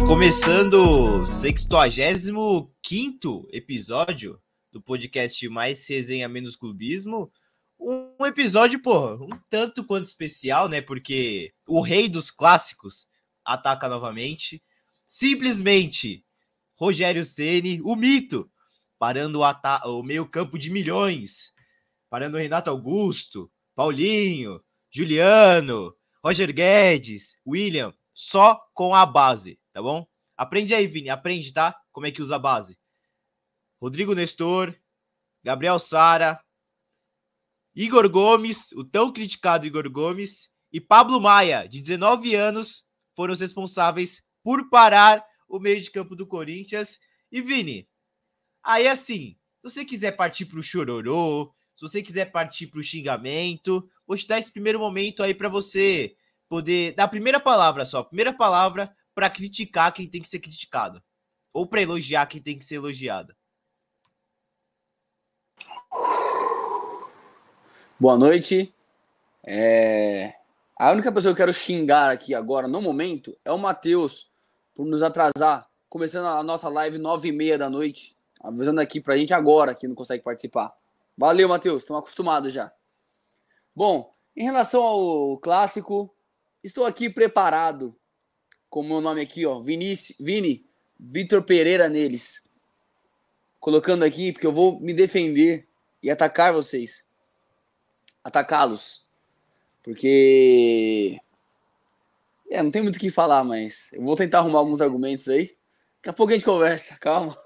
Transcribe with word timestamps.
começando 0.00 1.20
o 1.20 1.24
65 1.24 2.70
episódio 3.52 4.40
do 4.72 4.80
podcast 4.80 5.46
Mais 5.48 5.86
Resenha 5.86 6.28
Menos 6.28 6.56
Clubismo. 6.56 7.30
Um 7.78 8.24
episódio, 8.24 8.80
pô, 8.80 9.14
um 9.16 9.28
tanto 9.50 9.84
quanto 9.84 10.06
especial, 10.06 10.68
né? 10.68 10.80
Porque 10.80 11.52
o 11.68 11.82
rei 11.82 12.08
dos 12.08 12.30
clássicos 12.30 13.06
ataca 13.44 13.88
novamente. 13.88 14.62
Simplesmente 15.04 16.24
Rogério 16.74 17.24
Ceni, 17.24 17.80
o 17.82 17.94
mito, 17.94 18.50
parando 18.98 19.40
o, 19.40 19.98
o 19.98 20.02
meio-campo 20.02 20.58
de 20.58 20.70
milhões, 20.70 21.52
parando 22.08 22.38
Renato 22.38 22.70
Augusto, 22.70 23.52
Paulinho, 23.74 24.60
Juliano, 24.90 25.94
Roger 26.24 26.52
Guedes, 26.52 27.36
William, 27.46 27.92
só 28.14 28.58
com 28.74 28.94
a 28.94 29.04
base, 29.04 29.58
tá 29.72 29.82
bom? 29.82 30.06
Aprende 30.36 30.74
aí, 30.74 30.86
Vini, 30.86 31.10
aprende, 31.10 31.52
tá? 31.52 31.78
Como 31.90 32.06
é 32.06 32.10
que 32.10 32.22
usa 32.22 32.36
a 32.36 32.38
base. 32.38 32.78
Rodrigo 33.80 34.14
Nestor, 34.14 34.74
Gabriel 35.42 35.78
Sara, 35.78 36.42
Igor 37.74 38.08
Gomes, 38.08 38.70
o 38.72 38.84
tão 38.84 39.12
criticado 39.12 39.66
Igor 39.66 39.90
Gomes, 39.90 40.50
e 40.72 40.80
Pablo 40.80 41.20
Maia, 41.20 41.66
de 41.66 41.80
19 41.80 42.34
anos, 42.34 42.86
foram 43.14 43.34
os 43.34 43.40
responsáveis 43.40 44.22
por 44.42 44.68
parar 44.70 45.24
o 45.48 45.58
meio 45.58 45.80
de 45.80 45.90
campo 45.90 46.16
do 46.16 46.26
Corinthians. 46.26 46.98
E 47.30 47.42
Vini, 47.42 47.88
aí 48.62 48.88
assim, 48.88 49.36
se 49.58 49.62
você 49.62 49.84
quiser 49.84 50.12
partir 50.12 50.46
para 50.46 50.58
o 50.58 50.62
chororô, 50.62 51.52
se 51.74 51.82
você 51.82 52.02
quiser 52.02 52.30
partir 52.30 52.68
para 52.68 52.80
o 52.80 52.82
xingamento, 52.82 53.88
vou 54.06 54.16
te 54.16 54.26
dar 54.26 54.38
esse 54.38 54.50
primeiro 54.50 54.78
momento 54.78 55.22
aí 55.22 55.34
para 55.34 55.48
você 55.48 56.14
poder 56.48 56.94
dar 56.94 57.04
a 57.04 57.08
primeira 57.08 57.40
palavra 57.40 57.84
só, 57.84 57.98
a 57.98 58.04
primeira 58.04 58.32
palavra 58.32 58.94
para 59.14 59.30
criticar 59.30 59.92
quem 59.92 60.08
tem 60.08 60.20
que 60.20 60.28
ser 60.28 60.40
criticado 60.40 61.02
ou 61.52 61.66
para 61.66 61.82
elogiar 61.82 62.26
quem 62.26 62.40
tem 62.40 62.58
que 62.58 62.64
ser 62.64 62.76
elogiado. 62.76 63.34
Boa 68.00 68.18
noite. 68.18 68.74
É... 69.44 70.34
A 70.78 70.90
única 70.90 71.12
pessoa 71.12 71.32
que 71.32 71.40
eu 71.40 71.44
quero 71.46 71.54
xingar 71.54 72.10
aqui 72.10 72.34
agora, 72.34 72.66
no 72.66 72.80
momento, 72.80 73.38
é 73.44 73.52
o 73.52 73.58
Matheus, 73.58 74.32
por 74.74 74.84
nos 74.84 75.02
atrasar. 75.02 75.70
Começando 75.88 76.26
a 76.26 76.42
nossa 76.42 76.68
live 76.68 76.98
nove 76.98 77.28
e 77.28 77.32
meia 77.32 77.56
da 77.56 77.70
noite. 77.70 78.16
Avisando 78.42 78.80
aqui 78.80 79.00
pra 79.00 79.16
gente 79.16 79.32
agora 79.32 79.74
que 79.74 79.86
não 79.86 79.94
consegue 79.94 80.24
participar. 80.24 80.74
Valeu, 81.16 81.48
Matheus. 81.48 81.82
Estamos 81.82 82.00
acostumados 82.00 82.52
já. 82.52 82.72
Bom, 83.76 84.12
em 84.34 84.42
relação 84.42 84.82
ao 84.82 85.38
clássico, 85.38 86.12
estou 86.64 86.84
aqui 86.84 87.08
preparado 87.08 87.96
com 88.72 88.80
o 88.80 88.84
meu 88.84 89.02
nome 89.02 89.20
aqui, 89.20 89.44
ó. 89.44 89.60
Vinícius, 89.60 90.16
Vini, 90.18 90.64
Vitor 90.98 91.42
Pereira 91.42 91.90
neles. 91.90 92.42
Colocando 93.60 94.02
aqui, 94.02 94.32
porque 94.32 94.46
eu 94.46 94.50
vou 94.50 94.80
me 94.80 94.94
defender 94.94 95.68
e 96.02 96.10
atacar 96.10 96.54
vocês 96.54 97.04
atacá-los. 98.24 99.06
Porque. 99.82 101.20
É, 102.50 102.62
não 102.62 102.70
tem 102.70 102.80
muito 102.80 102.96
o 102.96 102.98
que 102.98 103.10
falar, 103.10 103.44
mas 103.44 103.90
eu 103.92 104.02
vou 104.02 104.16
tentar 104.16 104.38
arrumar 104.38 104.60
alguns 104.60 104.80
argumentos 104.80 105.28
aí. 105.28 105.54
Daqui 105.98 106.08
a 106.08 106.12
pouco 106.14 106.32
a 106.32 106.34
gente 106.34 106.44
conversa, 106.46 106.96
calma. 107.00 107.36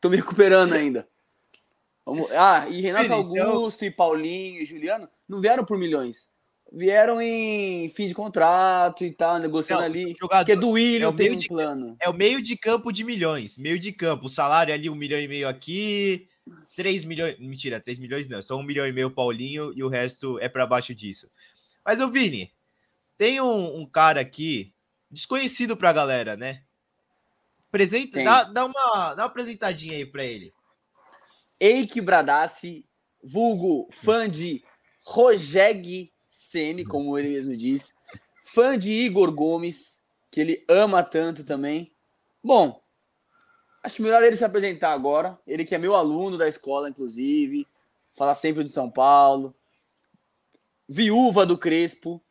Tô 0.00 0.10
me 0.10 0.16
recuperando 0.16 0.72
ainda. 0.72 1.08
Vamos... 2.04 2.32
Ah, 2.32 2.66
e 2.68 2.80
Renato 2.80 3.04
então- 3.04 3.18
Augusto, 3.18 3.84
e 3.84 3.92
Paulinho, 3.92 4.60
e 4.60 4.66
Juliano 4.66 5.08
não 5.28 5.40
vieram 5.40 5.64
por 5.64 5.78
milhões. 5.78 6.28
Vieram 6.70 7.20
em 7.20 7.88
fim 7.88 8.06
de 8.06 8.14
contrato 8.14 9.02
e 9.02 9.10
tal, 9.10 9.38
negociando 9.38 9.82
não, 9.82 9.88
ali. 9.88 10.14
Jogador, 10.20 10.44
porque 10.44 10.54
do 10.54 10.70
Willian 10.70 11.06
é 11.06 11.08
o 11.08 11.14
meio 11.14 11.32
um 11.32 11.36
de, 11.36 11.48
plano. 11.48 11.96
É 12.00 12.08
o 12.10 12.12
meio 12.12 12.42
de 12.42 12.56
campo 12.56 12.92
de 12.92 13.04
milhões. 13.04 13.56
Meio 13.56 13.78
de 13.78 13.90
campo. 13.90 14.26
O 14.26 14.30
salário 14.30 14.74
ali, 14.74 14.90
um 14.90 14.94
milhão 14.94 15.18
e 15.18 15.26
meio 15.26 15.48
aqui, 15.48 16.28
3 16.76 17.04
milhões. 17.04 17.38
Mentira, 17.38 17.80
3 17.80 17.98
milhões 17.98 18.28
não. 18.28 18.42
Só 18.42 18.56
1 18.56 18.62
milhão 18.62 18.86
e 18.86 18.92
meio 18.92 19.10
Paulinho 19.10 19.72
e 19.74 19.82
o 19.82 19.88
resto 19.88 20.38
é 20.40 20.48
para 20.48 20.66
baixo 20.66 20.94
disso. 20.94 21.30
Mas, 21.84 22.02
o 22.02 22.10
Vini, 22.10 22.52
tem 23.16 23.40
um, 23.40 23.80
um, 23.80 23.86
cara 23.86 24.20
aqui, 24.20 24.74
desconhecido 25.10 25.74
pra 25.74 25.92
galera, 25.92 26.36
né? 26.36 26.62
Apresenta, 27.68 28.22
dá, 28.22 28.44
dá, 28.44 28.64
uma, 28.66 29.14
dá 29.14 29.22
uma 29.22 29.26
apresentadinha 29.26 29.96
aí 29.96 30.04
pra 30.04 30.22
ele. 30.22 30.52
Eike 31.58 32.00
Bradassi, 32.02 32.86
vulgo 33.22 33.88
fã 33.90 34.28
de 34.28 34.62
Rogeg 35.02 36.12
Sene, 36.28 36.84
como 36.84 37.18
ele 37.18 37.30
mesmo 37.30 37.56
diz, 37.56 37.96
fã 38.42 38.78
de 38.78 38.92
Igor 38.92 39.32
Gomes, 39.32 40.02
que 40.30 40.40
ele 40.40 40.64
ama 40.68 41.02
tanto 41.02 41.42
também. 41.42 41.92
Bom, 42.44 42.80
Acho 43.82 44.02
melhor 44.02 44.22
ele 44.22 44.36
se 44.36 44.44
apresentar 44.44 44.92
agora. 44.92 45.38
Ele 45.46 45.64
que 45.64 45.74
é 45.74 45.78
meu 45.78 45.94
aluno 45.94 46.36
da 46.36 46.48
escola, 46.48 46.90
inclusive. 46.90 47.66
Fala 48.12 48.34
sempre 48.34 48.64
de 48.64 48.70
São 48.70 48.90
Paulo. 48.90 49.54
Viúva 50.88 51.46
do 51.46 51.56
Crespo. 51.56 52.22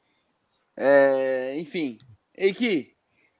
É, 0.75 1.57
enfim. 1.57 1.97
Eiki, 2.35 2.95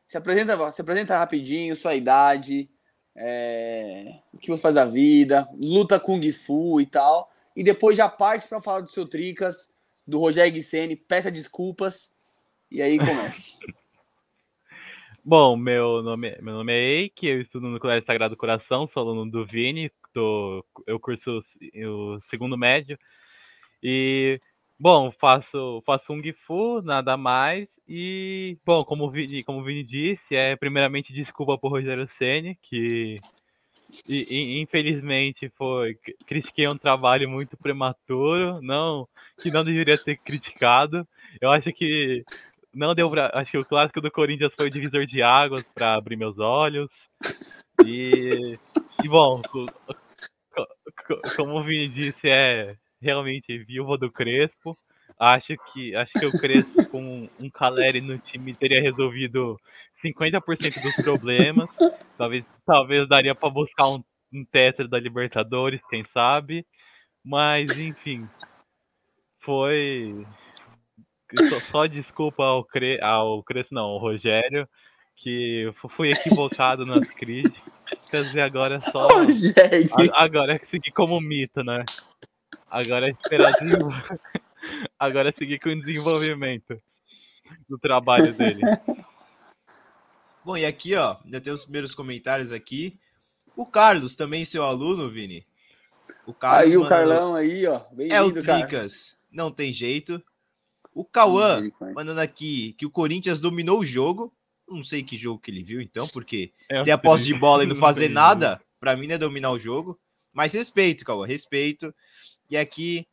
se 0.08 0.18
apresenta, 0.18 0.72
se 0.72 0.82
apresenta 0.82 1.18
rapidinho, 1.18 1.76
sua 1.76 1.94
idade, 1.94 2.68
é, 3.16 4.20
o 4.34 4.38
que 4.38 4.50
você 4.50 4.62
faz 4.62 4.74
da 4.74 4.86
vida, 4.86 5.48
luta 5.54 6.00
Kung 6.00 6.32
Fu 6.32 6.82
e 6.82 6.86
tal. 6.86 7.30
E 7.56 7.64
depois 7.64 7.98
já 7.98 8.10
parte 8.10 8.48
para 8.48 8.62
falar 8.62 8.82
do 8.82 8.92
seu 8.92 9.08
Tricas, 9.08 9.72
do 10.08 10.20
Rogério 10.20 10.54
Guissene, 10.54 10.96
peça 10.96 11.30
desculpas. 11.30 12.18
E 12.72 12.82
aí 12.82 12.98
começa. 12.98 13.58
Bom, 15.24 15.58
meu 15.58 16.02
nome, 16.02 16.38
meu 16.42 16.54
nome 16.54 16.72
é 16.72 17.02
Eike, 17.02 17.28
eu 17.28 17.42
estudo 17.42 17.68
no 17.68 17.82
Colégio 17.82 18.06
Sagrado 18.06 18.38
Coração, 18.38 18.88
sou 18.88 19.04
aluno 19.04 19.30
do 19.30 19.46
Vini, 19.46 19.92
eu 20.16 21.00
curso 21.02 21.44
o 21.86 22.22
segundo 22.30 22.58
médio. 22.58 22.98
E, 23.84 24.40
bom, 24.80 25.12
faço, 25.12 25.84
faço 25.86 26.14
um 26.14 26.24
Gifu, 26.24 26.82
nada 26.82 27.18
mais. 27.18 27.68
E, 27.86 28.58
bom, 28.66 28.86
como 28.86 29.04
o 29.04 29.12
Vini, 29.12 29.44
como 29.44 29.60
o 29.60 29.64
Vini 29.66 29.84
disse, 29.84 30.34
é 30.34 30.56
primeiramente 30.56 31.12
desculpa 31.12 31.58
por 31.58 31.72
Rogério 31.72 32.08
Ceni 32.18 32.56
que 32.62 33.18
e, 34.08 34.28
e, 34.30 34.62
infelizmente 34.62 35.50
foi 35.58 35.98
critiquei 36.26 36.68
um 36.68 36.78
trabalho 36.78 37.30
muito 37.30 37.58
prematuro, 37.58 38.62
não 38.62 39.08
que 39.42 39.52
não 39.52 39.64
deveria 39.64 39.98
ser 39.98 40.18
criticado. 40.18 41.08
Eu 41.42 41.52
acho 41.52 41.72
que 41.74 42.24
não 42.74 42.94
deu 42.94 43.10
pra. 43.10 43.32
Acho 43.34 43.52
que 43.52 43.58
o 43.58 43.66
clássico 43.66 44.02
do 44.02 44.12
Corinthians 44.12 44.54
foi 44.56 44.68
o 44.68 44.72
divisor 44.72 45.06
de 45.06 45.22
águas 45.22 45.64
para 45.74 45.96
abrir 45.96 46.16
meus 46.16 46.38
olhos. 46.40 46.90
E, 47.86 48.58
e 49.04 49.08
bom, 49.08 49.42
como 51.36 51.60
o 51.60 51.64
Vini 51.64 51.88
disse, 51.88 52.30
é 52.30 52.76
realmente 53.02 53.58
viúva 53.60 53.98
do 53.98 54.12
Crespo. 54.12 54.78
Acho 55.20 55.56
que 55.74 55.96
acho 55.96 56.12
que 56.14 56.26
o 56.26 56.32
Crespo 56.32 56.86
com 56.86 57.28
um 57.44 57.50
Caleri 57.50 58.02
no 58.02 58.18
time 58.20 58.54
teria 58.54 58.82
resolvido 58.82 59.60
50% 60.04 60.82
dos 60.82 60.96
problemas. 61.04 61.70
Talvez 62.18 62.46
talvez 62.66 63.10
daria 63.10 63.34
para 63.34 63.50
buscar 63.50 63.88
um, 63.88 64.04
um 64.34 64.46
da 64.88 65.00
Libertadores, 65.00 65.82
quem 65.90 66.06
sabe. 66.14 66.66
Mas 67.26 67.78
enfim, 67.80 68.28
foi 69.48 70.28
só, 71.50 71.60
só 71.72 71.86
desculpa 71.86 72.44
ao, 72.44 72.66
Cre, 72.66 73.00
ao 73.02 73.42
Crespo, 73.44 73.74
não, 73.74 73.84
ao 73.86 73.98
Rogério, 73.98 74.68
que 75.16 75.74
fui 75.96 76.10
equivocado 76.10 76.86
nas 76.86 77.08
críticas 77.16 78.34
e 78.34 78.42
agora 78.42 78.76
é 78.76 78.92
só. 78.92 79.08
Rogério. 79.08 79.90
Agora 80.14 80.54
é 80.54 80.66
seguir 80.70 80.92
como 80.92 81.22
mito, 81.22 81.64
né? 81.64 81.86
Agora 82.70 83.08
é 83.08 83.12
esperar 83.12 83.54
Agora 85.00 85.30
é 85.30 85.32
seguir 85.32 85.60
com 85.60 85.70
o 85.70 85.80
desenvolvimento 85.80 86.78
do 87.70 87.80
trabalho 87.80 88.34
dele. 88.34 88.60
Bom, 90.44 90.58
e 90.58 90.66
aqui, 90.66 90.94
ó, 90.94 91.16
ainda 91.24 91.40
tem 91.40 91.54
os 91.54 91.64
primeiros 91.64 91.96
comentários 91.96 92.52
aqui. 92.52 93.00
O 93.56 93.66
Carlos, 93.66 94.18
também 94.18 94.44
seu 94.44 94.64
aluno, 94.64 95.10
Vini. 95.10 95.46
O 96.26 96.34
Carlos 96.34 96.64
aí, 96.64 96.70
mandou... 96.74 96.86
o 96.86 96.90
Carlão 96.90 97.36
aí, 97.36 97.66
ó. 97.66 97.82
é 98.10 98.22
o 98.22 98.32
Tricas. 98.32 99.17
Não 99.32 99.52
tem 99.52 99.72
jeito. 99.72 100.22
O 100.94 101.06
Cauã 101.06 101.62
mandando 101.96 102.22
aqui 102.22 102.74
que 102.74 102.86
o 102.86 102.90
Corinthians 102.90 103.40
dominou 103.40 103.80
o 103.80 103.86
jogo. 103.86 104.34
Não 104.68 104.84
sei 104.84 105.04
que 105.04 105.18
jogo 105.18 105.40
que 105.40 105.52
ele 105.52 105.64
viu, 105.64 105.80
então, 105.80 106.08
porque 106.10 106.52
é 106.70 106.84
ter 106.84 106.92
a 106.92 106.98
posse 106.98 107.26
de 107.26 107.34
bola 107.34 107.64
e 107.64 107.68
não 107.68 107.76
fazer 107.76 108.10
nada, 108.10 108.62
para 108.80 108.98
mim 108.98 109.08
não 109.08 109.16
é 109.16 109.18
dominar 109.18 109.52
o 109.52 109.60
jogo. 109.60 109.98
Mas 110.34 110.54
respeito, 110.54 111.06
Cauã, 111.06 111.26
respeito. 111.26 111.94
E 112.50 112.58
aqui, 112.58 113.08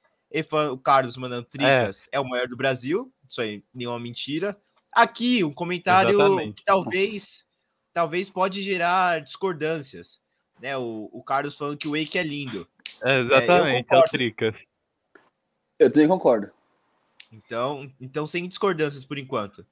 o 0.72 0.78
Carlos 0.78 1.16
mandando 1.16 1.46
tricas, 1.46 2.08
é. 2.12 2.16
é 2.16 2.20
o 2.20 2.28
maior 2.28 2.48
do 2.48 2.56
Brasil. 2.56 3.12
Isso 3.28 3.40
aí, 3.40 3.62
nenhuma 3.72 3.98
mentira. 3.98 4.56
Aqui, 4.92 5.42
um 5.42 5.52
comentário 5.52 6.20
Exatamente. 6.20 6.56
que 6.56 6.64
talvez, 6.64 7.44
talvez 7.92 8.30
pode 8.30 8.62
gerar 8.62 9.20
discordâncias. 9.20 10.20
Né? 10.60 10.76
O, 10.76 11.08
o 11.12 11.22
Carlos 11.22 11.54
falando 11.54 11.78
que 11.78 11.88
o 11.88 11.92
Wake 11.92 12.18
é 12.18 12.22
lindo. 12.22 12.66
É, 13.02 13.20
exatamente, 13.20 13.88
é, 13.90 13.96
é 13.96 13.98
o 13.98 14.04
Tricas. 14.04 14.54
Eu 15.78 15.90
também 15.92 16.08
concordo. 16.08 16.50
Então, 17.32 17.90
então 18.00 18.26
sem 18.26 18.46
discordâncias 18.46 19.04
por 19.04 19.18
enquanto. 19.18 19.66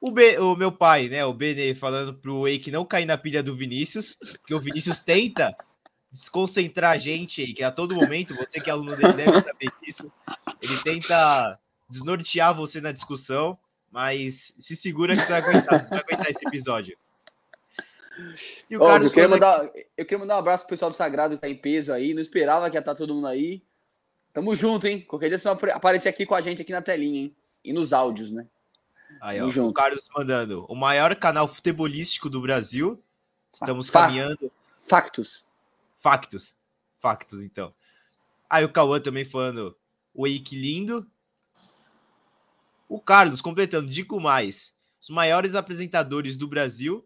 O, 0.00 0.10
B, 0.10 0.38
o 0.38 0.54
meu 0.54 0.70
pai, 0.70 1.08
né, 1.08 1.24
o 1.24 1.32
Benê, 1.32 1.74
falando 1.74 2.14
pro 2.14 2.42
Wake 2.42 2.70
não 2.70 2.84
cair 2.84 3.04
na 3.04 3.18
pilha 3.18 3.42
do 3.42 3.56
Vinícius, 3.56 4.14
porque 4.14 4.54
o 4.54 4.60
Vinícius 4.60 5.02
tenta 5.02 5.56
desconcentrar 6.10 6.92
a 6.92 6.98
gente 6.98 7.42
aí, 7.42 7.52
que 7.52 7.62
a 7.62 7.70
todo 7.70 7.94
momento, 7.94 8.34
você 8.34 8.60
que 8.60 8.70
é 8.70 8.72
aluno 8.72 8.96
dele 8.96 9.12
deve 9.12 9.40
saber 9.40 9.70
disso, 9.82 10.10
ele 10.62 10.76
tenta 10.82 11.58
desnortear 11.90 12.54
você 12.54 12.80
na 12.80 12.92
discussão, 12.92 13.58
mas 13.90 14.54
se 14.58 14.76
segura 14.76 15.16
que 15.16 15.22
você 15.22 15.32
vai 15.32 15.40
aguentar, 15.40 15.82
você 15.82 15.90
vai 15.90 16.00
aguentar 16.00 16.30
esse 16.30 16.46
episódio. 16.46 16.96
E 18.70 18.76
o 18.76 18.80
Carlos 18.80 19.08
eu, 19.08 19.14
queria 19.14 19.28
mandar, 19.28 19.70
eu 19.96 20.04
queria 20.04 20.18
mandar 20.18 20.36
um 20.36 20.38
abraço 20.38 20.64
pro 20.64 20.70
pessoal 20.70 20.90
do 20.90 20.96
Sagrado 20.96 21.34
que 21.34 21.40
tá 21.40 21.48
em 21.48 21.56
peso 21.56 21.92
aí, 21.92 22.14
não 22.14 22.20
esperava 22.20 22.68
que 22.70 22.76
ia 22.76 22.80
estar 22.80 22.92
tá 22.92 22.98
todo 22.98 23.14
mundo 23.14 23.26
aí. 23.26 23.62
Tamo 24.38 24.54
junto, 24.54 24.86
hein? 24.86 25.00
Qualquer 25.00 25.30
dia 25.30 25.36
você 25.36 25.52
vai 25.52 25.72
aparecer 25.72 26.08
aqui 26.08 26.24
com 26.24 26.32
a 26.32 26.40
gente 26.40 26.62
aqui 26.62 26.70
na 26.70 26.80
telinha, 26.80 27.22
hein? 27.22 27.36
E 27.64 27.72
nos 27.72 27.92
áudios, 27.92 28.30
né? 28.30 28.46
Aí, 29.20 29.42
ó, 29.42 29.50
junto. 29.50 29.70
o 29.70 29.72
Carlos 29.72 30.08
mandando. 30.14 30.64
O 30.68 30.76
maior 30.76 31.16
canal 31.16 31.48
futebolístico 31.48 32.30
do 32.30 32.40
Brasil. 32.40 33.02
Estamos 33.52 33.90
Fa 33.90 34.02
caminhando. 34.02 34.52
Factos. 34.78 35.52
Factos. 35.98 36.56
Factos, 37.00 37.42
então. 37.42 37.74
Aí 38.48 38.64
o 38.64 38.68
Cauã 38.68 39.00
também 39.00 39.24
falando. 39.24 39.76
O 40.14 40.24
Eike 40.24 40.54
lindo. 40.54 41.04
O 42.88 43.00
Carlos 43.00 43.40
completando. 43.40 43.90
Digo 43.90 44.20
mais. 44.20 44.76
Os 45.00 45.08
maiores 45.08 45.56
apresentadores 45.56 46.36
do 46.36 46.46
Brasil. 46.46 47.04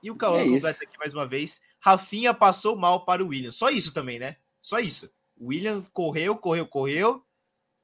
E 0.00 0.12
o 0.12 0.16
Cauã 0.16 0.38
é 0.38 0.44
completa 0.48 0.84
aqui 0.84 0.96
mais 0.96 1.12
uma 1.12 1.26
vez. 1.26 1.60
Rafinha 1.80 2.32
passou 2.32 2.76
mal 2.76 3.04
para 3.04 3.20
o 3.24 3.30
William. 3.30 3.50
Só 3.50 3.68
isso 3.68 3.92
também, 3.92 4.20
né? 4.20 4.36
Só 4.60 4.78
isso. 4.78 5.12
O 5.42 5.48
William 5.48 5.82
correu, 5.92 6.36
correu, 6.36 6.64
correu. 6.64 7.26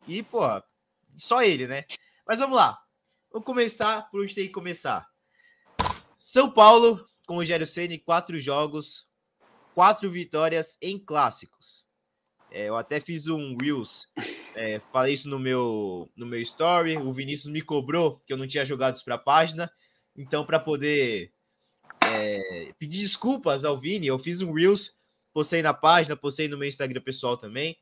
E, 0.07 0.23
pô, 0.23 0.43
só 1.17 1.43
ele, 1.43 1.67
né? 1.67 1.85
Mas 2.25 2.39
vamos 2.39 2.57
lá. 2.57 2.81
Vamos 3.33 3.45
começar 3.45 4.09
por 4.11 4.23
onde 4.23 4.33
tem 4.33 4.47
que 4.47 4.53
começar. 4.53 5.09
São 6.17 6.49
Paulo, 6.49 7.05
com 7.27 7.35
o 7.35 7.37
Rogério 7.39 7.67
Ceni, 7.67 7.99
quatro 7.99 8.39
jogos, 8.39 9.11
quatro 9.75 10.09
vitórias 10.09 10.79
em 10.81 11.01
clássicos. 11.01 11.85
É, 12.49 12.69
eu 12.69 12.77
até 12.77 13.01
fiz 13.01 13.27
um 13.27 13.57
Reels, 13.61 14.07
é, 14.55 14.81
falei 14.93 15.15
isso 15.15 15.29
no 15.29 15.41
meu, 15.41 16.09
no 16.15 16.27
meu 16.27 16.41
story. 16.41 16.97
O 16.97 17.13
Vinícius 17.13 17.53
me 17.53 17.61
cobrou 17.61 18.21
que 18.25 18.33
eu 18.33 18.37
não 18.37 18.47
tinha 18.47 18.65
jogado 18.65 18.95
isso 18.95 19.05
para 19.05 19.17
a 19.17 19.19
página. 19.19 19.69
Então, 20.17 20.47
para 20.47 20.61
poder 20.61 21.33
é, 22.03 22.73
pedir 22.79 23.01
desculpas 23.01 23.65
ao 23.65 23.81
Vini, 23.81 24.07
eu 24.07 24.17
fiz 24.17 24.43
um 24.43 24.53
Reels, 24.53 25.01
postei 25.33 25.63
na 25.63 25.75
página, 25.75 26.17
postei 26.17 26.49
no 26.49 26.59
meu 26.59 26.69
Instagram 26.69 27.01
pessoal 27.01 27.37
também 27.37 27.77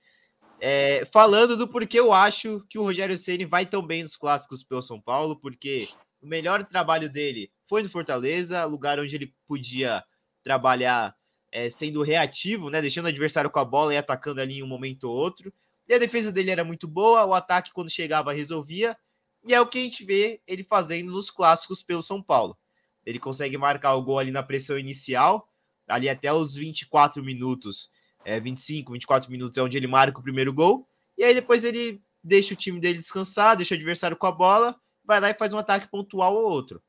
é, 0.60 1.06
falando 1.12 1.56
do 1.56 1.68
porquê 1.68 2.00
eu 2.00 2.12
acho 2.12 2.64
que 2.68 2.78
o 2.78 2.82
Rogério 2.82 3.18
Ceni 3.18 3.44
vai 3.44 3.66
tão 3.66 3.86
bem 3.86 4.02
nos 4.02 4.16
clássicos 4.16 4.62
pelo 4.62 4.82
São 4.82 5.00
Paulo, 5.00 5.36
porque 5.36 5.88
o 6.20 6.26
melhor 6.26 6.62
trabalho 6.64 7.10
dele 7.10 7.50
foi 7.68 7.82
no 7.82 7.88
Fortaleza, 7.88 8.64
lugar 8.64 8.98
onde 8.98 9.14
ele 9.14 9.34
podia 9.46 10.02
trabalhar 10.42 11.14
é, 11.52 11.68
sendo 11.68 12.02
reativo, 12.02 12.70
né, 12.70 12.80
deixando 12.80 13.06
o 13.06 13.08
adversário 13.08 13.50
com 13.50 13.58
a 13.58 13.64
bola 13.64 13.92
e 13.92 13.96
atacando 13.96 14.40
ali 14.40 14.58
em 14.58 14.62
um 14.62 14.66
momento 14.66 15.04
ou 15.04 15.14
outro. 15.14 15.52
E 15.88 15.94
a 15.94 15.98
defesa 15.98 16.32
dele 16.32 16.50
era 16.50 16.64
muito 16.64 16.88
boa, 16.88 17.24
o 17.24 17.34
ataque 17.34 17.72
quando 17.72 17.90
chegava 17.90 18.32
resolvia, 18.32 18.96
e 19.44 19.54
é 19.54 19.60
o 19.60 19.66
que 19.66 19.78
a 19.78 19.82
gente 19.82 20.04
vê 20.04 20.40
ele 20.46 20.64
fazendo 20.64 21.12
nos 21.12 21.30
clássicos 21.30 21.82
pelo 21.82 22.02
São 22.02 22.22
Paulo. 22.22 22.56
Ele 23.04 23.20
consegue 23.20 23.56
marcar 23.56 23.94
o 23.94 24.02
gol 24.02 24.18
ali 24.18 24.32
na 24.32 24.42
pressão 24.42 24.76
inicial, 24.76 25.48
ali 25.88 26.08
até 26.08 26.32
os 26.32 26.54
24 26.54 27.22
minutos 27.22 27.90
é, 28.24 28.40
25, 28.40 28.92
24 28.92 29.30
minutos 29.30 29.56
é 29.56 29.62
onde 29.62 29.76
ele 29.76 29.86
marca 29.86 30.18
o 30.18 30.22
primeiro 30.22 30.52
gol. 30.52 30.88
E 31.16 31.24
aí 31.24 31.32
depois 31.32 31.64
ele 31.64 32.02
deixa 32.22 32.54
o 32.54 32.56
time 32.56 32.80
dele 32.80 32.98
descansar, 32.98 33.56
deixa 33.56 33.74
o 33.74 33.76
adversário 33.76 34.16
com 34.16 34.26
a 34.26 34.32
bola, 34.32 34.76
vai 35.04 35.20
lá 35.20 35.30
e 35.30 35.34
faz 35.34 35.54
um 35.54 35.58
ataque 35.58 35.88
pontual 35.88 36.34
ou 36.34 36.50
outro. 36.50 36.82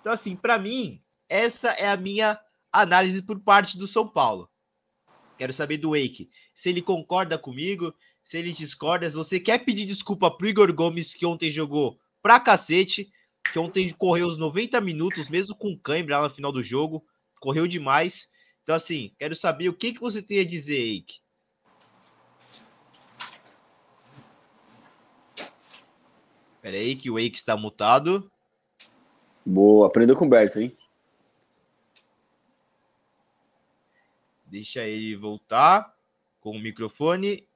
Então, 0.00 0.12
assim, 0.12 0.36
para 0.36 0.58
mim, 0.58 1.02
essa 1.28 1.70
é 1.70 1.88
a 1.88 1.96
minha 1.96 2.38
análise 2.72 3.22
por 3.22 3.40
parte 3.40 3.76
do 3.76 3.86
São 3.86 4.06
Paulo. 4.06 4.48
Quero 5.36 5.52
saber 5.52 5.78
do 5.78 5.90
Wake, 5.90 6.30
se 6.54 6.68
ele 6.68 6.80
concorda 6.80 7.36
comigo, 7.36 7.92
se 8.22 8.38
ele 8.38 8.52
discorda, 8.52 9.10
se 9.10 9.16
você 9.16 9.40
quer 9.40 9.64
pedir 9.64 9.84
desculpa 9.84 10.30
pro 10.30 10.46
Igor 10.46 10.72
Gomes, 10.72 11.12
que 11.12 11.26
ontem 11.26 11.50
jogou 11.50 11.98
pra 12.22 12.38
cacete, 12.38 13.10
que 13.52 13.58
ontem 13.58 13.90
correu 13.90 14.28
os 14.28 14.38
90 14.38 14.80
minutos, 14.80 15.28
mesmo 15.28 15.56
com 15.56 15.76
cãibra 15.76 16.20
lá 16.20 16.28
no 16.28 16.34
final 16.34 16.52
do 16.52 16.62
jogo, 16.62 17.04
correu 17.40 17.66
demais. 17.66 18.28
Então, 18.64 18.74
assim, 18.74 19.12
quero 19.18 19.36
saber 19.36 19.68
o 19.68 19.74
que, 19.74 19.92
que 19.92 20.00
você 20.00 20.22
tem 20.22 20.40
a 20.40 20.44
dizer, 20.44 20.78
Eike. 20.78 21.20
Pera 26.62 26.78
aí 26.78 26.96
que 26.96 27.10
o 27.10 27.18
Eike 27.18 27.36
está 27.36 27.58
mutado. 27.58 28.32
Boa, 29.44 29.86
aprendeu 29.86 30.16
com 30.16 30.24
o 30.24 30.28
Berto, 30.30 30.58
hein? 30.58 30.74
Deixa 34.46 34.88
ele 34.88 35.14
voltar 35.14 35.94
com 36.40 36.52
o 36.52 36.58
microfone. 36.58 37.46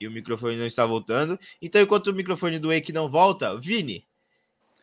E 0.00 0.08
o 0.08 0.10
microfone 0.10 0.56
não 0.56 0.66
está 0.66 0.84
voltando. 0.84 1.38
Então, 1.60 1.80
enquanto 1.80 2.08
o 2.08 2.12
microfone 2.12 2.58
do 2.58 2.72
Eike 2.72 2.92
não 2.92 3.08
volta, 3.08 3.56
Vini, 3.60 4.04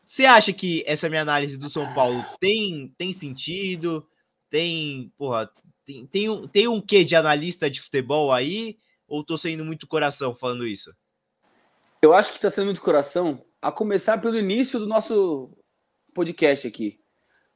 você 0.06 0.26
acha 0.26 0.54
que 0.54 0.82
essa 0.88 1.10
minha 1.10 1.22
análise 1.22 1.58
do 1.58 1.70
São 1.70 1.94
Paulo 1.94 2.26
tem, 2.40 2.96
tem 2.98 3.12
sentido? 3.12 4.08
Tem, 4.50 5.12
porra, 5.18 5.50
tem, 5.86 6.06
tem, 6.06 6.30
um, 6.30 6.48
tem 6.48 6.68
um 6.68 6.82
quê 6.82 7.04
de 7.04 7.16
analista 7.16 7.70
de 7.70 7.82
futebol 7.82 8.32
aí? 8.32 8.78
Ou 9.08 9.24
tô 9.24 9.38
sendo 9.38 9.66
muito 9.66 9.88
coração 9.88 10.36
falando 10.36 10.68
isso? 10.68 10.94
Eu 12.02 12.14
acho 12.14 12.32
que 12.32 12.40
tá 12.40 12.50
sendo 12.50 12.66
muito 12.66 12.82
coração, 12.82 13.44
a 13.62 13.72
começar 13.72 14.20
pelo 14.20 14.38
início 14.38 14.80
do 14.80 14.88
nosso 14.88 15.52
podcast 16.14 16.68
aqui. 16.68 17.00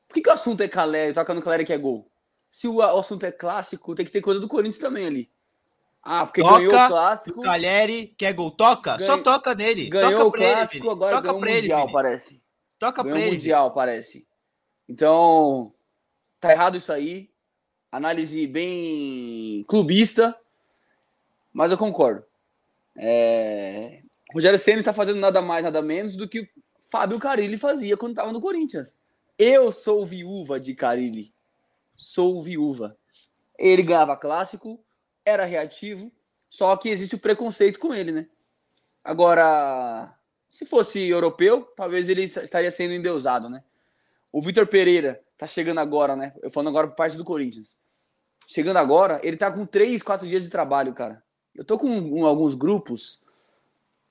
Por 0.07 0.15
que, 0.15 0.21
que 0.21 0.29
o 0.29 0.33
assunto 0.33 0.61
é 0.61 0.67
Caleri, 0.67 1.13
toca 1.13 1.33
no 1.33 1.41
Caleri 1.41 1.65
que 1.65 1.73
é 1.73 1.77
gol? 1.77 2.09
Se 2.51 2.67
o, 2.67 2.81
assunto 2.81 3.25
é 3.25 3.31
clássico, 3.31 3.95
tem 3.95 4.05
que 4.05 4.11
ter 4.11 4.21
coisa 4.21 4.39
do 4.39 4.47
Corinthians 4.47 4.77
também 4.77 5.07
ali. 5.07 5.31
Ah, 6.03 6.25
porque 6.25 6.41
toca, 6.41 6.57
ganhou 6.57 6.73
o 6.73 6.87
clássico. 6.87 7.39
O 7.39 7.43
Caleri 7.43 8.13
quer 8.17 8.33
gol, 8.33 8.51
toca, 8.51 8.97
ganha, 8.97 9.07
só 9.07 9.17
toca 9.17 9.55
nele. 9.55 9.89
Ganhou 9.89 10.11
toca 10.11 10.25
o 10.25 10.31
clássico, 10.31 10.85
ele, 10.85 10.91
agora 10.91 11.15
toca 11.15 11.27
ganhou 11.33 11.37
o 11.37 11.55
mundial, 11.55 11.83
ele, 11.83 11.93
parece. 11.93 12.41
Toca 12.77 13.03
ganhou 13.03 13.17
pra 13.17 13.25
ele. 13.25 13.35
mundial, 13.37 13.73
parece. 13.73 14.27
Então, 14.87 15.73
Tá 16.43 16.51
errado 16.51 16.75
isso 16.75 16.91
aí. 16.91 17.29
Análise 17.89 18.45
bem 18.47 19.63
clubista, 19.65 20.37
mas 21.53 21.71
eu 21.71 21.77
concordo. 21.77 22.25
É... 22.97 24.01
Rogério 24.33 24.59
Ceni 24.59 24.83
tá 24.83 24.91
fazendo 24.91 25.21
nada 25.21 25.41
mais, 25.41 25.63
nada 25.63 25.81
menos 25.81 26.17
do 26.17 26.27
que 26.27 26.41
o 26.41 26.47
Fábio 26.81 27.17
Carilli 27.17 27.55
fazia 27.55 27.95
quando 27.95 28.11
estava 28.11 28.33
no 28.33 28.41
Corinthians. 28.41 28.97
Eu 29.39 29.71
sou 29.71 30.05
viúva 30.05 30.59
de 30.59 30.75
Carilli. 30.75 31.33
Sou 31.95 32.43
viúva. 32.43 32.97
Ele 33.57 33.81
ganhava 33.81 34.17
clássico, 34.17 34.83
era 35.23 35.45
reativo, 35.45 36.11
só 36.49 36.75
que 36.75 36.89
existe 36.89 37.15
o 37.15 37.19
preconceito 37.19 37.79
com 37.79 37.93
ele, 37.93 38.11
né? 38.11 38.27
Agora, 39.01 40.13
se 40.49 40.65
fosse 40.65 41.07
europeu, 41.07 41.61
talvez 41.73 42.09
ele 42.09 42.23
estaria 42.23 42.69
sendo 42.69 42.93
endeusado, 42.93 43.49
né? 43.49 43.63
O 44.33 44.41
Vitor 44.41 44.65
Pereira 44.65 45.21
tá 45.37 45.45
chegando 45.45 45.79
agora, 45.79 46.15
né? 46.15 46.33
Eu 46.41 46.49
falando 46.49 46.69
agora 46.69 46.87
por 46.87 46.95
parte 46.95 47.15
do 47.15 47.23
Corinthians. 47.23 47.67
Chegando 48.47 48.77
agora, 48.77 49.21
ele 49.23 49.37
tá 49.37 49.51
com 49.51 49.63
3, 49.63 50.01
4 50.01 50.27
dias 50.27 50.43
de 50.43 50.49
trabalho, 50.49 50.91
cara. 50.91 51.23
Eu 51.53 51.63
tô 51.63 51.77
com 51.77 51.87
um, 51.87 52.25
alguns 52.25 52.55
grupos 52.55 53.21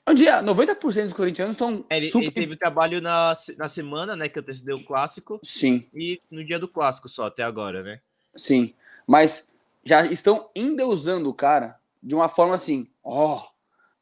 onde 0.09 0.25
90% 0.25 1.05
dos 1.07 1.13
corintianos 1.13 1.55
estão. 1.55 1.85
É, 1.91 1.97
ele, 1.97 2.09
super... 2.09 2.27
ele 2.27 2.31
teve 2.31 2.57
trabalho 2.57 3.01
na, 3.01 3.35
na 3.59 3.69
semana, 3.69 4.15
né? 4.15 4.29
Que 4.29 4.39
antecedeu 4.39 4.77
o 4.77 4.85
clássico. 4.85 5.41
Sim. 5.43 5.89
E 5.93 6.21
no 6.31 6.45
dia 6.45 6.59
do 6.59 6.69
clássico 6.69 7.09
só, 7.09 7.27
até 7.27 7.43
agora, 7.43 7.83
né? 7.83 8.01
Sim. 8.37 8.75
Mas 9.05 9.49
já 9.85 10.07
estão 10.07 10.49
endeusando 10.55 11.29
o 11.29 11.35
cara 11.35 11.81
de 12.01 12.15
uma 12.15 12.29
forma 12.29 12.55
assim: 12.55 12.89
ó, 13.03 13.39
oh, 13.39 13.49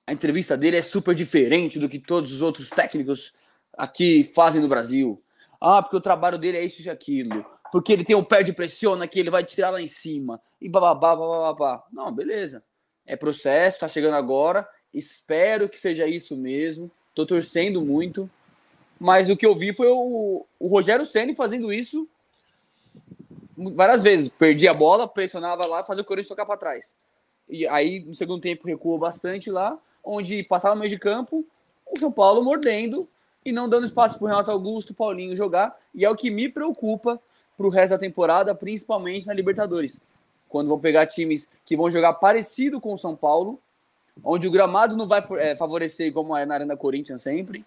a 0.06 0.12
entrevista 0.12 0.54
dele 0.54 0.76
é 0.76 0.82
super 0.82 1.14
diferente 1.14 1.78
do 1.78 1.88
que 1.88 1.98
todos 1.98 2.30
os 2.30 2.42
outros 2.42 2.68
técnicos 2.68 3.32
aqui 3.72 4.22
fazem 4.34 4.60
no 4.60 4.68
Brasil. 4.68 5.22
Ah, 5.60 5.82
porque 5.82 5.96
o 5.96 6.00
trabalho 6.00 6.38
dele 6.38 6.56
é 6.56 6.64
isso 6.64 6.80
e 6.80 6.88
aquilo. 6.88 7.44
Porque 7.70 7.92
ele 7.92 8.04
tem 8.04 8.16
um 8.16 8.24
pé 8.24 8.42
de 8.42 8.52
pressiona 8.52 9.06
que 9.06 9.20
ele 9.20 9.30
vai 9.30 9.44
tirar 9.44 9.70
lá 9.70 9.80
em 9.80 9.86
cima. 9.88 10.40
E 10.60 10.68
bababá, 10.68 11.14
bababá. 11.14 11.84
Não, 11.92 12.10
beleza. 12.10 12.64
É 13.06 13.14
processo, 13.14 13.80
tá 13.80 13.88
chegando 13.88 14.14
agora. 14.14 14.66
Espero 14.92 15.68
que 15.68 15.78
seja 15.78 16.06
isso 16.06 16.36
mesmo. 16.36 16.90
Tô 17.14 17.26
torcendo 17.26 17.82
muito. 17.82 18.28
Mas 18.98 19.28
o 19.28 19.36
que 19.36 19.46
eu 19.46 19.54
vi 19.54 19.72
foi 19.72 19.88
o, 19.88 20.46
o 20.58 20.68
Rogério 20.68 21.06
Senna 21.06 21.34
fazendo 21.34 21.72
isso 21.72 22.08
várias 23.56 24.02
vezes. 24.02 24.28
Perdia 24.28 24.70
a 24.70 24.74
bola, 24.74 25.06
pressionava 25.06 25.66
lá, 25.66 25.82
fazia 25.82 26.02
o 26.02 26.04
Corinthians 26.04 26.28
tocar 26.28 26.46
para 26.46 26.56
trás. 26.56 26.94
E 27.48 27.66
aí, 27.68 28.00
no 28.00 28.14
segundo 28.14 28.40
tempo, 28.40 28.66
recuou 28.66 28.98
bastante 28.98 29.50
lá, 29.50 29.78
onde 30.04 30.42
passava 30.42 30.74
no 30.74 30.80
meio 30.80 30.90
de 30.90 30.98
campo, 30.98 31.44
o 31.86 31.98
São 31.98 32.10
Paulo 32.10 32.42
mordendo 32.42 33.08
e 33.44 33.52
não 33.52 33.68
dando 33.68 33.84
espaço 33.84 34.18
para 34.18 34.24
o 34.24 34.28
Renato 34.28 34.50
Augusto, 34.50 34.94
Paulinho 34.94 35.36
jogar. 35.36 35.76
E 35.94 36.04
é 36.04 36.10
o 36.10 36.16
que 36.16 36.30
me 36.30 36.48
preocupa 36.48 37.20
para 37.56 37.66
o 37.66 37.70
resto 37.70 37.90
da 37.90 37.98
temporada, 37.98 38.54
principalmente 38.54 39.26
na 39.26 39.34
Libertadores. 39.34 40.00
Quando 40.48 40.68
vão 40.68 40.78
pegar 40.78 41.06
times 41.06 41.50
que 41.64 41.76
vão 41.76 41.90
jogar 41.90 42.14
parecido 42.14 42.80
com 42.80 42.92
o 42.92 42.98
São 42.98 43.14
Paulo, 43.14 43.60
onde 44.24 44.46
o 44.46 44.50
gramado 44.50 44.96
não 44.96 45.06
vai 45.06 45.22
é, 45.38 45.54
favorecer 45.54 46.12
como 46.12 46.36
é 46.36 46.44
na 46.44 46.54
Arena 46.54 46.76
Corinthians 46.76 47.22
sempre. 47.22 47.64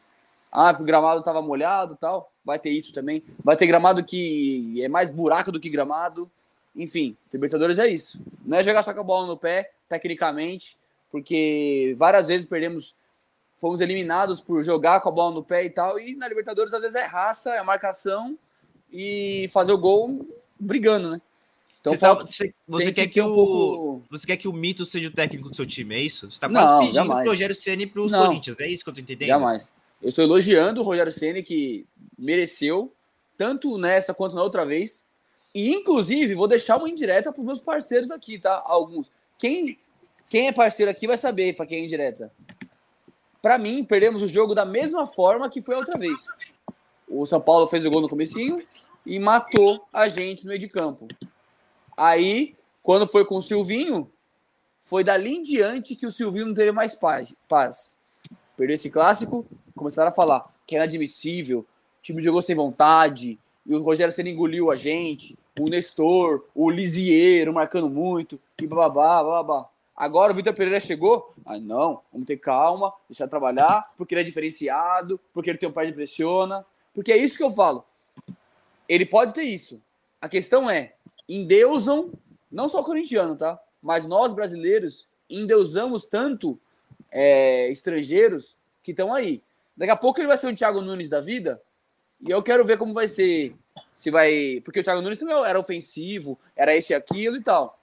Ah, 0.51 0.75
o 0.79 0.83
gramado 0.83 1.19
estava 1.19 1.41
molhado 1.41 1.97
tal. 1.99 2.31
Vai 2.45 2.59
ter 2.59 2.69
isso 2.69 2.93
também. 2.93 3.23
Vai 3.43 3.55
ter 3.55 3.65
gramado 3.65 4.03
que 4.03 4.81
é 4.83 4.87
mais 4.87 5.09
buraco 5.09 5.51
do 5.51 5.59
que 5.59 5.69
gramado. 5.69 6.29
Enfim, 6.75 7.15
Libertadores 7.31 7.79
é 7.79 7.87
isso. 7.87 8.19
Não 8.45 8.57
é 8.57 8.63
jogar 8.63 8.83
só 8.83 8.93
com 8.93 8.99
a 8.99 9.03
bola 9.03 9.27
no 9.27 9.37
pé, 9.37 9.71
tecnicamente, 9.87 10.77
porque 11.11 11.95
várias 11.97 12.27
vezes 12.27 12.47
perdemos, 12.47 12.95
fomos 13.63 13.79
eliminados 13.79 14.41
por 14.41 14.61
jogar 14.61 14.99
com 14.99 15.07
a 15.07 15.11
bola 15.13 15.35
no 15.35 15.41
pé 15.41 15.63
e 15.63 15.69
tal. 15.69 15.97
E 15.97 16.13
na 16.17 16.27
Libertadores, 16.27 16.73
às 16.73 16.81
vezes, 16.81 16.95
é 16.95 17.05
raça, 17.05 17.55
é 17.55 17.63
marcação 17.63 18.37
e 18.91 19.49
fazer 19.53 19.71
o 19.71 19.77
gol 19.77 20.27
brigando, 20.59 21.11
né? 21.11 21.21
Então, 21.79 21.93
você, 21.93 21.99
tá, 21.99 22.13
você, 22.13 22.53
você 22.67 22.91
quer 22.91 23.07
que, 23.07 23.13
que 23.13 23.21
o, 23.21 23.33
pouco... 23.33 24.03
você 24.09 24.27
quer 24.27 24.35
que 24.35 24.49
o 24.49 24.53
Mito 24.53 24.85
seja 24.85 25.07
o 25.07 25.11
técnico 25.11 25.49
do 25.49 25.55
seu 25.55 25.65
time, 25.65 25.95
é 25.95 26.01
isso? 26.01 26.29
Você 26.29 26.41
tá 26.41 26.49
quase 26.49 26.71
não, 26.73 26.79
pedindo 26.79 26.95
jamais. 26.95 27.25
o 27.25 27.29
Rogério 27.29 27.55
Ceni 27.55 27.87
para 27.87 28.01
os 28.01 28.11
Corinthians, 28.11 28.59
é 28.59 28.67
isso 28.67 28.83
que 28.83 28.89
eu 28.89 28.93
tô 28.93 28.99
entendendo? 28.99 29.29
Jamais. 29.29 29.69
Eu 30.01 30.09
estou 30.09 30.25
elogiando 30.25 30.81
o 30.81 30.83
Rogério 30.83 31.11
Ceni 31.11 31.41
que 31.41 31.85
mereceu 32.19 32.91
tanto 33.37 33.77
nessa 33.77 34.13
quanto 34.13 34.35
na 34.35 34.43
outra 34.43 34.65
vez. 34.65 35.05
E 35.55 35.73
inclusive 35.73 36.35
vou 36.35 36.49
deixar 36.49 36.75
uma 36.75 36.89
indireta 36.89 37.31
para 37.31 37.39
os 37.39 37.45
meus 37.45 37.59
parceiros 37.59 38.11
aqui, 38.11 38.37
tá? 38.37 38.61
Alguns. 38.65 39.09
Quem 39.37 39.77
quem 40.29 40.47
é 40.47 40.51
parceiro 40.51 40.91
aqui 40.91 41.07
vai 41.07 41.17
saber 41.17 41.55
para 41.55 41.65
quem 41.65 41.79
é 41.79 41.83
indireta. 41.83 42.29
Para 43.43 43.57
mim, 43.57 43.83
perdemos 43.83 44.21
o 44.21 44.27
jogo 44.29 44.55
da 44.55 44.63
mesma 44.63 45.05
forma 45.05 45.49
que 45.49 45.61
foi 45.61 45.75
a 45.75 45.79
outra 45.79 45.99
vez. 45.99 46.27
O 47.09 47.25
São 47.25 47.41
Paulo 47.41 47.67
fez 47.67 47.83
o 47.83 47.91
gol 47.91 47.99
no 47.99 48.07
comecinho 48.07 48.65
e 49.05 49.19
matou 49.19 49.85
a 49.91 50.07
gente 50.07 50.45
no 50.45 50.47
meio 50.47 50.59
de 50.61 50.69
campo. 50.69 51.09
Aí, 51.97 52.55
quando 52.81 53.05
foi 53.05 53.25
com 53.25 53.35
o 53.35 53.41
Silvinho, 53.41 54.09
foi 54.81 55.03
dali 55.03 55.33
em 55.33 55.43
diante 55.43 55.93
que 55.93 56.05
o 56.05 56.11
Silvinho 56.11 56.45
não 56.45 56.53
teve 56.53 56.71
mais 56.71 56.95
paz. 56.95 57.35
Perdeu 58.55 58.75
esse 58.75 58.89
clássico, 58.89 59.45
começaram 59.75 60.09
a 60.09 60.13
falar 60.13 60.49
que 60.65 60.75
é 60.75 60.77
inadmissível, 60.77 61.59
o 61.59 62.01
time 62.01 62.23
jogou 62.23 62.41
sem 62.41 62.55
vontade, 62.55 63.37
e 63.65 63.75
o 63.75 63.83
Rogério 63.83 64.13
Senna 64.13 64.29
engoliu 64.29 64.71
a 64.71 64.77
gente, 64.77 65.37
o 65.59 65.67
Nestor, 65.67 66.45
o 66.55 66.69
Lisieiro 66.69 67.51
marcando 67.51 67.89
muito, 67.89 68.39
e 68.57 68.65
babá, 68.65 69.21
babá. 69.21 69.67
Agora 70.03 70.33
o 70.33 70.35
Vitor 70.35 70.53
Pereira 70.53 70.81
chegou, 70.81 71.33
ah 71.45 71.57
não, 71.57 72.01
vamos 72.11 72.27
ter 72.27 72.35
calma, 72.35 72.93
deixar 73.09 73.25
trabalhar, 73.25 73.89
porque 73.97 74.13
ele 74.13 74.19
é 74.19 74.23
diferenciado, 74.25 75.17
porque 75.33 75.49
ele 75.49 75.57
tem 75.57 75.69
um 75.69 75.71
pai 75.71 75.87
de 75.87 75.93
pressiona, 75.93 76.65
porque 76.93 77.09
é 77.13 77.15
isso 77.15 77.37
que 77.37 77.43
eu 77.43 77.49
falo. 77.49 77.85
Ele 78.87 79.05
pode 79.05 79.33
ter 79.33 79.43
isso. 79.43 79.81
A 80.19 80.27
questão 80.27 80.69
é, 80.69 80.95
endeusam, 81.27 82.11
não 82.51 82.67
só 82.67 82.81
o 82.81 82.83
corintiano, 82.83 83.37
tá? 83.37 83.57
Mas 83.81 84.05
nós 84.05 84.33
brasileiros 84.33 85.07
endeusamos 85.29 86.05
tanto 86.05 86.59
é, 87.09 87.71
estrangeiros 87.71 88.57
que 88.83 88.91
estão 88.91 89.13
aí. 89.13 89.41
Daqui 89.75 89.91
a 89.93 89.95
pouco 89.95 90.19
ele 90.19 90.27
vai 90.27 90.37
ser 90.37 90.47
o 90.47 90.55
Thiago 90.55 90.81
Nunes 90.81 91.07
da 91.07 91.21
vida. 91.21 91.61
E 92.19 92.29
eu 92.29 92.43
quero 92.43 92.65
ver 92.65 92.77
como 92.77 92.93
vai 92.93 93.07
ser. 93.07 93.55
Se 93.93 94.11
vai. 94.11 94.61
Porque 94.65 94.81
o 94.81 94.83
Thiago 94.83 95.01
Nunes 95.01 95.17
também 95.17 95.33
era 95.45 95.57
ofensivo, 95.57 96.37
era 96.57 96.75
esse 96.75 96.93
aquilo 96.93 97.37
e 97.37 97.41
tal. 97.41 97.79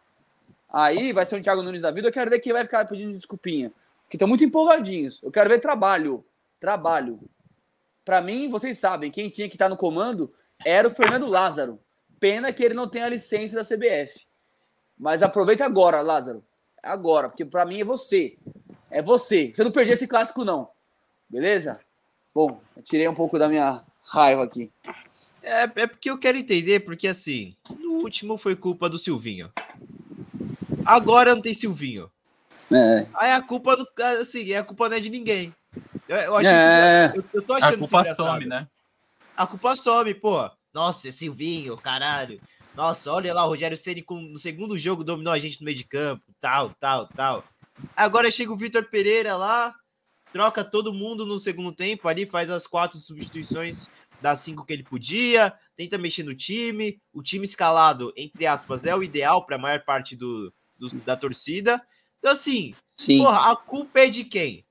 Aí 0.72 1.12
vai 1.12 1.26
ser 1.26 1.36
um 1.36 1.42
Thiago 1.42 1.62
Nunes 1.62 1.82
da 1.82 1.90
vida. 1.90 2.08
Eu 2.08 2.12
quero 2.12 2.30
ver 2.30 2.38
quem 2.38 2.52
vai 2.52 2.64
ficar 2.64 2.84
pedindo 2.84 3.16
desculpinha. 3.16 3.72
Que 4.08 4.16
estão 4.16 4.28
muito 4.28 4.44
empolgadinhos. 4.44 5.20
Eu 5.22 5.30
quero 5.30 5.48
ver 5.48 5.58
trabalho. 5.58 6.24
Trabalho. 6.58 7.20
Para 8.04 8.20
mim, 8.20 8.48
vocês 8.48 8.78
sabem, 8.78 9.10
quem 9.10 9.30
tinha 9.30 9.48
que 9.48 9.54
estar 9.54 9.68
no 9.68 9.76
comando 9.76 10.32
era 10.64 10.86
o 10.86 10.90
Fernando 10.90 11.26
Lázaro. 11.26 11.78
Pena 12.18 12.52
que 12.52 12.62
ele 12.62 12.74
não 12.74 12.88
tem 12.88 13.02
a 13.02 13.08
licença 13.08 13.54
da 13.54 13.64
CBF. 13.64 14.26
Mas 14.98 15.22
aproveita 15.22 15.64
agora, 15.64 16.02
Lázaro. 16.02 16.44
Agora, 16.82 17.28
porque 17.28 17.44
para 17.44 17.64
mim 17.64 17.80
é 17.80 17.84
você. 17.84 18.36
É 18.90 19.00
você. 19.00 19.52
Você 19.54 19.64
não 19.64 19.70
perdeu 19.70 19.94
esse 19.94 20.06
clássico, 20.06 20.44
não. 20.44 20.68
Beleza? 21.28 21.80
Bom, 22.34 22.60
tirei 22.82 23.08
um 23.08 23.14
pouco 23.14 23.38
da 23.38 23.48
minha 23.48 23.82
raiva 24.02 24.44
aqui. 24.44 24.70
É, 25.42 25.62
é 25.62 25.86
porque 25.86 26.10
eu 26.10 26.18
quero 26.18 26.36
entender, 26.36 26.80
porque 26.80 27.08
assim, 27.08 27.56
no 27.78 27.94
último 27.94 28.36
foi 28.36 28.54
culpa 28.54 28.88
do 28.88 28.98
Silvinho. 28.98 29.50
Agora 30.84 31.34
não 31.34 31.42
tem 31.42 31.54
Silvinho. 31.54 32.10
É. 32.70 33.06
Aí 33.14 33.32
a 33.32 33.42
culpa 33.42 33.76
do. 33.76 33.86
Assim, 34.20 34.54
a 34.54 34.62
culpa 34.62 34.88
não 34.88 34.96
é 34.96 35.00
de 35.00 35.10
ninguém. 35.10 35.54
Eu, 36.08 36.16
eu 36.16 36.36
acho 36.36 36.48
é. 36.48 37.06
isso, 37.06 37.16
eu, 37.16 37.24
eu 37.34 37.42
tô 37.42 37.54
achando 37.54 37.74
A 37.74 37.78
culpa 37.78 38.14
some, 38.14 38.46
né? 38.46 38.68
A 39.36 39.46
culpa 39.46 39.76
some, 39.76 40.14
pô. 40.14 40.50
Nossa, 40.72 41.08
é 41.08 41.10
Silvinho, 41.10 41.76
caralho. 41.76 42.40
Nossa, 42.76 43.12
olha 43.12 43.34
lá, 43.34 43.44
o 43.44 43.48
Rogério 43.48 43.76
Ceni 43.76 44.04
no 44.08 44.38
segundo 44.38 44.78
jogo 44.78 45.02
dominou 45.02 45.32
a 45.32 45.38
gente 45.38 45.60
no 45.60 45.64
meio 45.64 45.76
de 45.76 45.84
campo, 45.84 46.22
tal, 46.40 46.74
tal, 46.78 47.08
tal. 47.08 47.44
Agora 47.96 48.30
chega 48.30 48.52
o 48.52 48.56
Vitor 48.56 48.84
Pereira 48.84 49.36
lá, 49.36 49.74
troca 50.32 50.62
todo 50.62 50.94
mundo 50.94 51.26
no 51.26 51.40
segundo 51.40 51.72
tempo 51.72 52.06
ali, 52.08 52.24
faz 52.24 52.50
as 52.50 52.66
quatro 52.66 52.98
substituições 52.98 53.88
das 54.20 54.38
cinco 54.40 54.64
que 54.64 54.72
ele 54.72 54.84
podia, 54.84 55.52
tenta 55.76 55.98
mexer 55.98 56.22
no 56.22 56.34
time. 56.34 57.00
O 57.12 57.22
time 57.22 57.44
escalado, 57.44 58.12
entre 58.16 58.46
aspas, 58.46 58.84
é 58.84 58.94
o 58.94 59.02
ideal 59.02 59.44
para 59.44 59.56
a 59.56 59.58
maior 59.58 59.82
parte 59.84 60.14
do, 60.14 60.52
do, 60.80 60.88
da 61.00 61.16
torcida. 61.16 61.80
Então, 62.18 62.32
assim, 62.32 62.72
Sim. 62.96 63.18
Porra, 63.18 63.52
a 63.52 63.56
culpa 63.56 64.00
é 64.00 64.08
de 64.08 64.24
quem? 64.24 64.66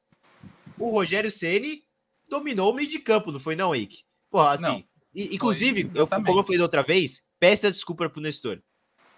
O 0.77 0.89
Rogério 0.89 1.31
Ceni 1.31 1.83
dominou 2.27 2.71
o 2.71 2.75
meio 2.75 2.87
de 2.87 2.99
campo, 2.99 3.31
não 3.31 3.39
foi, 3.39 3.55
não, 3.55 3.73
Eike? 3.73 4.03
Porra, 4.29 4.51
assim, 4.51 4.65
não. 4.65 4.83
E, 5.13 5.35
inclusive, 5.35 5.89
eu, 5.93 6.07
como 6.07 6.27
eu 6.27 6.43
falei 6.43 6.57
da 6.57 6.63
outra 6.63 6.83
vez, 6.83 7.23
peça 7.39 7.71
desculpa 7.71 8.09
pro 8.09 8.21
Nestor. 8.21 8.61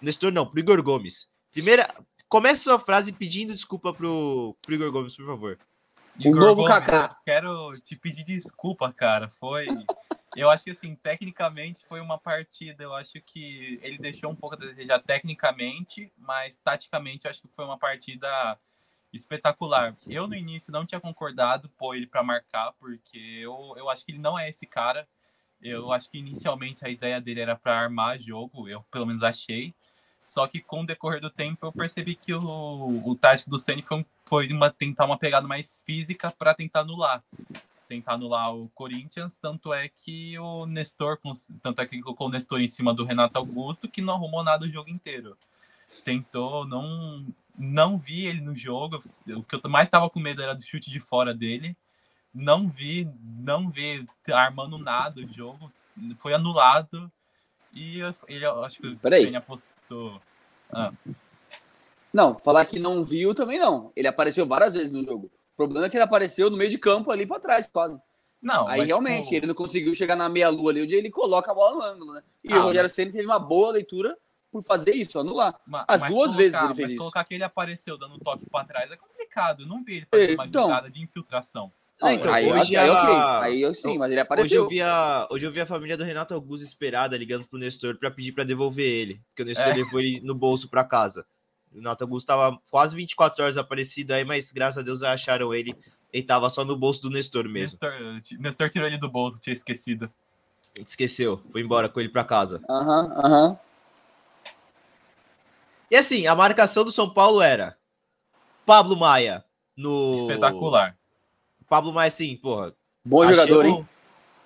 Nestor 0.02 0.32
não, 0.32 0.46
pro 0.46 0.60
Igor 0.60 0.82
Gomes. 0.82 1.28
Primeira, 1.52 1.94
comece 2.30 2.64
sua 2.64 2.80
frase 2.80 3.12
pedindo 3.12 3.54
desculpa 3.54 3.94
pro, 3.94 4.56
pro 4.64 4.76
Igor 4.76 4.92
Gomes, 4.92 5.16
por 5.16 5.26
favor. 5.26 5.60
O 6.26 6.36
novo 6.36 6.66
Kaká. 6.66 7.18
Quero 7.26 7.74
te 7.82 7.96
pedir 7.96 8.24
desculpa, 8.24 8.92
cara. 8.92 9.30
Foi. 9.40 9.68
Eu 10.36 10.50
acho 10.50 10.64
que 10.64 10.72
assim, 10.72 10.96
tecnicamente 10.96 11.86
foi 11.88 12.00
uma 12.00 12.18
partida. 12.18 12.84
Eu 12.84 12.96
acho 12.96 13.20
que 13.22 13.80
ele 13.82 13.98
deixou 13.98 14.32
um 14.32 14.36
pouco 14.36 14.56
a 14.56 14.60
desejar 14.60 15.00
tecnicamente, 15.00 16.12
mas 16.18 16.58
taticamente 16.58 17.26
eu 17.26 17.32
acho 17.32 17.42
que 17.42 17.50
foi 17.50 17.66
uma 17.66 17.78
partida 17.78 18.58
espetacular. 19.12 19.96
Eu 20.08 20.28
no 20.28 20.36
início 20.36 20.72
não 20.72 20.86
tinha 20.86 21.02
concordado 21.02 21.70
pôr 21.70 21.96
ele 21.96 22.08
para 22.08 22.24
marcar, 22.24 22.72
porque 22.80 23.18
eu, 23.18 23.74
eu 23.76 23.90
acho 23.90 24.06
que 24.06 24.14
ele 24.14 24.20
não 24.20 24.40
é 24.40 24.50
esse 24.50 24.66
cara. 24.66 25.08
Eu 25.62 25.92
acho 25.92 26.10
que 26.10 26.18
inicialmente 26.18 26.86
a 26.86 26.90
ideia 26.90 27.22
dele 27.22 27.42
era 27.42 27.56
para 27.56 27.80
armar 27.80 28.18
jogo, 28.18 28.68
eu 28.68 28.82
pelo 28.84 29.06
menos 29.06 29.22
achei. 29.22 29.74
Só 30.24 30.48
que 30.48 30.60
com 30.60 30.82
o 30.82 30.86
decorrer 30.86 31.20
do 31.20 31.30
tempo 31.30 31.66
eu 31.66 31.72
percebi 31.72 32.16
que 32.16 32.34
o, 32.34 33.02
o 33.06 33.16
tático 33.16 33.50
do 33.50 33.60
Ceni 33.60 33.82
foi, 33.82 34.06
foi 34.26 34.52
uma, 34.52 34.70
tentar 34.70 35.06
uma 35.06 35.18
pegada 35.18 35.48
mais 35.48 35.82
física 35.86 36.32
para 36.32 36.54
tentar 36.54 36.82
anular. 36.82 37.24
Tentar 37.92 38.14
anular 38.14 38.56
o 38.56 38.70
Corinthians, 38.70 39.38
tanto 39.38 39.74
é 39.74 39.90
que 39.90 40.38
o 40.40 40.66
Nestor, 40.66 41.20
tanto 41.62 41.82
é 41.82 41.86
que 41.86 41.96
ele 41.96 42.04
colocou 42.04 42.28
o 42.28 42.32
Nestor 42.32 42.62
em 42.62 42.68
cima 42.68 42.94
do 42.94 43.04
Renato 43.04 43.38
Augusto, 43.38 43.90
que 43.90 44.02
não 44.02 44.14
arrumou 44.14 44.44
nada 44.44 44.66
o 44.66 44.70
jogo 44.70 44.90
inteiro. 44.90 45.36
Tentou, 46.06 46.66
não, 46.66 47.26
não 47.58 47.98
vi 47.98 48.28
ele 48.28 48.40
no 48.40 48.56
jogo. 48.56 49.04
O 49.28 49.44
que 49.44 49.56
eu 49.56 49.70
mais 49.70 49.88
estava 49.88 50.10
com 50.10 50.22
medo 50.22 50.42
era 50.42 50.56
do 50.56 50.64
chute 50.64 50.90
de 50.90 51.00
fora 51.02 51.34
dele 51.34 51.76
não 52.34 52.70
vi, 52.70 53.10
não 53.40 53.70
vi 53.70 54.06
armando 54.32 54.78
nada 54.78 55.22
o 55.22 55.34
jogo. 55.34 55.72
Foi 56.20 56.34
anulado. 56.34 57.12
E 57.74 58.00
ele, 58.28 58.46
acho 58.46 58.82
que 58.82 58.96
Peraí. 58.96 59.24
ele 59.26 59.36
apostou. 59.36 60.22
Ah. 60.72 60.92
Não, 62.14 62.36
falar 62.36 62.66
que 62.66 62.80
não 62.80 63.04
viu 63.04 63.34
também 63.34 63.60
não. 63.60 63.92
Ele 63.96 64.08
apareceu 64.08 64.46
várias 64.46 64.74
vezes 64.74 64.92
no 64.92 65.04
jogo. 65.04 65.30
O 65.54 65.58
problema 65.58 65.86
é 65.86 65.90
que 65.90 65.98
ele 65.98 66.04
apareceu 66.04 66.50
no 66.50 66.58
meio 66.58 66.70
de 66.70 66.78
campo 66.78 67.12
ali 67.12 67.26
para 67.26 67.40
trás, 67.40 67.68
quase. 67.68 68.00
Não, 68.42 68.68
aí 68.68 68.84
realmente 68.86 69.26
tipo... 69.26 69.36
ele 69.36 69.48
não 69.48 69.54
conseguiu 69.54 69.94
chegar 69.94 70.16
na 70.16 70.28
meia-lua 70.28 70.72
ali, 70.72 70.82
onde 70.82 70.96
ele 70.96 71.12
coloca 71.12 71.52
a 71.52 71.54
bola 71.54 71.76
no 71.76 71.84
ângulo, 71.84 72.14
né? 72.14 72.24
E 72.44 72.52
ah, 72.52 72.60
o 72.60 72.62
Rogério 72.64 72.84
mas... 72.84 72.94
Senna 72.94 73.12
teve 73.12 73.26
uma 73.26 73.38
boa 73.38 73.72
leitura 73.72 74.18
por 74.52 74.64
fazer 74.64 74.96
isso, 74.96 75.20
anular. 75.20 75.60
Mas, 75.66 75.86
As 75.88 76.02
duas 76.02 76.12
colocar, 76.12 76.38
vezes 76.38 76.62
ele 76.62 76.74
fez 76.74 76.90
isso. 76.90 76.98
colocar 76.98 77.24
que 77.24 77.36
ele 77.36 77.44
apareceu 77.44 77.98
dando 77.98 78.16
um 78.16 78.20
toque 78.20 78.50
para 78.50 78.66
trás 78.66 78.92
é 78.92 78.98
complicado. 78.98 79.62
Eu 79.62 79.68
não 79.68 79.84
vi 79.84 79.98
ele 79.98 80.08
fazer 80.10 80.34
uma 80.34 80.46
então, 80.46 80.64
jogada 80.64 80.90
de 80.90 81.02
infiltração. 81.02 81.72
Não, 82.02 82.12
então, 82.12 82.34
aí, 82.34 82.52
hoje 82.52 82.76
aí, 82.76 82.90
a... 82.90 83.42
aí 83.42 83.62
eu 83.62 83.76
sim, 83.76 84.00
mas 84.00 84.12
ele 84.12 84.20
apareceu. 84.20 84.64
Hoje 84.64 84.66
eu, 84.66 84.68
vi 84.68 84.82
a, 84.82 85.28
hoje 85.30 85.46
eu 85.46 85.52
vi 85.52 85.62
a 85.62 85.66
família 85.68 85.96
do 85.96 86.04
Renato 86.04 86.34
Augusto 86.34 86.66
esperada 86.66 87.16
ligando 87.16 87.46
pro 87.46 87.60
Nestor 87.60 87.96
para 87.96 88.10
pedir 88.10 88.32
para 88.32 88.44
devolver 88.44 88.86
ele, 88.86 89.22
porque 89.30 89.44
o 89.44 89.46
Nestor 89.46 89.68
é. 89.68 89.74
levou 89.76 90.00
ele 90.00 90.20
no 90.22 90.34
bolso 90.34 90.68
para 90.68 90.84
casa. 90.84 91.26
O 91.72 91.76
Renato 91.76 92.04
Augusto 92.04 92.28
tava 92.28 92.60
quase 92.70 92.96
24 92.96 93.44
horas 93.44 93.58
aparecido 93.58 94.14
aí, 94.14 94.26
mas 94.26 94.52
graças 94.52 94.78
a 94.78 94.82
Deus 94.82 95.04
acharam 95.04 95.54
ele. 95.54 95.76
Ele 96.12 96.24
tava 96.24 96.50
só 96.50 96.66
no 96.66 96.76
bolso 96.76 97.02
do 97.02 97.10
Nestor 97.10 97.48
mesmo. 97.48 97.78
Nestor, 97.82 98.40
Nestor 98.40 98.70
tirou 98.70 98.88
ele 98.88 98.98
do 98.98 99.10
bolso, 99.10 99.40
tinha 99.40 99.54
esquecido. 99.54 100.12
Esqueceu, 100.76 101.42
foi 101.52 101.62
embora 101.62 101.90
com 101.90 102.00
ele 102.00 102.10
para 102.10 102.24
casa. 102.24 102.62
Aham, 102.70 103.06
uhum, 103.06 103.12
aham. 103.26 103.48
Uhum. 103.50 103.58
E 105.90 105.96
assim, 105.98 106.26
a 106.26 106.34
marcação 106.34 106.86
do 106.86 106.92
São 106.92 107.10
Paulo 107.10 107.42
era 107.42 107.78
Pablo 108.66 108.96
Maia 108.96 109.44
no. 109.76 110.22
Espetacular. 110.22 110.98
Pablo 111.68 111.92
Maia, 111.92 112.10
sim, 112.10 112.38
porra. 112.38 112.74
Bom 113.04 113.22
achamos, 113.24 113.40
jogador, 113.42 113.66
hein? 113.66 113.90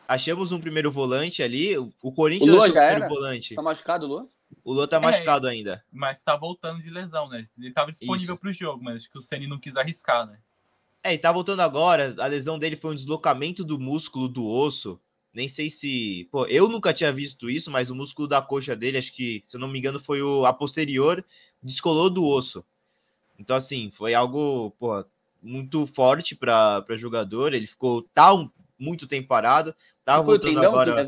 Achamos 0.07 0.51
um 0.51 0.59
primeiro 0.59 0.91
volante 0.91 1.43
ali. 1.43 1.77
O 1.77 2.11
Corinthians 2.11 2.51
o 2.51 2.55
Lua 2.55 2.69
já 2.69 2.87
primeiro 2.87 3.03
era? 3.03 3.07
volante. 3.07 3.53
Tá 3.53 3.61
machucado, 3.61 4.05
o 4.05 4.09
Lua? 4.09 4.27
O 4.63 4.73
Lua 4.73 4.87
tá 4.87 4.97
é, 4.97 4.99
machucado 4.99 5.47
ainda. 5.47 5.83
Mas 5.91 6.21
tá 6.21 6.35
voltando 6.35 6.81
de 6.81 6.89
lesão, 6.89 7.29
né? 7.29 7.47
Ele 7.57 7.71
tava 7.71 7.91
disponível 7.91 8.35
Isso. 8.35 8.41
pro 8.41 8.53
jogo, 8.53 8.83
mas 8.83 8.97
acho 8.97 9.11
que 9.11 9.17
o 9.17 9.21
Ceni 9.21 9.47
não 9.47 9.59
quis 9.59 9.75
arriscar, 9.75 10.25
né? 10.25 10.39
É, 11.03 11.13
e 11.13 11.17
tá 11.17 11.31
voltando 11.31 11.59
agora. 11.59 12.15
A 12.17 12.25
lesão 12.25 12.57
dele 12.57 12.75
foi 12.75 12.91
um 12.91 12.95
deslocamento 12.95 13.63
do 13.63 13.79
músculo 13.79 14.27
do 14.27 14.45
osso. 14.47 14.99
Nem 15.31 15.47
sei 15.47 15.69
se. 15.69 16.27
Pô, 16.31 16.47
eu 16.47 16.67
nunca 16.67 16.93
tinha 16.93 17.11
visto 17.11 17.49
isso, 17.49 17.69
mas 17.69 17.91
o 17.91 17.95
músculo 17.95 18.27
da 18.27 18.41
coxa 18.41 18.75
dele, 18.75 18.97
acho 18.97 19.13
que, 19.13 19.43
se 19.45 19.55
eu 19.55 19.61
não 19.61 19.67
me 19.67 19.77
engano, 19.77 19.99
foi 19.99 20.21
o 20.21 20.45
a 20.45 20.53
posterior, 20.53 21.23
descolou 21.61 22.09
do 22.09 22.25
osso. 22.25 22.65
Então, 23.37 23.55
assim, 23.55 23.91
foi 23.91 24.13
algo, 24.13 24.71
pô, 24.79 25.05
muito 25.43 25.85
forte 25.85 26.35
para 26.35 26.83
jogador. 26.95 27.53
Ele 27.53 27.67
ficou 27.67 28.01
tá 28.13 28.33
um, 28.33 28.49
muito 28.79 29.05
tempo 29.07 29.27
parado. 29.27 29.75
Tava 30.03 30.23
Foi 30.23 30.37
o 30.37 30.41
voltando 30.41 30.65
agora. 30.65 31.05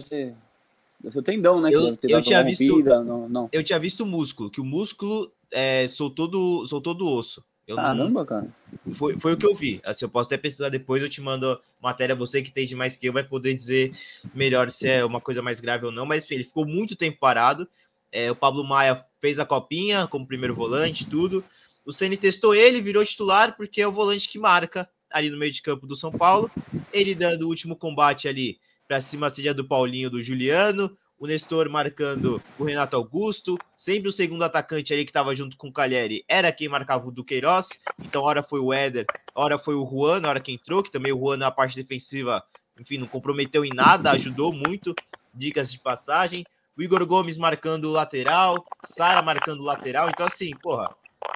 O 1.04 1.22
tendão, 1.22 1.62
né? 1.62 1.70
Eu- 1.72 1.98
eu 2.04 2.22
tinha 2.22 2.44
visto- 2.44 2.68
rompida, 2.70 3.04
Não, 3.04 3.30
não. 3.30 3.50
Eu 3.52 3.64
tinha 3.64 3.80
visto 3.80 4.02
o 4.02 4.06
músculo, 4.06 4.50
que 4.50 4.62
o 4.62 4.66
músculo 4.66 5.32
é, 5.52 5.88
soltou, 5.88 6.28
do, 6.28 6.66
soltou 6.66 6.94
do 6.94 7.08
osso. 7.08 7.44
Eu 7.66 7.76
não, 7.76 7.84
Caramba, 7.84 8.26
cara. 8.26 8.48
foi, 8.94 9.18
foi 9.20 9.34
o 9.34 9.38
que 9.38 9.46
eu 9.46 9.54
vi. 9.54 9.82
Assim, 9.84 10.06
eu 10.06 10.10
posso 10.10 10.28
até 10.28 10.38
pesquisar 10.38 10.70
depois, 10.70 11.02
eu 11.04 11.10
te 11.10 11.20
mando 11.22 11.60
matéria. 11.82 12.16
Você 12.16 12.42
que 12.42 12.50
entende 12.50 12.76
mais 12.76 12.96
que 12.96 13.06
eu 13.08 13.14
vai 13.14 13.24
poder 13.24 13.54
dizer 13.54 13.92
melhor 14.34 14.72
se 14.72 14.88
é 14.88 15.04
uma 15.06 15.20
coisa 15.22 15.42
mais 15.42 15.60
grave 15.60 15.86
ou 15.86 15.92
não. 15.92 16.06
Mas 16.06 16.24
enfim, 16.26 16.36
ele 16.36 16.44
ficou 16.46 16.66
muito 16.66 16.96
tempo 16.96 17.18
parado. 17.20 17.68
É, 18.12 18.32
o 18.32 18.36
Pablo 18.36 18.64
Maia 18.64 19.06
fez 19.22 19.38
a 19.38 19.46
copinha 19.46 20.08
como 20.08 20.26
primeiro 20.26 20.56
volante, 20.56 21.06
tudo. 21.06 21.44
O 21.86 21.92
Ceni 21.92 22.16
testou 22.18 22.56
ele, 22.56 22.80
virou 22.82 23.04
titular, 23.06 23.56
porque 23.58 23.82
é 23.82 23.88
o 23.88 23.92
volante 23.92 24.30
que 24.30 24.40
marca 24.40 24.90
ali 25.12 25.30
no 25.30 25.38
meio 25.38 25.52
de 25.52 25.62
campo 25.62 25.86
do 25.86 25.96
São 25.96 26.12
Paulo. 26.12 26.50
Ele 26.94 27.14
dando 27.16 27.44
o 27.44 27.48
último 27.50 27.76
combate 27.76 28.28
ali 28.30 28.58
para 28.88 29.02
cima, 29.02 29.30
seja 29.30 29.54
do 29.54 29.68
Paulinho, 29.68 30.10
do 30.10 30.22
Juliano. 30.22 30.98
O 31.20 31.26
Nestor 31.26 31.68
marcando 31.68 32.42
o 32.60 32.64
Renato 32.64 32.96
Augusto. 32.96 33.58
Sempre 33.76 34.08
o 34.08 34.12
segundo 34.12 34.44
atacante 34.44 34.94
ali 34.94 35.04
que 35.04 35.10
estava 35.10 35.36
junto 35.36 35.58
com 35.58 35.68
o 35.68 35.74
Calheri 35.74 36.24
era 36.28 36.52
quem 36.52 36.70
marcava 36.70 37.08
o 37.08 37.12
Duqueiroz. 37.12 37.70
Então, 38.00 38.22
hora 38.22 38.44
foi 38.44 38.60
o 38.60 38.72
Éder, 38.72 39.06
hora 39.34 39.58
foi 39.58 39.74
o 39.76 39.86
Juan, 39.86 40.28
hora 40.28 40.40
que 40.40 40.52
entrou, 40.52 40.84
que 40.84 40.92
também 40.92 41.12
o 41.12 41.18
Juan 41.18 41.38
na 41.38 41.50
parte 41.50 41.76
defensiva, 41.76 42.44
enfim, 42.80 43.00
não 43.00 43.08
comprometeu 43.08 43.66
em 43.66 43.74
nada, 43.74 44.12
ajudou 44.12 44.54
muito. 44.54 44.94
Dicas 45.34 45.72
de 45.72 45.80
passagem. 45.80 46.44
O 46.78 46.84
Igor 46.84 47.04
Gomes 47.08 47.38
marcando 47.38 47.86
o 47.86 47.92
lateral, 47.92 48.64
Sara 48.86 49.22
marcando 49.24 49.62
o 49.62 49.66
lateral. 49.66 50.10
Então, 50.10 50.28
assim, 50.28 50.52
porra, 50.62 50.88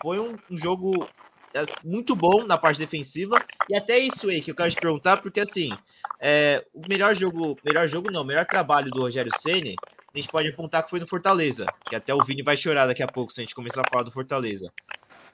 foi 0.02 0.20
um, 0.20 0.38
um 0.50 0.58
jogo 0.58 1.08
é, 1.54 1.66
muito 1.84 2.16
bom 2.16 2.46
na 2.46 2.58
parte 2.58 2.80
defensiva. 2.80 3.44
E 3.70 3.76
até 3.76 3.98
isso 3.98 4.30
aí 4.30 4.42
que 4.42 4.52
eu 4.52 4.56
quero 4.56 4.72
te 4.72 4.80
perguntar, 4.80 5.18
porque 5.18 5.40
assim, 5.40 5.72
é, 6.20 6.66
o 6.74 6.82
melhor 6.88 7.16
jogo, 7.16 7.58
melhor 7.64 7.88
jogo 7.88 8.12
não, 8.12 8.22
o 8.22 8.26
melhor 8.26 8.46
trabalho 8.46 8.90
do 8.92 9.02
Rogério 9.02 9.32
Ceni, 9.40 9.76
a 10.14 10.18
gente 10.18 10.30
pode 10.30 10.50
apontar 10.50 10.84
que 10.84 10.90
foi 10.90 11.00
no 11.00 11.08
Fortaleza, 11.08 11.66
que 11.86 11.96
até 11.96 12.14
o 12.14 12.24
Vini 12.24 12.44
vai 12.44 12.58
chorar 12.58 12.86
daqui 12.86 13.02
a 13.02 13.08
pouco 13.08 13.32
se 13.32 13.40
a 13.40 13.44
gente 13.44 13.56
começar 13.56 13.82
a 13.82 13.90
falar 13.90 14.04
do 14.04 14.12
Fortaleza. 14.12 14.72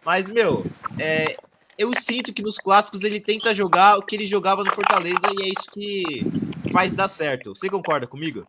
Mas, 0.05 0.29
meu, 0.29 0.65
é, 0.99 1.35
eu 1.77 1.91
sinto 1.99 2.33
que 2.33 2.41
nos 2.41 2.57
clássicos 2.57 3.03
ele 3.03 3.19
tenta 3.19 3.53
jogar 3.53 3.97
o 3.97 4.03
que 4.03 4.15
ele 4.15 4.25
jogava 4.25 4.63
no 4.63 4.73
Fortaleza 4.73 5.27
e 5.37 5.43
é 5.43 5.47
isso 5.47 5.69
que 5.71 6.23
faz 6.71 6.93
dar 6.93 7.07
certo. 7.07 7.55
Você 7.55 7.69
concorda 7.69 8.07
comigo? 8.07 8.47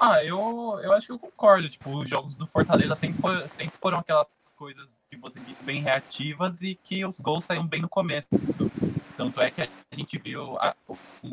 Ah, 0.00 0.22
eu, 0.24 0.78
eu 0.82 0.92
acho 0.92 1.06
que 1.06 1.12
eu 1.12 1.18
concordo. 1.18 1.68
Tipo, 1.68 1.98
os 2.02 2.08
jogos 2.08 2.38
do 2.38 2.46
Fortaleza 2.46 2.94
sempre, 2.96 3.20
foi- 3.20 3.48
sempre 3.48 3.78
foram 3.80 3.98
aquelas 3.98 4.28
coisas 4.56 5.02
que 5.10 5.16
você 5.16 5.40
disse 5.40 5.64
bem 5.64 5.82
reativas 5.82 6.62
e 6.62 6.74
que 6.76 7.04
os 7.04 7.18
gols 7.20 7.44
saíam 7.44 7.66
bem 7.66 7.80
no 7.82 7.88
começo. 7.88 8.28
Tanto 9.16 9.40
é 9.40 9.50
que 9.50 9.62
a 9.62 9.68
gente 9.96 10.18
viu, 10.18 10.56
a- 10.58 10.76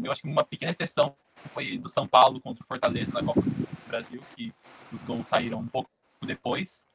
eu 0.03 0.11
acho 0.11 0.21
que 0.21 0.27
uma 0.27 0.43
pequena 0.43 0.71
exceção 0.71 1.15
foi 1.53 1.77
do 1.77 1.89
São 1.89 2.07
Paulo 2.07 2.41
contra 2.41 2.63
o 2.63 2.67
Fortaleza 2.67 3.11
na 3.13 3.23
Copa 3.23 3.41
do 3.41 3.87
Brasil, 3.87 4.25
que 4.35 4.51
os 4.91 5.03
gols 5.03 5.27
saíram 5.27 5.59
um 5.59 5.67
pouco 5.67 5.89
depois, 6.25 6.87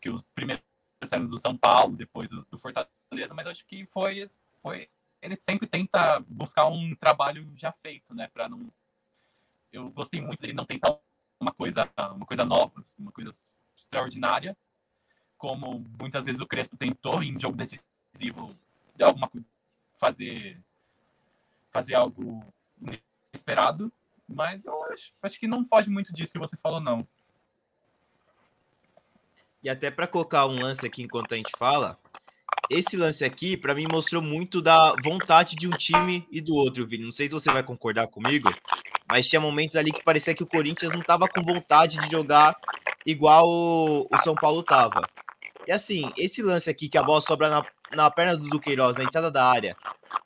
que 0.00 0.10
os 0.10 0.22
primeiros 0.34 0.62
saíram 1.04 1.26
do 1.26 1.38
São 1.38 1.56
Paulo, 1.56 1.96
depois 1.96 2.28
do, 2.28 2.44
do 2.50 2.58
Fortaleza, 2.58 3.34
mas 3.34 3.46
acho 3.48 3.66
que 3.66 3.84
foi, 3.86 4.24
foi 4.62 4.88
ele 5.20 5.36
sempre 5.36 5.66
tenta 5.66 6.20
buscar 6.28 6.66
um 6.68 6.94
trabalho 6.94 7.50
já 7.56 7.72
feito, 7.72 8.14
né, 8.14 8.28
para 8.32 8.48
não 8.48 8.70
eu 9.74 9.90
gostei 9.90 10.20
muito 10.20 10.40
dele 10.40 10.52
não 10.52 10.64
tentar 10.64 10.96
uma 11.40 11.52
coisa, 11.52 11.90
uma 12.14 12.24
coisa 12.24 12.44
nova, 12.44 12.84
uma 12.96 13.10
coisa 13.10 13.32
extraordinária, 13.76 14.56
como 15.36 15.84
muitas 15.98 16.24
vezes 16.24 16.40
o 16.40 16.46
Crespo 16.46 16.76
tentou 16.76 17.22
em 17.22 17.38
jogo 17.38 17.56
decisivo 17.56 18.56
de 18.94 19.02
alguma 19.02 19.30
fazer 19.98 20.60
fazer 21.72 21.94
algo 21.94 22.44
inesperado, 23.32 23.92
mas 24.28 24.64
eu 24.64 24.84
acho, 24.92 25.12
acho 25.20 25.40
que 25.40 25.48
não 25.48 25.66
foge 25.66 25.90
muito 25.90 26.12
disso 26.12 26.32
que 26.32 26.38
você 26.38 26.56
falou 26.56 26.80
não. 26.80 27.06
E 29.60 29.68
até 29.68 29.90
para 29.90 30.06
colocar 30.06 30.46
um 30.46 30.60
lance 30.60 30.86
aqui 30.86 31.02
enquanto 31.02 31.32
a 31.32 31.36
gente 31.36 31.50
fala, 31.58 31.98
esse 32.70 32.96
lance 32.96 33.24
aqui 33.24 33.56
para 33.56 33.74
mim 33.74 33.86
mostrou 33.90 34.22
muito 34.22 34.62
da 34.62 34.94
vontade 35.02 35.56
de 35.56 35.66
um 35.66 35.72
time 35.72 36.28
e 36.30 36.40
do 36.40 36.54
outro, 36.54 36.86
Vini. 36.86 37.04
Não 37.04 37.10
sei 37.10 37.26
se 37.26 37.32
você 37.32 37.50
vai 37.50 37.62
concordar 37.64 38.06
comigo, 38.06 38.48
mas 39.10 39.28
tinha 39.28 39.40
momentos 39.40 39.76
ali 39.76 39.92
que 39.92 40.02
parecia 40.02 40.34
que 40.34 40.42
o 40.42 40.46
Corinthians 40.46 40.92
não 40.92 41.02
tava 41.02 41.28
com 41.28 41.42
vontade 41.42 41.98
de 41.98 42.10
jogar 42.10 42.56
igual 43.04 43.48
o, 43.48 44.08
o 44.10 44.18
São 44.22 44.34
Paulo 44.34 44.62
tava. 44.62 45.02
E 45.66 45.72
assim, 45.72 46.10
esse 46.16 46.42
lance 46.42 46.68
aqui 46.68 46.88
que 46.88 46.98
a 46.98 47.02
bola 47.02 47.20
sobra 47.20 47.48
na, 47.48 47.66
na 47.92 48.10
perna 48.10 48.36
do 48.36 48.48
Duqueiroz, 48.48 48.96
na 48.96 49.04
entrada 49.04 49.30
da 49.30 49.44
área, 49.44 49.76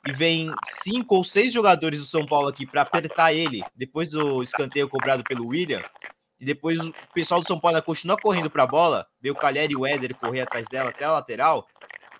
e 0.07 0.11
vem 0.11 0.51
cinco 0.65 1.15
ou 1.15 1.23
seis 1.23 1.53
jogadores 1.53 1.99
do 1.99 2.05
São 2.05 2.25
Paulo 2.25 2.47
aqui 2.47 2.65
para 2.65 2.81
apertar 2.81 3.33
ele 3.33 3.63
depois 3.75 4.09
do 4.09 4.43
escanteio 4.43 4.89
cobrado 4.89 5.23
pelo 5.23 5.47
William. 5.47 5.81
E 6.39 6.45
depois 6.45 6.79
o 6.79 6.93
pessoal 7.13 7.41
do 7.41 7.47
São 7.47 7.59
Paulo 7.59 7.81
continua 7.81 8.17
correndo 8.17 8.49
para 8.49 8.63
a 8.63 8.67
bola, 8.67 9.05
vê 9.21 9.29
o 9.29 9.35
Calheri 9.35 9.73
e 9.73 9.75
o 9.75 9.85
Éder 9.85 10.15
correr 10.15 10.41
atrás 10.41 10.67
dela 10.69 10.89
até 10.89 11.03
a 11.05 11.11
lateral. 11.11 11.67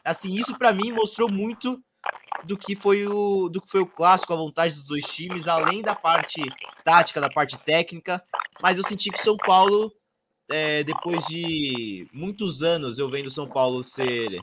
Assim, 0.04 0.34
isso 0.34 0.58
para 0.58 0.74
mim 0.74 0.92
mostrou 0.92 1.30
muito 1.30 1.82
do 2.44 2.58
que 2.58 2.76
foi 2.76 3.06
o 3.08 3.50
do 3.50 3.62
que 3.62 3.70
foi 3.70 3.82
o 3.82 3.88
clássico, 3.88 4.34
a 4.34 4.38
vontade 4.38 4.76
dos 4.76 4.84
dois 4.84 5.06
times, 5.06 5.48
além 5.48 5.82
da 5.82 5.96
parte 5.96 6.42
tática, 6.84 7.20
da 7.20 7.30
parte 7.30 7.58
técnica. 7.58 8.24
Mas 8.62 8.78
eu 8.78 8.84
senti 8.84 9.10
que 9.10 9.20
o 9.20 9.24
São 9.24 9.38
Paulo, 9.38 9.92
é, 10.50 10.84
depois 10.84 11.26
de 11.26 12.08
muitos 12.14 12.64
anos 12.64 12.98
eu 12.98 13.10
vendo 13.10 13.28
o 13.28 13.32
São 13.32 13.46
Paulo 13.46 13.84
ser 13.84 14.42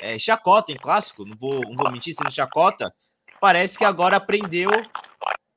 é, 0.00 0.18
chacota 0.18 0.72
em 0.72 0.76
clássico, 0.76 1.24
não 1.24 1.36
vou, 1.36 1.60
não 1.60 1.76
vou 1.76 1.90
mentir, 1.90 2.14
sendo 2.14 2.32
chacota, 2.32 2.92
parece 3.40 3.78
que 3.78 3.84
agora 3.84 4.16
aprendeu 4.16 4.70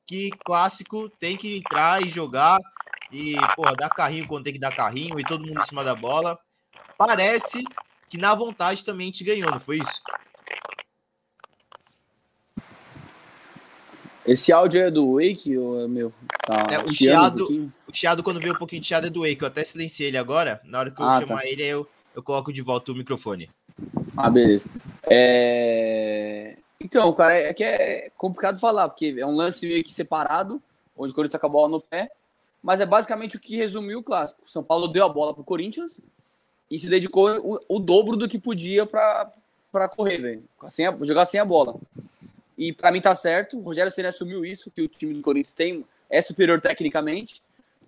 que 0.06 0.30
clássico 0.44 1.08
tem 1.18 1.36
que 1.36 1.58
entrar 1.58 2.02
e 2.02 2.08
jogar 2.08 2.58
e, 3.12 3.34
porra, 3.54 3.74
dar 3.74 3.90
carrinho 3.90 4.26
quando 4.26 4.44
tem 4.44 4.52
que 4.52 4.58
dar 4.58 4.74
carrinho 4.74 5.18
e 5.18 5.24
todo 5.24 5.46
mundo 5.46 5.60
em 5.60 5.66
cima 5.66 5.84
da 5.84 5.94
bola. 5.94 6.38
Parece 6.96 7.62
que 8.10 8.18
na 8.18 8.34
vontade 8.34 8.84
também 8.84 9.06
gente 9.06 9.24
ganhou, 9.24 9.50
não 9.50 9.60
foi 9.60 9.78
isso? 9.78 10.00
Esse 14.28 14.52
áudio 14.52 14.82
é 14.82 14.90
do 14.90 15.14
Wake 15.14 15.56
ou 15.56 15.80
é 15.84 15.88
meu? 15.88 16.12
Tá 16.46 16.66
É, 16.70 16.78
o 16.78 16.84
um 16.84 16.92
chiado- 16.92 17.38
pouquinho? 17.38 17.72
O 17.88 17.94
chiado, 17.96 18.22
quando 18.22 18.38
veio 18.40 18.52
um 18.52 18.58
pouquinho 18.58 18.82
de 18.82 18.86
chiado, 18.88 19.06
é 19.06 19.10
do 19.10 19.20
Wake. 19.22 19.40
Eu 19.40 19.48
até 19.48 19.64
silenciei 19.64 20.08
ele 20.08 20.18
agora. 20.18 20.60
Na 20.64 20.80
hora 20.80 20.90
que 20.90 21.00
eu 21.00 21.06
Ah, 21.06 21.20
chamar 21.20 21.40
tá. 21.40 21.46
ele, 21.46 21.62
eu, 21.62 21.88
eu 22.14 22.22
coloco 22.22 22.52
de 22.52 22.60
volta 22.60 22.92
o 22.92 22.94
microfone. 22.94 23.48
Ah, 24.16 24.28
beleza. 24.28 24.68
É... 25.04 26.56
Então, 26.78 27.10
cara, 27.14 27.38
é 27.38 27.54
que 27.54 27.64
é 27.64 28.10
complicado 28.18 28.60
falar, 28.60 28.88
porque 28.88 29.16
é 29.18 29.26
um 29.26 29.34
lance 29.34 29.66
meio 29.66 29.82
que 29.82 29.92
separado, 29.94 30.60
onde 30.96 31.12
o 31.12 31.14
Corinthians 31.14 31.32
tá 31.32 31.38
com 31.38 31.46
a 31.46 31.50
bola 31.50 31.68
no 31.68 31.80
pé, 31.80 32.10
mas 32.62 32.80
é 32.80 32.86
basicamente 32.86 33.36
o 33.36 33.40
que 33.40 33.56
resumiu 33.56 34.00
o 34.00 34.02
clássico. 34.02 34.42
O 34.46 34.50
São 34.50 34.62
Paulo 34.62 34.88
deu 34.88 35.04
a 35.04 35.08
bola 35.08 35.32
pro 35.32 35.42
Corinthians 35.42 36.00
e 36.70 36.78
se 36.78 36.88
dedicou 36.88 37.30
o, 37.38 37.76
o 37.76 37.78
dobro 37.78 38.16
do 38.16 38.28
que 38.28 38.38
podia 38.38 38.84
pra 38.84 39.32
correr, 39.96 40.18
velho. 40.18 40.44
Jogar 41.02 41.24
sem 41.24 41.40
a 41.40 41.44
bola. 41.44 41.76
E 42.58 42.72
pra 42.72 42.90
mim 42.90 43.00
tá 43.00 43.14
certo, 43.14 43.56
o 43.56 43.62
Rogério 43.62 43.92
Ceni 43.92 44.08
assumiu 44.08 44.44
isso, 44.44 44.68
que 44.68 44.82
o 44.82 44.88
time 44.88 45.14
do 45.14 45.22
Corinthians 45.22 45.54
tem, 45.54 45.84
é 46.10 46.20
superior 46.20 46.60
tecnicamente, 46.60 47.40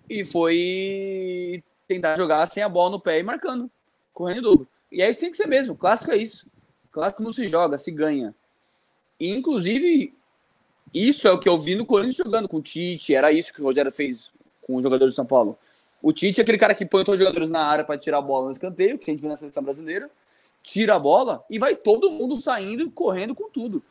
e 0.09 0.23
foi 0.23 1.61
tentar 1.85 2.15
jogar 2.15 2.45
sem 2.45 2.63
a 2.63 2.69
bola 2.69 2.91
no 2.91 2.99
pé 2.99 3.19
e 3.19 3.23
marcando, 3.23 3.69
correndo 4.13 4.37
em 4.37 4.41
dobro. 4.41 4.67
E 4.89 5.01
é 5.01 5.09
isso 5.09 5.19
que 5.19 5.25
tem 5.25 5.31
que 5.31 5.37
ser 5.37 5.47
mesmo. 5.47 5.75
Clássico 5.75 6.11
é 6.11 6.17
isso. 6.17 6.47
Clássico 6.89 7.21
não 7.21 7.33
se 7.33 7.49
joga, 7.49 7.77
se 7.77 7.91
ganha. 7.91 8.33
E, 9.19 9.29
inclusive, 9.29 10.13
isso 10.93 11.27
é 11.27 11.31
o 11.31 11.39
que 11.39 11.49
eu 11.49 11.57
vi 11.57 11.75
no 11.75 11.85
Corinthians 11.85 12.17
jogando 12.17 12.47
com 12.47 12.57
o 12.57 12.61
Tite. 12.61 13.13
Era 13.13 13.31
isso 13.31 13.53
que 13.53 13.61
o 13.61 13.65
Rogério 13.65 13.91
fez 13.91 14.29
com 14.61 14.75
os 14.75 14.83
jogadores 14.83 15.13
de 15.13 15.15
São 15.15 15.25
Paulo. 15.25 15.57
O 16.01 16.13
Tite 16.13 16.39
é 16.39 16.43
aquele 16.43 16.57
cara 16.57 16.73
que 16.73 16.85
põe 16.85 17.03
todos 17.03 17.19
os 17.19 17.25
jogadores 17.25 17.49
na 17.49 17.63
área 17.63 17.83
para 17.83 17.97
tirar 17.97 18.17
a 18.19 18.21
bola 18.21 18.45
no 18.45 18.51
escanteio, 18.51 18.97
que 18.97 19.09
a 19.09 19.13
gente 19.13 19.21
vê 19.21 19.27
na 19.27 19.35
seleção 19.35 19.63
brasileira. 19.63 20.09
Tira 20.63 20.95
a 20.95 20.99
bola 20.99 21.43
e 21.49 21.59
vai 21.59 21.75
todo 21.75 22.11
mundo 22.11 22.35
saindo, 22.35 22.89
correndo 22.89 23.35
com 23.35 23.49
tudo. 23.49 23.83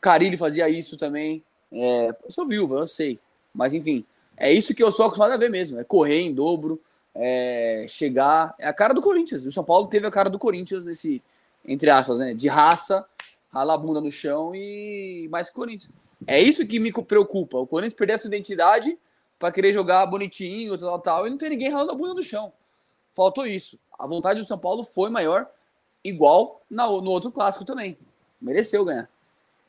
Carilli 0.00 0.36
fazia 0.36 0.68
isso 0.68 0.96
também. 0.96 1.42
É, 1.72 2.08
eu 2.08 2.30
sou 2.30 2.46
viúva, 2.46 2.80
eu 2.80 2.86
sei. 2.86 3.18
Mas, 3.54 3.74
enfim, 3.74 4.04
é 4.36 4.52
isso 4.52 4.74
que 4.74 4.82
eu 4.82 4.90
sou 4.90 5.06
acostumado 5.06 5.32
a 5.32 5.36
ver 5.36 5.50
mesmo. 5.50 5.80
É 5.80 5.84
correr 5.84 6.20
em 6.20 6.34
dobro, 6.34 6.80
é, 7.14 7.86
chegar. 7.88 8.54
É 8.58 8.66
a 8.68 8.72
cara 8.72 8.94
do 8.94 9.02
Corinthians. 9.02 9.44
O 9.44 9.52
São 9.52 9.64
Paulo 9.64 9.88
teve 9.88 10.06
a 10.06 10.10
cara 10.10 10.30
do 10.30 10.38
Corinthians 10.38 10.84
nesse, 10.84 11.22
entre 11.64 11.90
aspas, 11.90 12.18
né? 12.18 12.34
De 12.34 12.48
raça, 12.48 13.04
ralar 13.50 13.74
a 13.74 13.78
bunda 13.78 14.00
no 14.00 14.10
chão 14.10 14.54
e 14.54 15.28
mais 15.30 15.50
Corinthians. 15.50 15.90
É 16.26 16.40
isso 16.40 16.66
que 16.66 16.78
me 16.78 16.92
preocupa. 16.92 17.58
O 17.58 17.66
Corinthians 17.66 17.94
perder 17.94 18.14
a 18.14 18.18
sua 18.18 18.28
identidade 18.28 18.98
para 19.38 19.52
querer 19.52 19.72
jogar 19.72 20.04
bonitinho, 20.06 20.76
tal, 20.76 20.98
tal, 20.98 21.26
e 21.26 21.30
não 21.30 21.38
tem 21.38 21.50
ninguém 21.50 21.70
ralando 21.70 21.92
a 21.92 21.94
bunda 21.94 22.14
no 22.14 22.22
chão. 22.22 22.52
Faltou 23.14 23.46
isso. 23.46 23.78
A 23.98 24.06
vontade 24.06 24.40
do 24.40 24.46
São 24.46 24.58
Paulo 24.58 24.82
foi 24.82 25.10
maior, 25.10 25.48
igual 26.04 26.62
na, 26.68 26.86
no 26.86 27.10
outro 27.10 27.30
clássico 27.30 27.64
também. 27.64 27.96
Mereceu 28.40 28.84
ganhar. 28.84 29.08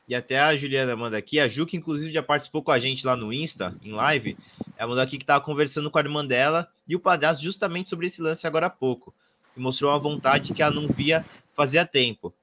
E 0.09 0.15
até 0.15 0.39
a 0.39 0.57
Juliana 0.57 0.95
manda 0.95 1.15
aqui, 1.15 1.39
a 1.39 1.47
Ju, 1.47 1.67
que 1.67 1.77
inclusive 1.77 2.11
já 2.11 2.23
participou 2.23 2.63
com 2.63 2.71
a 2.71 2.79
gente 2.79 3.05
lá 3.05 3.15
no 3.15 3.31
Insta, 3.31 3.75
em 3.83 3.91
live, 3.91 4.35
ela 4.75 4.87
mandou 4.87 5.03
aqui 5.03 5.19
que 5.19 5.23
tava 5.23 5.45
conversando 5.45 5.91
com 5.91 5.99
a 5.99 6.01
irmã 6.01 6.25
dela 6.25 6.67
e 6.87 6.95
o 6.95 6.99
padrasto 6.99 7.43
justamente 7.43 7.91
sobre 7.91 8.07
esse 8.07 8.19
lance 8.19 8.47
agora 8.47 8.65
há 8.65 8.69
pouco. 8.71 9.13
E 9.55 9.59
mostrou 9.59 9.91
uma 9.91 9.99
vontade 9.99 10.51
que 10.51 10.63
ela 10.63 10.73
não 10.73 10.87
via 10.87 11.23
fazia 11.55 11.85
tempo. 11.85 12.33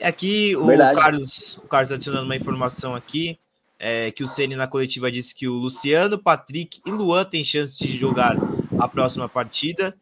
E 0.00 0.04
aqui 0.04 0.56
o 0.56 0.64
Verdade. 0.64 0.98
Carlos, 0.98 1.58
o 1.58 1.68
Carlos 1.68 1.92
adicionando 1.92 2.24
uma 2.24 2.36
informação 2.36 2.94
aqui, 2.94 3.38
é, 3.78 4.10
que 4.10 4.24
o 4.24 4.26
Ceni 4.26 4.56
na 4.56 4.66
coletiva 4.66 5.12
disse 5.12 5.34
que 5.34 5.46
o 5.46 5.52
Luciano, 5.52 6.16
Patrick 6.16 6.80
e 6.86 6.90
Luan 6.90 7.26
têm 7.26 7.44
chance 7.44 7.76
de 7.76 7.98
jogar 7.98 8.36
a 8.78 8.88
próxima 8.88 9.28
partida. 9.28 9.94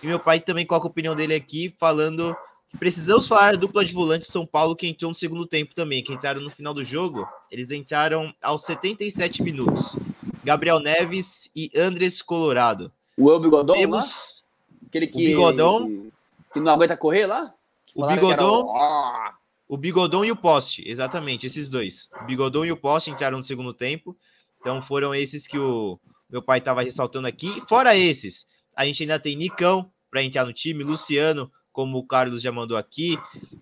E 0.00 0.06
meu 0.06 0.20
pai 0.20 0.38
também 0.38 0.64
coloca 0.64 0.86
a 0.86 0.90
opinião 0.90 1.16
dele 1.16 1.34
aqui, 1.34 1.74
falando 1.76 2.36
precisamos 2.78 3.28
falar 3.28 3.52
da 3.52 3.60
dupla 3.60 3.84
de 3.84 3.92
volante 3.92 4.24
São 4.24 4.44
Paulo 4.44 4.76
que 4.76 4.86
entrou 4.86 5.10
no 5.10 5.14
segundo 5.14 5.46
tempo 5.46 5.74
também, 5.74 6.02
que 6.02 6.12
entraram 6.12 6.40
no 6.40 6.50
final 6.50 6.74
do 6.74 6.84
jogo. 6.84 7.26
Eles 7.50 7.70
entraram 7.70 8.34
aos 8.42 8.64
77 8.64 9.42
minutos. 9.42 9.96
Gabriel 10.44 10.80
Neves 10.80 11.50
e 11.54 11.70
Andres 11.76 12.22
Colorado. 12.22 12.92
O 13.16 13.30
El 13.30 13.40
Bigodon 13.40 13.72
lá? 13.72 13.78
Temos 13.78 14.44
Aquele 14.86 15.06
que, 15.06 15.18
Bigodon. 15.18 16.08
que, 16.52 16.60
não 16.60 16.72
aguenta 16.72 16.96
correr 16.96 17.26
lá? 17.26 17.52
Que 17.86 18.00
O 18.00 18.06
que 18.06 18.12
era 18.12 19.38
o 19.68 19.76
Bigodon 19.76 20.24
e 20.24 20.30
o 20.30 20.36
Poste, 20.36 20.82
exatamente, 20.86 21.46
esses 21.46 21.68
dois. 21.68 22.08
O 22.22 22.24
Bigodon 22.24 22.64
e 22.64 22.72
o 22.72 22.76
Poste 22.76 23.10
entraram 23.10 23.36
no 23.36 23.44
segundo 23.44 23.74
tempo. 23.74 24.16
Então 24.58 24.80
foram 24.80 25.14
esses 25.14 25.46
que 25.46 25.58
o 25.58 26.00
meu 26.30 26.40
pai 26.40 26.58
estava 26.58 26.82
ressaltando 26.82 27.26
aqui. 27.26 27.62
Fora 27.68 27.94
esses, 27.94 28.48
a 28.74 28.86
gente 28.86 29.02
ainda 29.02 29.20
tem 29.20 29.36
Nicão 29.36 29.90
para 30.10 30.22
entrar 30.22 30.46
no 30.46 30.54
time, 30.54 30.82
Luciano, 30.82 31.52
como 31.78 31.96
o 31.96 32.02
Carlos 32.02 32.42
já 32.42 32.50
mandou 32.50 32.76
aqui, 32.76 33.16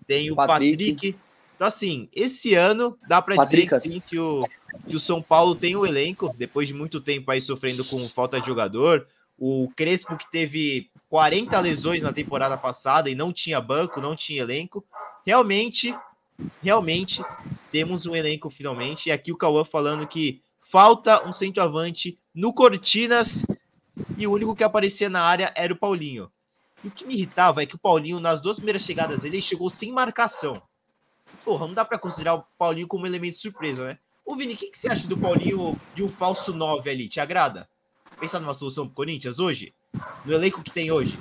tem 0.07 0.31
o 0.31 0.35
Patrick. 0.35 0.71
Patrick. 0.71 1.15
Então, 1.55 1.67
assim, 1.67 2.09
esse 2.11 2.55
ano 2.55 2.97
dá 3.07 3.21
para 3.21 3.35
dizer 3.35 3.79
sim, 3.79 3.99
que, 3.99 4.17
o, 4.17 4.43
que 4.89 4.95
o 4.95 4.99
São 4.99 5.21
Paulo 5.21 5.53
tem 5.53 5.75
o 5.75 5.85
elenco, 5.85 6.33
depois 6.35 6.67
de 6.67 6.73
muito 6.73 6.99
tempo 6.99 7.29
aí 7.29 7.39
sofrendo 7.39 7.85
com 7.85 8.09
falta 8.09 8.41
de 8.41 8.47
jogador. 8.47 9.05
O 9.37 9.71
Crespo, 9.75 10.17
que 10.17 10.31
teve 10.31 10.89
40 11.09 11.59
lesões 11.59 12.01
na 12.01 12.11
temporada 12.11 12.57
passada 12.57 13.07
e 13.07 13.13
não 13.13 13.31
tinha 13.31 13.61
banco, 13.61 14.01
não 14.01 14.15
tinha 14.15 14.41
elenco. 14.41 14.83
Realmente, 15.23 15.95
realmente, 16.63 17.21
temos 17.71 18.07
um 18.07 18.15
elenco 18.15 18.49
finalmente. 18.49 19.09
E 19.09 19.11
aqui 19.11 19.31
o 19.31 19.37
Cauã 19.37 19.63
falando 19.63 20.07
que 20.07 20.41
falta 20.63 21.23
um 21.23 21.31
centroavante 21.31 22.17
no 22.33 22.51
Cortinas 22.51 23.45
e 24.17 24.25
o 24.25 24.31
único 24.31 24.55
que 24.55 24.63
aparecia 24.63 25.07
na 25.07 25.21
área 25.21 25.53
era 25.55 25.71
o 25.71 25.77
Paulinho. 25.77 26.31
O 26.87 26.91
que 26.91 27.05
me 27.05 27.15
irritava 27.15 27.61
é 27.61 27.65
que 27.65 27.75
o 27.75 27.77
Paulinho, 27.77 28.19
nas 28.19 28.39
duas 28.39 28.55
primeiras 28.55 28.81
chegadas 28.81 29.21
dele, 29.21 29.35
ele 29.35 29.41
chegou 29.41 29.69
sem 29.69 29.91
marcação. 29.91 30.61
Porra, 31.43 31.67
não 31.67 31.73
dá 31.73 31.83
pra 31.83 31.99
considerar 31.99 32.35
o 32.35 32.45
Paulinho 32.57 32.87
como 32.87 33.05
elemento 33.05 33.37
surpresa, 33.37 33.85
né? 33.85 33.99
Ô, 34.25 34.35
Vini, 34.35 34.53
o 34.53 34.57
que, 34.57 34.69
que 34.69 34.77
você 34.77 34.87
acha 34.87 35.07
do 35.07 35.17
Paulinho 35.17 35.77
de 35.93 36.03
um 36.03 36.09
falso 36.09 36.53
9 36.53 36.89
ali? 36.89 37.09
Te 37.09 37.19
agrada? 37.19 37.67
Pensar 38.19 38.39
numa 38.39 38.53
solução 38.53 38.85
pro 38.85 38.95
Corinthians 38.95 39.37
hoje? 39.37 39.73
No 40.25 40.33
elenco 40.33 40.63
que 40.63 40.71
tem 40.71 40.89
hoje? 40.89 41.19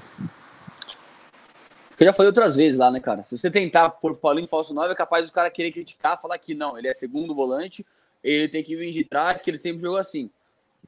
eu 1.99 2.07
já 2.07 2.13
falei 2.13 2.29
outras 2.29 2.55
vezes 2.55 2.79
lá, 2.79 2.91
né, 2.91 3.01
cara? 3.01 3.25
Se 3.25 3.37
você 3.37 3.51
tentar 3.51 3.91
por 3.91 4.19
Paulinho 4.19 4.47
falso 4.47 4.73
9, 4.73 4.93
é 4.93 4.95
capaz 4.95 5.25
dos 5.25 5.31
caras 5.31 5.53
querer 5.53 5.73
criticar, 5.73 6.21
falar 6.21 6.39
que 6.39 6.55
não, 6.55 6.79
ele 6.79 6.89
é 6.89 6.95
segundo 6.95 7.35
volante, 7.35 7.85
ele 8.23 8.49
tem 8.49 8.63
que 8.63 8.77
vir 8.77 8.93
de 8.93 9.03
trás, 9.03 9.43
que 9.43 9.51
ele 9.51 9.57
sempre 9.57 9.83
jogou 9.83 9.99
assim. 9.99 10.31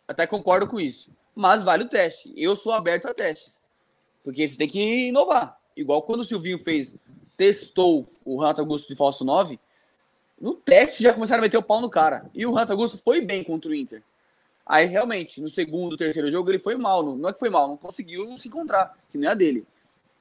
Até 0.07 0.27
concordo 0.27 0.67
com 0.67 0.79
isso. 0.79 1.11
Mas 1.35 1.65
vale 1.65 1.85
o 1.85 1.89
teste. 1.89 2.33
Eu 2.37 2.55
sou 2.55 2.73
aberto 2.73 3.07
a 3.07 3.15
testes. 3.15 3.63
Porque 4.29 4.47
você 4.47 4.59
tem 4.59 4.69
que 4.69 5.09
inovar. 5.09 5.59
Igual 5.75 6.03
quando 6.03 6.21
o 6.21 6.25
Silvinho 6.25 6.59
fez, 6.59 6.99
testou 7.35 8.07
o 8.27 8.39
Renato 8.39 8.61
Augusto 8.61 8.87
de 8.87 8.95
falso 8.95 9.25
9, 9.25 9.59
no 10.39 10.53
teste 10.53 11.03
já 11.03 11.15
começaram 11.15 11.41
a 11.41 11.43
meter 11.45 11.57
o 11.57 11.63
pau 11.63 11.81
no 11.81 11.89
cara. 11.89 12.31
E 12.35 12.45
o 12.45 12.53
Renato 12.53 12.73
Augusto 12.73 12.99
foi 12.99 13.23
bem 13.23 13.43
contra 13.43 13.71
o 13.71 13.75
Inter. 13.75 14.03
Aí, 14.67 14.85
realmente, 14.85 15.41
no 15.41 15.49
segundo, 15.49 15.97
terceiro 15.97 16.31
jogo, 16.31 16.51
ele 16.51 16.59
foi 16.59 16.77
mal. 16.77 17.03
Não 17.17 17.31
é 17.31 17.33
que 17.33 17.39
foi 17.39 17.49
mal, 17.49 17.69
não 17.69 17.79
conseguiu 17.79 18.37
se 18.37 18.49
encontrar, 18.49 18.99
que 19.11 19.17
não 19.17 19.31
é 19.31 19.33
a 19.33 19.35
dele. 19.35 19.67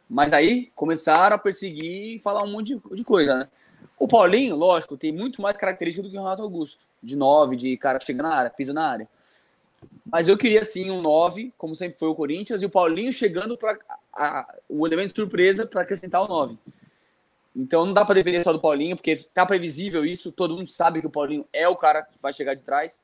Mas 0.10 0.32
aí 0.32 0.72
começaram 0.74 1.36
a 1.36 1.40
perseguir 1.40 2.16
e 2.16 2.20
falar 2.20 2.44
um 2.44 2.52
monte 2.54 2.80
de, 2.94 3.04
coisa, 3.04 3.36
né? 3.36 3.50
O 4.00 4.08
Paulinho, 4.08 4.56
lógico, 4.56 4.96
tem 4.96 5.12
muito 5.12 5.42
mais 5.42 5.58
característica 5.58 6.02
do 6.02 6.10
que 6.10 6.18
o 6.18 6.22
Renato 6.22 6.44
Augusto. 6.44 6.80
De 7.04 7.18
9, 7.18 7.58
de 7.58 7.76
cara 7.76 8.00
que 8.00 8.06
chega 8.06 8.24
na 8.24 8.34
área, 8.34 8.50
pisa 8.50 8.72
na 8.72 8.88
área. 8.88 9.10
Mas 10.06 10.28
eu 10.28 10.38
queria 10.38 10.64
sim 10.64 10.90
um 10.90 11.02
9, 11.02 11.54
como 11.58 11.76
sempre 11.76 11.98
foi 11.98 12.08
o 12.08 12.16
Corinthians, 12.16 12.62
e 12.62 12.66
o 12.66 12.70
Paulinho 12.70 13.12
chegando 13.12 13.58
para 13.58 13.78
o 14.70 14.88
elemento 14.88 15.16
surpresa 15.16 15.66
para 15.66 15.82
acrescentar 15.82 16.22
o 16.22 16.28
9. 16.28 16.58
Então 17.56 17.86
não 17.86 17.94
dá 17.94 18.06
para 18.06 18.16
depender 18.16 18.44
só 18.44 18.54
do 18.54 18.60
Paulinho, 18.60 18.96
porque 18.96 19.16
tá 19.34 19.46
previsível 19.46 20.06
isso, 20.06 20.32
todo 20.32 20.56
mundo 20.56 20.70
sabe 20.70 21.02
que 21.02 21.08
o 21.08 21.10
Paulinho 21.10 21.46
é 21.52 21.68
o 21.68 21.76
cara 21.76 22.04
que 22.04 22.18
vai 22.22 22.32
chegar 22.32 22.54
de 22.54 22.64
trás. 22.64 23.02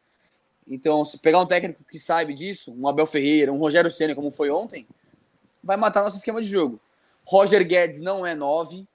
Então, 0.67 1.04
se 1.04 1.17
pegar 1.17 1.41
um 1.41 1.46
técnico 1.46 1.84
que 1.84 2.00
sabe 2.00 2.34
disso, 2.34 2.74
um 2.74 2.88
Abel 2.88 3.06
Ferreira, 3.06 3.52
um 3.52 3.58
Rogério 3.58 3.91
Ceni, 3.91 4.15
como 4.15 4.32
foi 4.32 4.50
ontem, 4.50 4.88
vai 5.63 5.76
matar 5.76 6.04
nosso 6.04 6.17
esquema 6.17 6.41
de 6.41 6.48
jogo. 6.48 6.80
Roger 7.26 7.65
Guedes 7.67 8.00
não 8.00 8.26
é 8.26 8.36
9. 8.36 8.86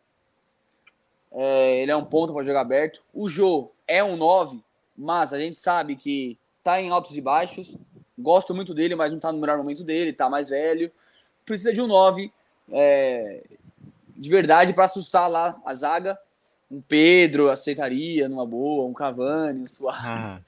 É, 1.33 1.83
ele 1.83 1.90
é 1.90 1.96
um 1.96 2.05
ponto 2.05 2.33
para 2.33 2.42
jogar 2.42 2.61
aberto. 2.61 3.03
O 3.12 3.29
Jô 3.29 3.70
é 3.87 4.03
um 4.03 4.16
9, 4.16 4.61
mas 4.96 5.33
a 5.33 5.38
gente 5.38 5.57
sabe 5.57 5.94
que 5.96 6.38
tá 6.62 6.81
em 6.81 6.90
altos 6.90 7.16
e 7.16 7.21
baixos. 7.21 7.77
Gosto 8.18 8.55
muito 8.55 8.75
dele, 8.75 8.94
mas 8.94 9.12
não 9.12 9.18
tá 9.21 9.31
no 9.33 9.38
melhor 9.38 9.57
momento 9.59 9.85
dele, 9.85 10.12
tá 10.12 10.29
mais 10.29 10.49
velho. 10.49 10.90
Precisa 11.47 11.73
de 11.73 11.81
um 11.81 11.87
9 11.87 12.33
é, 12.73 13.44
de 14.16 14.29
verdade 14.31 14.73
para 14.73 14.85
assustar 14.85 15.31
lá 15.31 15.57
a 15.64 15.75
zaga. 15.75 16.18
Um 16.71 16.81
Pedro 16.83 17.49
aceitaria 17.49 18.29
numa 18.29 18.44
boa, 18.47 18.87
um 18.87 18.92
Cavani, 18.92 19.62
um 19.62 19.66
Suárez. 19.66 20.05
Ah, 20.05 20.40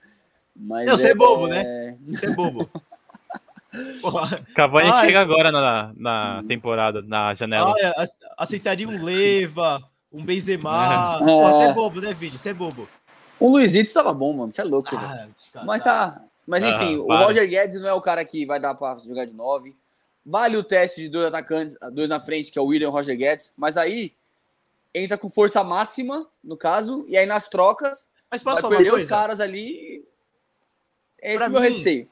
Mas 0.55 0.87
Não, 0.87 0.99
você 0.99 1.13
é 1.13 1.15
bobo, 1.15 1.47
né? 1.47 1.97
Você 2.09 2.27
é 2.27 2.31
bobo. 2.35 2.69
Porra, 4.03 4.45
Cavani 4.55 4.89
Ah, 4.91 5.01
chega 5.01 5.09
esse- 5.13 5.19
agora 5.19 5.53
na, 5.53 5.93
na 5.97 6.43
temporada, 6.47 7.01
na 7.03 7.35
janela. 7.35 7.71
olha, 7.71 7.95
ace- 7.99 8.19
aceitaria 8.37 8.89
um 8.89 9.03
Leva, 9.03 9.81
um 10.13 10.25
Benzema. 10.25 11.21
É. 11.23 11.25
Pô, 11.25 11.43
Você 11.45 11.65
é 11.65 11.73
bobo, 11.73 12.01
né, 12.01 12.13
Vini? 12.13 12.37
Você 12.37 12.51
é 12.51 12.55
bobo. 12.55 12.87
O 13.41 13.49
Luizito 13.49 13.87
estava 13.87 14.13
bom, 14.13 14.33
mano. 14.35 14.53
Você 14.53 14.61
é 14.61 14.65
louco. 14.65 14.95
Ah, 14.95 15.27
cara, 15.53 15.65
Mas 15.65 15.83
tá. 15.83 16.23
Mas 16.47 16.63
enfim, 16.65 16.97
Ah, 16.97 17.01
o 17.01 17.07
para. 17.07 17.27
Roger 17.27 17.49
Guedes 17.49 17.81
não 17.81 17.89
é 17.89 17.93
o 17.95 18.01
cara 18.01 18.25
que 18.25 18.45
vai 18.45 18.61
dar 18.61 18.75
pra 18.75 18.99
jogar 18.99 19.25
de 19.25 19.33
9. 19.33 19.75
Vale 20.25 20.57
o 20.57 20.63
teste 20.65 21.01
de 21.03 21.09
dois 21.09 21.27
atacantes, 21.27 21.77
dois 21.93 22.09
na 22.09 22.21
frente, 22.21 22.53
que 22.53 22.59
é 22.59 22.63
o 22.63 22.67
William 22.67 22.87
e 22.87 22.89
o 22.89 22.93
Roger 22.93 23.17
Guedes. 23.17 23.53
Mas 23.57 23.77
aí 23.77 24.13
entra 24.95 25.17
com 25.17 25.31
força 25.31 25.65
máxima, 25.65 26.27
no 26.43 26.57
caso, 26.57 27.05
e 27.09 27.17
aí 27.17 27.25
nas 27.25 27.49
trocas 27.49 28.09
Mas 28.31 28.43
posso 28.43 28.63
vai 28.63 28.71
perder 28.77 28.93
os 28.95 29.07
caras 29.09 29.41
ali. 29.41 30.05
Esse 31.23 31.37
Pra 31.37 31.47
é 31.47 31.49
o 31.49 31.53
meu 31.53 31.61
mim, 31.63 31.69
receio. 31.69 32.09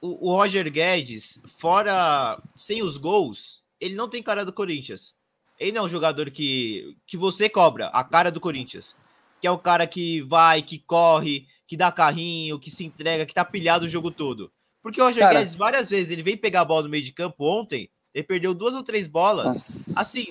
O, 0.00 0.30
o 0.30 0.36
Roger 0.36 0.70
Guedes, 0.70 1.40
fora 1.58 2.40
sem 2.56 2.82
os 2.82 2.96
gols, 2.96 3.62
ele 3.80 3.94
não 3.94 4.08
tem 4.08 4.22
cara 4.22 4.44
do 4.44 4.52
Corinthians. 4.52 5.14
Ele 5.60 5.72
não 5.72 5.82
é 5.82 5.84
um 5.84 5.88
jogador 5.88 6.30
que, 6.30 6.96
que 7.06 7.16
você 7.16 7.48
cobra, 7.48 7.86
a 7.88 8.02
cara 8.02 8.30
do 8.30 8.40
Corinthians. 8.40 8.96
Que 9.42 9.46
é 9.48 9.50
o 9.50 9.58
cara 9.58 9.88
que 9.88 10.22
vai, 10.22 10.62
que 10.62 10.78
corre, 10.78 11.48
que 11.66 11.76
dá 11.76 11.90
carrinho, 11.90 12.60
que 12.60 12.70
se 12.70 12.84
entrega, 12.84 13.26
que 13.26 13.34
tá 13.34 13.44
pilhado 13.44 13.86
o 13.86 13.88
jogo 13.88 14.08
todo. 14.08 14.52
Porque 14.80 15.00
o 15.02 15.04
Roger 15.04 15.24
Cara. 15.24 15.40
Guedes, 15.40 15.56
várias 15.56 15.90
vezes, 15.90 16.12
ele 16.12 16.22
veio 16.22 16.38
pegar 16.38 16.60
a 16.60 16.64
bola 16.64 16.84
no 16.84 16.88
meio 16.88 17.02
de 17.02 17.10
campo 17.12 17.44
ontem, 17.44 17.90
ele 18.14 18.22
perdeu 18.24 18.54
duas 18.54 18.76
ou 18.76 18.84
três 18.84 19.08
bolas, 19.08 19.46
Nossa. 19.46 20.00
assim, 20.00 20.24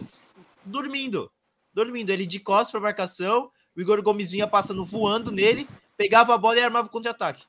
dormindo. 0.63 1.30
Dormindo. 1.74 2.10
Ele 2.10 2.26
de 2.26 2.39
costas 2.39 2.71
pra 2.71 2.80
marcação, 2.80 3.50
o 3.76 3.82
Igor 3.82 4.02
Gomes 4.02 4.32
vinha 4.32 4.47
passando 4.47 4.86
voando 4.86 5.30
nele, 5.30 5.67
pegava 5.97 6.34
a 6.34 6.38
bola 6.38 6.58
e 6.58 6.63
armava 6.63 6.88
o 6.88 6.91
contra-ataque. 6.91 7.43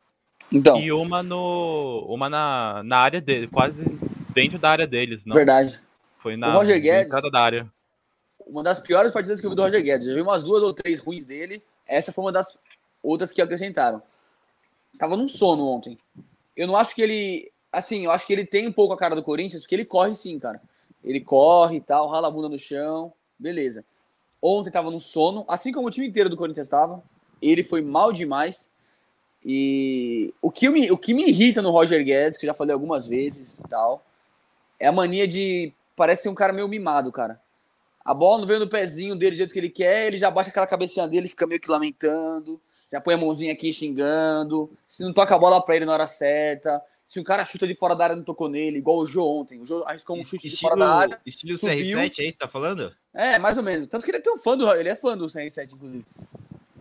Então, 0.51 0.81
E 0.81 0.91
uma 0.93 1.23
no. 1.23 2.05
Uma 2.09 2.29
na, 2.29 2.83
na 2.85 2.99
área 2.99 3.21
dele, 3.21 3.47
quase 3.47 3.77
dentro 4.35 4.59
da 4.59 4.71
área 4.71 4.87
deles, 4.87 5.21
não? 5.25 5.35
verdade. 5.35 5.81
Foi 6.19 6.37
na 6.37 6.49
O 6.49 6.59
Roger 6.59 6.75
na 6.77 6.81
Guedes- 6.83 7.07
entrada 7.07 7.31
da 7.31 7.41
área. 7.41 7.73
Uma 8.47 8.63
das 8.63 8.79
piores 8.79 9.13
partidas 9.13 9.41
que 9.41 9.47
eu 9.47 9.51
vi 9.51 9.57
do 9.57 9.63
Roger 9.63 9.83
Guedes. 9.83 10.07
Já 10.07 10.15
vi 10.15 10.21
umas 10.21 10.43
duas 10.43 10.63
ou 10.63 10.73
três 10.73 11.01
ruins 11.01 11.25
dele. 11.25 11.63
Essa 11.87 12.13
foi 12.13 12.25
uma 12.25 12.33
das 12.33 12.59
outras 13.03 13.33
que 13.33 13.43
acrescentaram. 13.43 14.03
Tava 14.99 15.17
num 15.17 15.29
sono 15.29 15.67
ontem. 15.67 15.99
Eu 16.57 16.67
não 16.67 16.77
acho 16.77 16.95
que 16.95 17.03
ele. 17.03 17.51
Assim, 17.73 18.05
eu 18.05 18.11
acho 18.11 18.27
que 18.27 18.33
ele 18.33 18.45
tem 18.45 18.69
um 18.69 18.73
pouco 18.73 18.93
a 18.93 18.99
cara 18.99 19.15
do 19.15 19.23
Corinthians, 19.23 19.63
porque 19.63 19.75
ele 19.75 19.85
corre 19.85 20.15
sim, 20.15 20.39
cara. 20.39 20.61
Ele 21.03 21.21
corre 21.21 21.77
e 21.77 21.81
tal, 21.81 22.07
rala 22.09 22.29
a 22.29 22.31
bunda 22.31 22.49
no 22.49 22.59
chão. 22.59 23.13
Beleza. 23.39 23.85
Ontem 24.41 24.71
tava 24.71 24.91
no 24.91 25.01
sono, 25.01 25.45
assim 25.49 25.73
como 25.73 25.89
o 25.89 25.91
time 25.91 26.07
inteiro 26.07 26.29
do 26.29 26.37
Corinthians 26.37 26.67
estava. 26.67 27.03
Ele 27.41 27.63
foi 27.63 27.81
mal 27.81 28.13
demais. 28.13 28.71
E 29.45 30.33
o 30.41 30.51
que, 30.51 30.69
me, 30.69 30.91
o 30.91 30.99
que 30.99 31.13
me 31.13 31.29
irrita 31.29 31.61
no 31.61 31.71
Roger 31.71 32.05
Guedes, 32.05 32.39
que 32.39 32.47
eu 32.47 32.49
já 32.49 32.55
falei 32.55 32.73
algumas 32.73 33.09
vezes 33.09 33.59
e 33.59 33.63
tal, 33.65 34.05
é 34.79 34.87
a 34.87 34.93
mania 34.93 35.27
de. 35.27 35.73
Parece 35.97 36.23
ser 36.23 36.29
um 36.29 36.35
cara 36.35 36.53
meio 36.53 36.69
mimado, 36.69 37.11
cara. 37.11 37.41
A 38.05 38.13
bola 38.13 38.39
não 38.39 38.47
veio 38.47 38.61
no 38.61 38.69
pezinho 38.69 39.15
dele 39.15 39.33
do 39.33 39.37
jeito 39.39 39.53
que 39.53 39.59
ele 39.59 39.71
quer, 39.71 40.09
ele 40.09 40.19
já 40.19 40.31
baixa 40.31 40.51
aquela 40.51 40.67
cabecinha 40.67 41.07
dele, 41.07 41.29
fica 41.29 41.47
meio 41.47 41.61
que 41.61 41.71
lamentando, 41.71 42.61
já 42.91 43.01
põe 43.01 43.15
a 43.15 43.19
mãozinha 43.19 43.53
aqui 43.53 43.73
xingando. 43.73 44.71
Se 44.87 45.03
não 45.03 45.13
toca 45.13 45.35
a 45.35 45.39
bola 45.39 45.63
pra 45.65 45.77
ele 45.77 45.85
na 45.87 45.93
hora 45.93 46.07
certa, 46.07 46.83
Se 47.07 47.21
um 47.21 47.25
cara 47.25 47.45
chuta 47.45 47.67
de 47.67 47.75
fora 47.75 47.95
da 47.95 48.05
área 48.05 48.17
não 48.17 48.25
tocou 48.25 48.49
nele, 48.49 48.79
igual 48.79 48.99
o 48.99 49.07
Jô 49.07 49.27
ontem. 49.27 49.61
O 49.61 49.67
Jô 49.67 49.83
arriscou 49.87 50.17
um 50.17 50.23
chute 50.23 50.49
de 50.49 50.55
Estilo, 50.55 50.71
fora 50.71 50.81
da 50.81 50.95
área. 50.97 51.21
estilo 51.27 51.59
subiu. 51.59 51.99
CR7, 51.99 52.19
é 52.19 52.25
isso 52.25 52.39
que 52.39 52.45
tá 52.45 52.49
falando? 52.49 52.95
É, 53.13 53.39
mais 53.39 53.57
ou 53.57 53.63
menos. 53.63 53.87
Tanto 53.87 54.05
que 54.05 54.11
ele 54.11 54.19
é 54.19 54.21
tão 54.21 54.37
fã 54.39 54.57
do. 54.57 54.71
Ele 54.75 54.89
é 54.89 54.95
fã 54.95 55.17
do 55.17 55.27
CR7, 55.27 55.73
inclusive. 55.75 56.05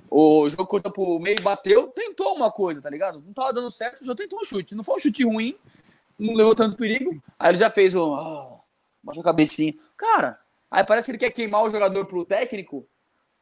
O 0.10 0.50
jogo 0.50 0.66
cortou 0.66 0.92
pro 0.92 1.20
meio, 1.20 1.42
bateu, 1.42 1.88
tentou 1.88 2.36
uma 2.36 2.52
coisa, 2.52 2.82
tá 2.82 2.90
ligado? 2.90 3.24
Não 3.26 3.32
tava 3.34 3.54
dando 3.54 3.72
certo, 3.72 4.02
o 4.02 4.06
Jô 4.06 4.14
tentou 4.14 4.40
um 4.40 4.46
chute. 4.46 4.76
Não 4.76 4.84
foi 4.84 4.96
um 4.96 5.00
chute 5.00 5.24
ruim, 5.24 5.56
não 6.20 6.34
levou 6.34 6.54
tanto 6.54 6.76
perigo. 6.78 7.22
Aí 7.40 7.52
ele 7.52 7.58
já 7.58 7.70
fez 7.70 7.96
o. 7.96 8.14
ah, 8.14 8.60
baixou 9.02 9.22
a 9.22 9.26
cabecinha. 9.26 9.74
Cara, 9.98 10.38
aí 10.72 10.84
parece 10.84 11.06
que 11.06 11.12
ele 11.12 11.18
quer 11.18 11.32
queimar 11.32 11.64
o 11.64 11.70
jogador 11.70 12.06
pro 12.06 12.26
técnico 12.26 12.88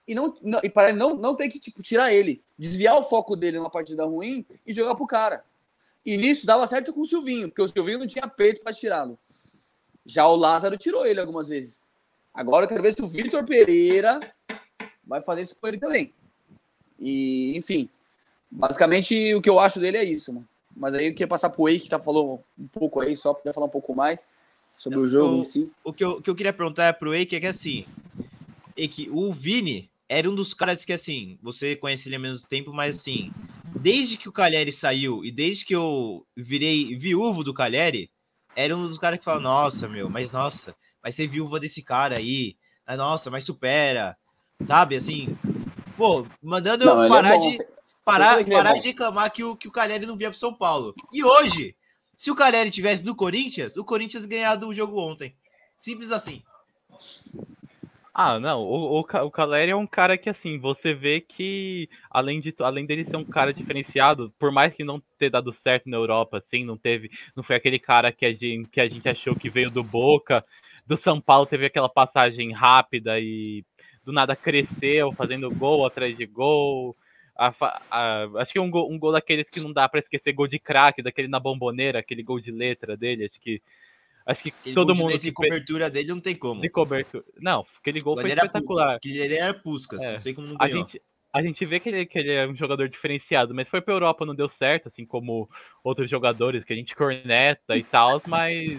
e 0.08 0.16
não, 0.16 0.36
não 0.42 0.60
e 0.64 0.70
para 0.70 0.92
não, 0.92 1.16
não 1.16 1.36
ter 1.36 1.48
que 1.48 1.60
tipo, 1.60 1.84
tirar 1.84 2.12
ele, 2.12 2.44
desviar 2.58 2.98
o 2.98 3.04
foco 3.04 3.36
dele 3.36 3.60
numa 3.60 3.70
partida 3.70 4.04
ruim 4.04 4.44
e 4.66 4.74
jogar 4.74 4.96
pro 4.96 5.06
cara. 5.06 5.46
E 6.04 6.18
nisso 6.18 6.48
dava 6.48 6.66
certo 6.66 6.92
com 6.92 7.02
o 7.02 7.06
Silvinho, 7.06 7.48
porque 7.48 7.62
o 7.62 7.68
Silvinho 7.68 8.00
não 8.00 8.08
tinha 8.08 8.28
peito 8.28 8.62
para 8.62 8.74
tirá-lo. 8.74 9.20
Já 10.04 10.28
o 10.28 10.36
Lázaro 10.36 10.76
tirou 10.78 11.06
ele 11.06 11.20
algumas 11.20 11.50
vezes. 11.50 11.84
Agora 12.34 12.66
eu 12.66 12.70
quero 12.70 12.82
ver 12.82 12.94
se 12.94 13.04
o 13.04 13.08
Vitor 13.08 13.46
Pereira 13.46 14.20
vai 15.06 15.22
fazer 15.22 15.42
isso 15.42 15.56
com 15.56 15.68
ele 15.68 15.78
também. 15.78 16.12
E, 16.98 17.56
enfim, 17.56 17.88
basicamente 18.50 19.36
o 19.36 19.42
que 19.42 19.50
eu 19.50 19.60
acho 19.60 19.80
dele 19.80 19.98
é 19.98 20.04
isso, 20.04 20.34
mano. 20.34 20.48
Mas 20.76 20.94
aí 20.96 21.06
eu 21.08 21.12
queria 21.12 21.28
passar 21.28 21.50
pro 21.50 21.70
Eike, 21.70 21.84
que 21.84 21.90
tá 21.90 22.00
falando 22.00 22.40
um 22.58 22.68
pouco 22.68 23.02
aí, 23.02 23.16
só 23.16 23.34
para 23.34 23.54
falar 23.54 23.68
um 23.68 23.70
pouco 23.72 23.94
mais 23.94 24.26
sobre 24.80 24.98
o 24.98 25.08
jogo 25.08 25.36
Eu- 25.36 25.40
em 25.42 25.44
si. 25.44 25.72
O 25.84 25.92
que 25.94 26.04
eu, 26.04 26.12
o 26.12 26.22
que 26.22 26.30
eu 26.30 26.36
queria 26.36 26.54
perguntar 26.54 26.94
pro 26.94 27.14
Eike 27.14 27.36
é 27.36 27.40
que 27.42 27.48
assim, 27.48 27.86
Eike, 28.78 29.10
o 29.12 29.34
Vini 29.34 29.92
era 30.08 30.28
um 30.30 30.34
dos 30.34 30.54
caras 30.54 30.86
que 30.86 30.94
assim, 30.94 31.38
você 31.44 31.76
conhece 31.76 32.08
ele 32.08 32.16
há 32.16 32.20
menos 32.20 32.46
tempo, 32.46 32.72
mas 32.74 32.96
assim, 32.96 33.32
desde 33.82 34.18
que 34.18 34.30
o 34.30 34.32
Calheri 34.32 34.72
saiu 34.72 35.24
e 35.24 35.32
desde 35.32 35.66
que 35.66 35.76
eu 35.76 36.26
virei 36.36 36.96
viúvo 36.96 37.44
do 37.44 37.54
Calheri, 37.54 38.10
era 38.56 38.76
um 38.76 38.88
dos 38.88 38.98
caras 38.98 39.20
que 39.20 39.26
fala, 39.26 39.42
nossa, 39.42 39.88
meu, 39.88 40.10
mas 40.10 40.32
nossa, 40.32 40.74
vai 41.04 41.12
ser 41.12 41.28
viúva 41.28 41.60
desse 41.60 41.84
cara 41.84 42.16
aí, 42.16 42.56
nossa, 42.98 43.30
mas 43.30 43.44
supera, 43.44 44.18
sabe, 44.64 44.96
assim, 44.96 45.38
pô, 45.98 46.26
mandando 46.42 46.86
eu 46.86 46.96
Não, 46.96 47.06
ele 47.06 47.14
é 47.14 47.18
parar 47.18 47.38
bom, 47.38 47.52
de 47.52 47.66
parar, 48.04 48.42
é 48.42 48.44
parar 48.46 48.74
de 48.74 48.88
reclamar 48.88 49.32
que 49.32 49.44
o, 49.44 49.56
que 49.56 49.68
o 49.68 49.72
Calheri 49.72 50.06
não 50.06 50.18
vinha 50.18 50.30
pro 50.30 50.40
São 50.40 50.54
Paulo. 50.54 50.96
E 51.14 51.24
hoje, 51.24 51.76
se 52.20 52.30
o 52.30 52.36
Calheri 52.36 52.70
tivesse 52.70 53.06
no 53.06 53.16
Corinthians, 53.16 53.78
o 53.78 53.86
Corinthians 53.86 54.26
ganhado 54.26 54.68
o 54.68 54.74
jogo 54.74 55.00
ontem. 55.00 55.34
Simples 55.78 56.12
assim. 56.12 56.44
Ah, 58.14 58.38
não, 58.38 58.60
o, 58.60 59.00
o, 59.00 59.00
o 59.00 59.32
Caleri 59.32 59.72
é 59.72 59.76
um 59.76 59.88
cara 59.88 60.18
que, 60.18 60.30
assim, 60.30 60.60
você 60.60 60.94
vê 60.94 61.22
que, 61.22 61.88
além, 62.12 62.42
de, 62.42 62.54
além 62.60 62.86
dele 62.86 63.06
ser 63.06 63.16
um 63.16 63.24
cara 63.24 63.54
diferenciado, 63.54 64.34
por 64.38 64.52
mais 64.52 64.76
que 64.76 64.84
não 64.84 65.02
ter 65.18 65.30
dado 65.30 65.54
certo 65.64 65.90
na 65.90 65.96
Europa, 65.96 66.40
assim, 66.40 66.66
não 66.66 66.76
teve, 66.76 67.10
não 67.38 67.42
foi 67.42 67.56
aquele 67.56 67.80
cara 67.80 68.12
que 68.12 68.26
a 68.26 68.34
gente, 68.34 68.70
que 68.70 68.82
a 68.82 68.90
gente 68.90 69.08
achou 69.08 69.34
que 69.34 69.50
veio 69.50 69.70
do 69.70 69.82
Boca, 69.82 70.44
do 70.86 70.98
São 70.98 71.22
Paulo 71.22 71.46
teve 71.46 71.68
aquela 71.68 71.88
passagem 71.88 72.52
rápida 72.52 73.18
e 73.18 73.64
do 74.04 74.12
nada 74.12 74.36
cresceu, 74.36 75.14
fazendo 75.14 75.50
gol 75.50 75.86
atrás 75.86 76.18
de 76.18 76.26
gol. 76.26 76.98
A 77.42 77.54
a- 77.90 78.28
acho 78.42 78.52
que 78.52 78.60
um 78.60 78.70
gol, 78.70 78.92
um 78.92 79.00
gol 79.00 79.14
daqueles 79.14 79.50
que 79.50 79.62
não 79.62 79.72
dá 79.72 79.88
pra 79.88 80.02
esquecer, 80.02 80.34
gol 80.34 80.46
de 80.48 80.60
craque, 80.60 81.02
daquele 81.02 81.30
na 81.30 81.40
bomboneira, 81.40 82.00
aquele 82.00 82.22
gol 82.22 82.40
de 82.42 82.52
letra 82.52 82.98
dele, 82.98 83.24
acho 83.26 83.40
que 83.40 83.62
acho 84.26 84.44
que 84.44 84.50
Aquele 84.50 84.76
todo 84.76 84.94
de 84.94 85.00
mundo 85.00 85.08
letra 85.12 85.22
se 85.24 85.28
e 85.30 85.32
pe- 85.32 85.36
cobertura 85.36 85.90
dele 85.90 86.10
não 86.10 86.20
tem 86.20 86.36
como. 86.36 86.60
de 86.60 86.70
cobertura. 86.70 87.24
Não, 87.40 87.66
aquele 87.80 88.02
gol 88.02 88.16
foi 88.20 88.30
espetacular. 88.30 88.96
Aquele 88.98 89.20
ele 89.20 89.36
era 89.36 89.54
Puskas, 89.54 90.04
É. 90.04 90.12
não 90.12 90.20
sei 90.20 90.34
como 90.34 90.48
não 90.48 90.56
A 90.60 90.68
ganhou. 90.68 90.86
gente, 90.86 91.02
a 91.34 91.42
gente 91.42 91.66
vê 91.66 91.80
que 91.80 91.88
ele, 91.88 92.06
que 92.06 92.20
ele 92.20 92.32
é 92.34 92.46
um 92.46 92.56
jogador 92.58 92.90
diferenciado, 92.90 93.56
mas 93.56 93.70
foi 93.70 93.80
pra 93.80 93.94
Europa, 93.94 94.26
não 94.26 94.36
deu 94.36 94.50
certo, 94.50 94.88
assim 94.90 95.06
como 95.06 95.50
outros 95.82 96.10
jogadores 96.10 96.66
que 96.66 96.74
a 96.74 96.76
gente 96.76 96.94
corneta 96.94 97.78
e 97.78 97.84
tal, 97.86 98.22
mas. 98.28 98.78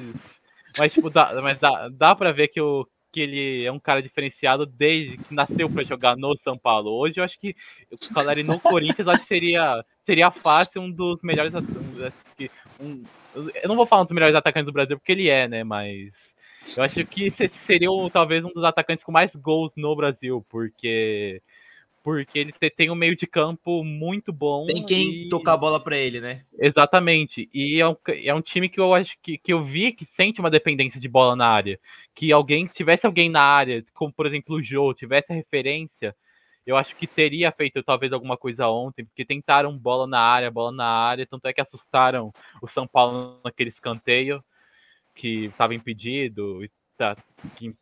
Mas, 0.79 0.93
tipo, 0.93 1.09
dá, 1.11 1.41
mas 1.43 1.59
dá, 1.59 1.89
dá 1.89 2.15
pra 2.15 2.31
ver 2.31 2.49
que, 2.49 2.61
o, 2.61 2.87
que 3.13 3.21
ele 3.21 3.65
é 3.65 3.73
um 3.73 3.79
cara 3.79 4.03
diferenciado 4.03 4.65
desde 4.67 5.19
que 5.19 5.35
nasceu 5.35 5.69
pra 5.69 5.83
jogar 5.85 6.17
no 6.17 6.37
São 6.45 6.57
Paulo. 6.57 6.91
Hoje 6.91 7.19
eu 7.19 7.25
acho 7.25 7.39
que 7.39 7.55
o 7.91 8.15
Caleri 8.15 8.43
no 8.43 8.61
Corinthians 8.61 9.09
acho 9.09 9.23
que 9.23 9.29
seria, 9.29 9.81
seria 10.07 10.31
fácil 10.31 10.83
um 10.83 10.91
dos 10.91 11.21
melhores. 11.23 11.53
um- 12.81 13.03
eu 13.63 13.69
não 13.69 13.77
vou 13.77 13.87
falar 13.87 14.03
um 14.03 14.05
dos 14.07 14.15
melhores 14.15 14.35
atacantes 14.37 14.67
do 14.67 14.73
Brasil, 14.73 14.97
porque 14.99 15.13
ele 15.13 15.29
é, 15.29 15.47
né? 15.49 15.65
Mas. 15.65 16.11
Eu 16.77 16.83
acho 16.83 17.05
que 17.07 17.31
seria 17.67 17.89
talvez 18.13 18.45
um 18.45 18.53
dos 18.53 18.65
atacantes 18.65 19.03
com 19.03 19.11
mais 19.11 19.35
gols 19.35 19.73
no 19.77 19.97
Brasil, 19.97 20.45
porque 20.51 21.41
porque 22.03 22.39
ele 22.39 22.53
te- 22.53 22.71
tem 22.71 22.91
um 22.91 22.95
meio 22.95 23.17
de 23.17 23.27
campo 23.27 23.85
muito 23.85 24.33
bom. 24.33 24.67
Tem 24.67 24.83
quem 24.83 25.25
e- 25.25 25.29
tocar 25.29 25.55
a 25.55 25.57
bola 25.57 25.83
pra 25.83 25.97
ele, 25.97 26.21
né? 26.21 26.45
Exatamente. 26.59 27.49
E 27.55 27.81
é 27.81 27.89
um, 27.89 27.97
é 28.09 28.35
um 28.35 28.43
time 28.43 28.69
que 28.69 28.81
eu 28.81 28.93
acho 28.93 29.13
que, 29.23 29.39
que 29.39 29.53
eu 29.53 29.65
vi 29.65 29.93
que 29.93 30.05
sente 30.17 30.41
uma 30.41 30.51
dependência 30.51 31.01
de 31.01 31.09
bola 31.09 31.37
na 31.37 31.47
área. 31.47 31.79
Que 32.15 32.33
alguém, 32.33 32.67
se 32.69 32.75
tivesse 32.75 33.07
alguém 33.07 33.31
na 33.31 33.43
área, 33.43 33.85
como 33.95 34.13
por 34.13 34.27
exemplo 34.27 34.57
o 34.57 34.63
Jô, 34.63 34.93
tivesse 34.93 35.33
a 35.33 35.35
referência, 35.35 36.15
eu 36.67 36.77
acho 36.77 36.95
que 36.97 37.07
teria 37.07 37.51
feito 37.53 37.83
talvez 37.83 38.13
alguma 38.13 38.37
coisa 38.37 38.69
ontem, 38.69 39.05
porque 39.05 39.25
tentaram 39.25 39.77
bola 39.77 40.07
na 40.07 40.21
área, 40.21 40.51
bola 40.51 40.73
na 40.73 40.87
área, 40.87 41.27
tanto 41.27 41.47
é 41.47 41.53
que 41.53 41.61
assustaram 41.61 42.33
o 42.61 42.69
São 42.69 42.87
Paulo 42.87 43.41
naquele 43.45 43.71
escanteio 43.71 44.43
que 45.15 45.47
estava 45.47 45.75
impedido 45.75 46.65
e 46.65 46.71
tá, 47.01 47.17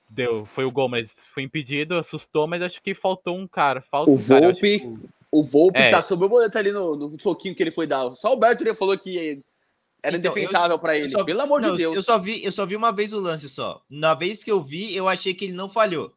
deu, 0.09 0.47
foi 0.55 0.65
o 0.65 0.71
gol, 0.71 0.89
mas 0.89 1.11
foi 1.35 1.43
impedido, 1.43 1.97
assustou, 1.97 2.47
mas 2.47 2.63
acho 2.63 2.81
que 2.81 2.95
faltou 2.95 3.37
um 3.37 3.49
cara, 3.49 3.83
falta 3.91 4.09
O 4.11 4.15
um 4.15 4.23
cara, 4.25 4.41
Volpe. 4.53 4.79
que- 4.81 4.99
O 5.31 5.43
Volpe 5.43 5.79
É. 5.79 5.91
tá 5.91 6.01
sob 6.01 6.25
o 6.25 6.29
boleto 6.29 6.57
ali 6.57 6.71
no, 6.73 6.95
no 6.97 7.21
soquinho 7.21 7.55
que 7.55 7.63
ele 7.63 7.71
foi 7.71 7.87
dar. 7.87 8.15
Só 8.15 8.29
o 8.29 8.31
Alberto 8.33 8.63
ele 8.63 8.73
falou 8.75 8.97
que 8.97 9.43
era 10.03 10.17
Então, 10.17 10.31
indefensável 10.33 10.79
pra 10.79 10.97
eu 10.97 11.05
ele. 11.05 11.11
só- 11.13 11.23
Pelo 11.25 11.43
amor 11.43 11.61
Não, 11.61 11.73
de 11.73 11.79
Deus. 11.79 11.97
Eu 11.97 12.03
só, 12.03 12.17
vi, 12.19 12.43
eu 12.43 12.51
só 12.53 12.65
vi 12.65 12.75
uma 12.77 12.93
vez 12.93 13.13
o 13.13 13.21
lance 13.21 13.47
só. 13.49 13.83
Na 13.91 14.15
vez 14.15 14.43
que 14.43 14.51
eu 14.51 14.63
vi, 14.63 14.95
eu 14.97 15.07
achei 15.09 15.35
que 15.35 15.45
ele 15.47 15.53
não 15.53 15.69
falhou. 15.69 16.15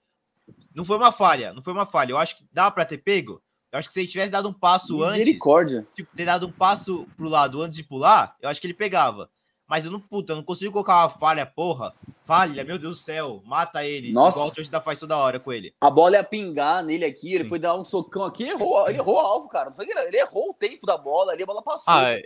Não 0.74 0.86
foi 0.86 0.96
uma 0.96 1.12
falha, 1.12 1.52
não 1.54 1.62
foi 1.62 1.74
uma 1.74 1.86
falha. 1.86 2.12
Eu 2.12 2.18
acho 2.18 2.38
que 2.38 2.46
dá 2.54 2.72
pra 2.72 2.86
ter 2.86 3.00
pego. 3.00 3.42
Eu 3.72 3.80
acho 3.80 3.88
que 3.90 3.94
se 3.94 4.00
ele 4.02 4.08
tivesse 4.08 4.32
dado 4.32 4.48
um 4.48 4.54
passo 4.54 5.04
antes, 5.04 5.20
Misericórdia. 5.20 5.86
tipo, 5.96 6.16
ter 6.16 6.26
dado 6.26 6.46
um 6.48 6.52
passo 6.52 7.06
pro 7.18 7.28
lado 7.28 7.62
antes 7.62 7.76
de 7.78 7.84
pular, 7.84 8.36
eu 8.42 8.48
acho 8.48 8.62
que 8.62 8.68
ele 8.68 8.74
pegava. 8.74 9.30
Mas 9.72 9.86
eu 9.86 9.92
não, 9.94 10.02
puta, 10.02 10.34
eu 10.34 10.36
não 10.36 10.44
consigo 10.44 10.74
colocar 10.74 10.98
uma 11.04 11.10
falha, 11.10 11.46
porra. 11.46 11.94
Falha, 12.26 12.62
meu 12.66 12.78
Deus 12.78 12.98
do 12.98 13.02
céu, 13.02 13.42
mata 13.46 13.86
ele. 13.88 14.12
Nossa. 14.12 14.38
Igual 14.38 14.50
o 14.52 14.54
torcida 14.54 14.82
faz 14.82 15.00
toda 15.00 15.16
hora 15.18 15.40
com 15.40 15.54
ele. 15.54 15.74
A 15.80 15.90
bola 15.90 16.18
ia 16.18 16.24
pingar 16.26 16.84
nele 16.84 17.06
aqui, 17.06 17.34
ele 17.34 17.46
Sim. 17.46 17.50
foi 17.52 17.58
dar 17.58 17.74
um 17.78 17.84
socão 17.86 18.26
aqui, 18.26 18.44
errou, 18.44 18.90
errou 18.90 19.16
o 19.16 19.20
alvo, 19.20 19.48
cara. 19.48 19.70
Não 19.70 19.76
foi 19.78 19.86
que 19.86 19.98
ele, 19.98 20.08
ele 20.10 20.18
errou 20.18 20.50
o 20.50 20.54
tempo 20.54 20.86
da 20.86 20.98
bola 20.98 21.32
ali, 21.32 21.44
a 21.44 21.46
bola 21.46 21.64
passou. 21.64 21.94
Ah, 21.94 22.18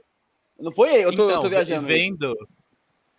não 0.59 0.71
foi 0.71 0.95
eu 1.05 1.13
tô, 1.15 1.21
eu 1.25 1.29
então, 1.29 1.41
tô 1.43 1.49
viajando. 1.49 1.87
aí. 1.87 1.93
Vendo. 1.93 2.35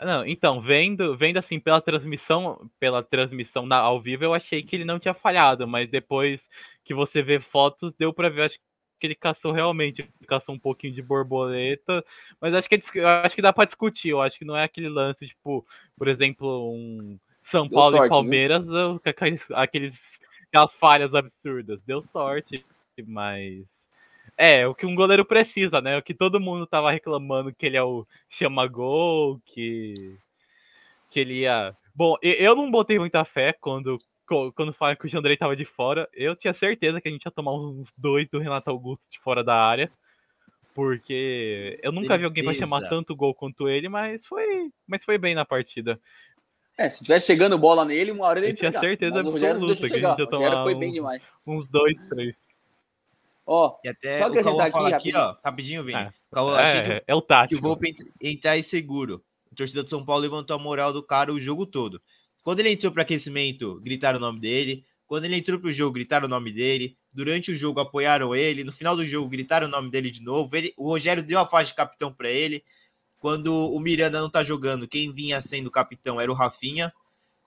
Não, 0.00 0.26
então, 0.26 0.60
vendo, 0.60 1.16
vendo 1.16 1.36
assim 1.38 1.60
pela 1.60 1.80
transmissão, 1.80 2.68
pela 2.80 3.04
transmissão 3.04 3.64
na- 3.64 3.78
ao 3.78 4.00
vivo, 4.00 4.24
eu 4.24 4.34
achei 4.34 4.60
que 4.60 4.74
ele 4.74 4.84
não 4.84 4.98
tinha 4.98 5.14
falhado, 5.14 5.68
mas 5.68 5.88
depois 5.88 6.40
que 6.84 6.92
você 6.92 7.22
vê 7.22 7.38
fotos, 7.38 7.92
deu 7.96 8.12
pra 8.12 8.28
ver, 8.28 8.42
acho 8.46 8.58
que 8.98 9.06
ele 9.06 9.14
caçou 9.14 9.52
realmente, 9.52 10.00
ele 10.02 10.10
caçou 10.26 10.54
um 10.54 10.58
pouquinho 10.58 10.92
de 10.92 11.02
borboleta, 11.02 12.04
mas 12.40 12.54
acho 12.54 12.68
que 12.68 12.74
é 12.74 13.04
acho 13.04 13.34
que 13.34 13.42
dá 13.42 13.52
pra 13.52 13.64
discutir, 13.64 14.08
eu 14.08 14.20
acho 14.20 14.38
que 14.38 14.44
não 14.44 14.56
é 14.56 14.64
aquele 14.64 14.88
lance, 14.88 15.26
tipo, 15.26 15.66
por 15.96 16.08
exemplo, 16.08 16.72
um 16.72 17.18
São 17.44 17.68
Paulo 17.68 17.96
sorte, 17.96 18.06
e 18.06 18.08
Palmeiras, 18.08 18.66
eu- 18.66 19.00
com 19.00 19.08
aqueles, 19.08 19.50
aqueles 19.50 20.00
aquelas 20.48 20.72
falhas 20.74 21.14
absurdas. 21.14 21.80
Deu 21.86 22.02
sorte, 22.12 22.64
mas 23.06 23.64
é, 24.36 24.66
o 24.66 24.74
que 24.74 24.86
um 24.86 24.94
goleiro 24.94 25.24
precisa, 25.24 25.80
né? 25.80 25.96
O 25.98 26.02
que 26.02 26.14
todo 26.14 26.40
mundo 26.40 26.66
tava 26.66 26.90
reclamando 26.90 27.54
que 27.54 27.66
ele 27.66 27.76
é 27.76 27.82
o 27.82 28.06
chama-gol, 28.28 29.40
que, 29.46 30.16
que 31.10 31.20
ele 31.20 31.40
ia. 31.40 31.74
Bom, 31.94 32.16
eu 32.22 32.54
não 32.54 32.70
botei 32.70 32.98
muita 32.98 33.24
fé 33.24 33.54
quando, 33.54 33.98
quando 34.26 34.72
falaram 34.74 34.98
que 34.98 35.06
o 35.06 35.08
Jandrei 35.08 35.36
tava 35.36 35.54
de 35.56 35.64
fora. 35.64 36.08
Eu 36.12 36.34
tinha 36.36 36.52
certeza 36.52 37.00
que 37.00 37.08
a 37.08 37.10
gente 37.12 37.24
ia 37.24 37.30
tomar 37.30 37.52
uns 37.54 37.88
dois 37.96 38.28
do 38.28 38.38
Renato 38.38 38.68
Augusto 38.70 39.06
de 39.10 39.18
fora 39.20 39.42
da 39.44 39.54
área. 39.54 39.90
Porque 40.74 41.78
eu 41.82 41.90
nunca 41.90 42.18
vi 42.18 42.24
alguém 42.24 42.44
pra 42.44 42.52
chamar 42.52 42.80
Certeza. 42.80 42.90
tanto 43.00 43.16
gol 43.16 43.34
quanto 43.34 43.66
ele, 43.68 43.88
mas 43.88 44.24
foi, 44.26 44.70
mas 44.86 45.02
foi 45.04 45.16
bem 45.16 45.34
na 45.34 45.44
partida. 45.44 45.98
É, 46.76 46.86
se 46.90 47.02
tivesse 47.02 47.26
chegando 47.26 47.56
bola 47.56 47.84
nele, 47.86 48.10
uma 48.10 48.26
hora 48.26 48.38
ele 48.38 48.48
Eu 48.48 48.50
ia 48.50 48.56
tinha 48.56 48.70
pegar. 48.70 48.80
certeza 48.80 49.14
Mas 49.14 49.24
não 49.24 49.32
absoluta 49.32 49.76
que 49.88 49.94
a 49.94 50.10
gente 50.10 50.18
ia 50.20 50.26
tomar 50.26 50.62
foi 50.62 50.74
bem 50.74 50.92
demais. 50.92 51.22
Uns 51.46 51.66
dois, 51.70 51.96
três. 52.10 52.34
Ó, 53.46 53.78
E 53.82 53.88
até 53.88 54.18
Só 54.18 54.26
o 54.26 54.32
Cauã 54.32 54.40
acrescentar 54.40 54.70
fala 54.70 54.88
aqui, 54.88 55.08
aqui, 55.08 55.16
ó, 55.16 55.36
rapidinho, 55.42 55.82
Vini. 55.84 55.98
É. 55.98 56.12
Achei 56.60 56.82
que, 56.82 56.92
É, 56.92 57.04
é 57.06 57.14
o 57.14 57.22
que 57.22 57.28
tático. 57.28 57.58
o 57.58 57.62
Volpe 57.62 57.88
ent- 57.90 58.06
entrar 58.20 58.58
inseguro. 58.58 59.24
A 59.50 59.54
torcida 59.54 59.82
de 59.82 59.88
São 59.88 60.04
Paulo 60.04 60.20
levantou 60.20 60.54
a 60.54 60.58
moral 60.58 60.92
do 60.92 61.02
cara 61.02 61.32
o 61.32 61.40
jogo 61.40 61.64
todo. 61.64 62.02
Quando 62.46 62.60
ele 62.60 62.70
entrou 62.70 62.92
para 62.92 63.02
aquecimento, 63.02 63.80
gritaram 63.80 64.18
o 64.18 64.20
nome 64.20 64.38
dele. 64.38 64.84
Quando 65.04 65.24
ele 65.24 65.34
entrou 65.34 65.58
pro 65.58 65.72
jogo, 65.72 65.94
gritaram 65.94 66.26
o 66.26 66.30
nome 66.30 66.52
dele. 66.52 66.96
Durante 67.12 67.50
o 67.50 67.56
jogo, 67.56 67.80
apoiaram 67.80 68.36
ele. 68.36 68.62
No 68.62 68.70
final 68.70 68.94
do 68.94 69.04
jogo, 69.04 69.28
gritaram 69.28 69.66
o 69.66 69.68
nome 69.68 69.90
dele 69.90 70.12
de 70.12 70.22
novo. 70.22 70.54
Ele, 70.54 70.72
o 70.76 70.86
Rogério 70.86 71.24
deu 71.24 71.40
a 71.40 71.46
faixa 71.48 71.70
de 71.70 71.76
capitão 71.76 72.12
para 72.12 72.30
ele. 72.30 72.62
Quando 73.18 73.52
o 73.52 73.80
Miranda 73.80 74.20
não 74.20 74.30
tá 74.30 74.44
jogando, 74.44 74.86
quem 74.86 75.12
vinha 75.12 75.40
sendo 75.40 75.72
capitão 75.72 76.20
era 76.20 76.30
o 76.30 76.36
Rafinha. 76.36 76.92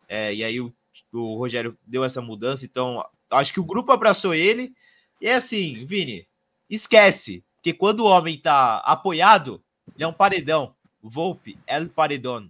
É, 0.10 0.36
e 0.36 0.44
aí 0.44 0.60
o, 0.60 0.70
o 1.14 1.38
Rogério 1.38 1.78
deu 1.88 2.04
essa 2.04 2.22
mudança. 2.22 2.66
Então, 2.66 3.02
acho 3.32 3.54
que 3.54 3.62
o 3.62 3.66
grupo 3.66 3.94
abraçou 3.94 4.34
ele. 4.34 4.74
E 5.22 5.30
é 5.30 5.36
assim, 5.36 5.86
Vini, 5.86 6.28
esquece 6.70 7.42
que 7.64 7.72
quando 7.72 8.02
o 8.02 8.10
homem 8.10 8.38
tá 8.38 8.80
apoiado, 8.80 9.64
ele 9.96 10.04
é 10.04 10.08
um 10.08 10.12
paredão. 10.12 10.76
Volpe, 11.02 11.58
El 11.66 11.88
Paredon. 11.88 12.50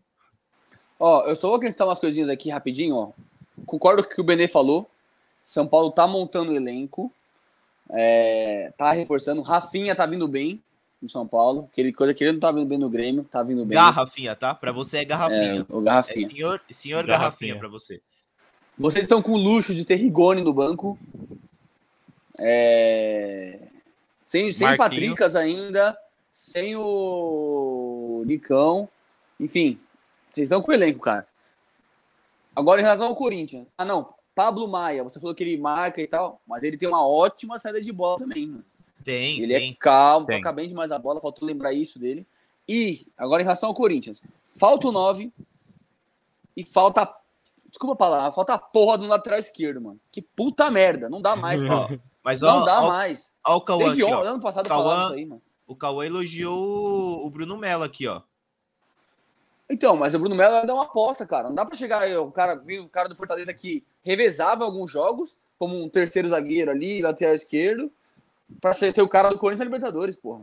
Ó, 0.99 1.23
eu 1.25 1.35
só 1.35 1.47
vou 1.47 1.57
acrescentar 1.57 1.87
umas 1.87 1.99
coisinhas 1.99 2.29
aqui 2.29 2.49
rapidinho, 2.49 2.95
ó. 2.95 3.09
Concordo 3.65 4.03
com 4.03 4.09
o 4.09 4.15
que 4.15 4.21
o 4.21 4.23
Benê 4.23 4.47
falou. 4.47 4.89
São 5.43 5.65
Paulo 5.67 5.91
tá 5.91 6.05
montando 6.07 6.51
o 6.51 6.55
elenco. 6.55 7.11
É, 7.89 8.71
tá 8.77 8.91
reforçando. 8.91 9.41
Rafinha 9.41 9.95
tá 9.95 10.05
vindo 10.05 10.27
bem 10.27 10.61
no 11.01 11.07
São 11.09 11.25
Paulo. 11.25 11.67
Aquele 11.71 11.91
coisa 11.93 12.13
que 12.13 12.23
ele 12.23 12.33
não 12.33 12.39
tá 12.39 12.51
vindo 12.51 12.65
bem 12.65 12.77
no 12.77 12.89
Grêmio, 12.89 13.23
tá 13.23 13.41
vindo 13.41 13.65
bem. 13.65 13.75
Garrafinha, 13.75 14.35
tá? 14.35 14.53
Pra 14.53 14.71
você 14.71 14.97
é 14.99 15.05
garrafinha. 15.05 15.65
É, 15.69 15.73
o 15.73 15.79
É, 15.81 15.83
Garrafinha. 15.85 16.29
senhor, 16.29 16.61
senhor 16.69 17.05
Garrafinha. 17.05 17.53
garrafinha 17.53 17.55
pra 17.57 17.67
você. 17.69 18.01
Vocês 18.77 19.05
estão 19.05 19.21
com 19.21 19.31
o 19.31 19.37
luxo 19.37 19.73
de 19.73 19.83
ter 19.85 19.95
Rigoni 19.95 20.41
no 20.43 20.53
banco. 20.53 20.97
É, 22.39 23.59
Sem, 24.23 24.51
sem. 24.51 24.77
Patricas 24.77 25.35
ainda. 25.35 25.97
Sem 26.31 26.75
o 26.75 28.23
Nicão. 28.25 28.87
Enfim, 29.39 29.79
vocês 30.31 30.45
estão 30.47 30.61
com 30.61 30.71
o 30.71 30.73
elenco, 30.73 30.99
cara. 30.99 31.27
Agora, 32.55 32.81
em 32.81 32.83
relação 32.83 33.07
ao 33.07 33.15
Corinthians. 33.15 33.67
Ah, 33.77 33.85
não. 33.85 34.13
Pablo 34.35 34.67
Maia, 34.67 35.03
você 35.03 35.19
falou 35.19 35.35
que 35.35 35.43
ele 35.43 35.57
marca 35.57 36.01
e 36.01 36.07
tal, 36.07 36.39
mas 36.47 36.63
ele 36.63 36.77
tem 36.77 36.87
uma 36.87 37.05
ótima 37.05 37.57
saída 37.59 37.81
de 37.81 37.91
bola 37.91 38.17
também. 38.17 38.47
Mano. 38.47 38.63
Tem, 39.03 39.41
Ele 39.41 39.53
tem. 39.53 39.71
é 39.71 39.75
calmo, 39.75 40.27
Tem. 40.27 40.37
toca 40.39 40.51
bem 40.53 40.67
demais 40.67 40.91
a 40.91 40.99
bola, 40.99 41.19
faltou 41.21 41.47
lembrar 41.47 41.73
isso 41.73 41.97
dele. 41.99 42.25
E, 42.67 43.07
agora 43.17 43.41
em 43.41 43.45
relação 43.45 43.69
ao 43.69 43.75
Corinthians, 43.75 44.21
falta 44.55 44.87
o 44.87 44.91
9 44.91 45.31
e 46.55 46.63
falta. 46.63 47.11
Desculpa 47.69 47.93
a 47.93 47.97
palavra, 47.97 48.31
falta 48.31 48.53
a 48.53 48.57
porra 48.57 48.97
do 48.97 49.07
lateral 49.07 49.39
esquerdo, 49.39 49.81
mano. 49.81 49.99
Que 50.11 50.21
puta 50.21 50.69
merda, 50.71 51.09
não 51.09 51.21
dá 51.21 51.35
mais, 51.35 51.61
Ó, 51.63 51.67
cara. 51.87 52.01
mas 52.23 52.41
Não 52.41 52.61
ó, 52.61 52.65
dá 52.65 52.81
ó, 52.83 52.87
mais. 52.89 53.31
ó 53.45 53.57
o 53.57 53.61
Cauã 53.61 53.83
Desde 53.85 54.03
aqui, 54.03 54.13
ó. 54.13 54.21
ano 54.23 54.39
passado 54.41 54.67
Cauã- 54.67 55.03
isso 55.05 55.13
aí, 55.13 55.25
mano. 55.25 55.41
O 55.67 55.75
Cauã 55.75 56.05
elogiou 56.05 57.25
o 57.25 57.29
Bruno 57.29 57.57
Mello 57.57 57.83
aqui, 57.83 58.07
ó. 58.07 58.21
Então, 59.69 59.95
mas 59.95 60.15
o 60.15 60.19
Bruno 60.19 60.35
Melo 60.35 60.55
ainda 60.55 60.71
é 60.71 60.73
uma 60.73 60.83
aposta, 60.83 61.25
cara. 61.25 61.47
Não 61.47 61.55
dá 61.55 61.63
pra 61.63 61.75
chegar 61.75 61.99
aí, 62.01 62.15
o 62.17 62.31
cara, 62.31 62.55
vir 62.55 62.79
o 62.79 62.89
cara 62.89 63.07
do 63.07 63.15
Fortaleza 63.15 63.53
que 63.53 63.83
revezava 64.03 64.63
alguns 64.63 64.91
jogos, 64.91 65.37
como 65.59 65.81
um 65.81 65.87
terceiro 65.87 66.29
zagueiro 66.29 66.71
ali, 66.71 67.01
lateral 67.01 67.35
esquerdo, 67.35 67.91
pra 68.59 68.73
ser, 68.73 68.93
ser 68.93 69.01
o 69.01 69.07
cara 69.07 69.29
do 69.29 69.37
Corinthians 69.37 69.59
na 69.59 69.65
Libertadores, 69.65 70.15
porra. 70.15 70.41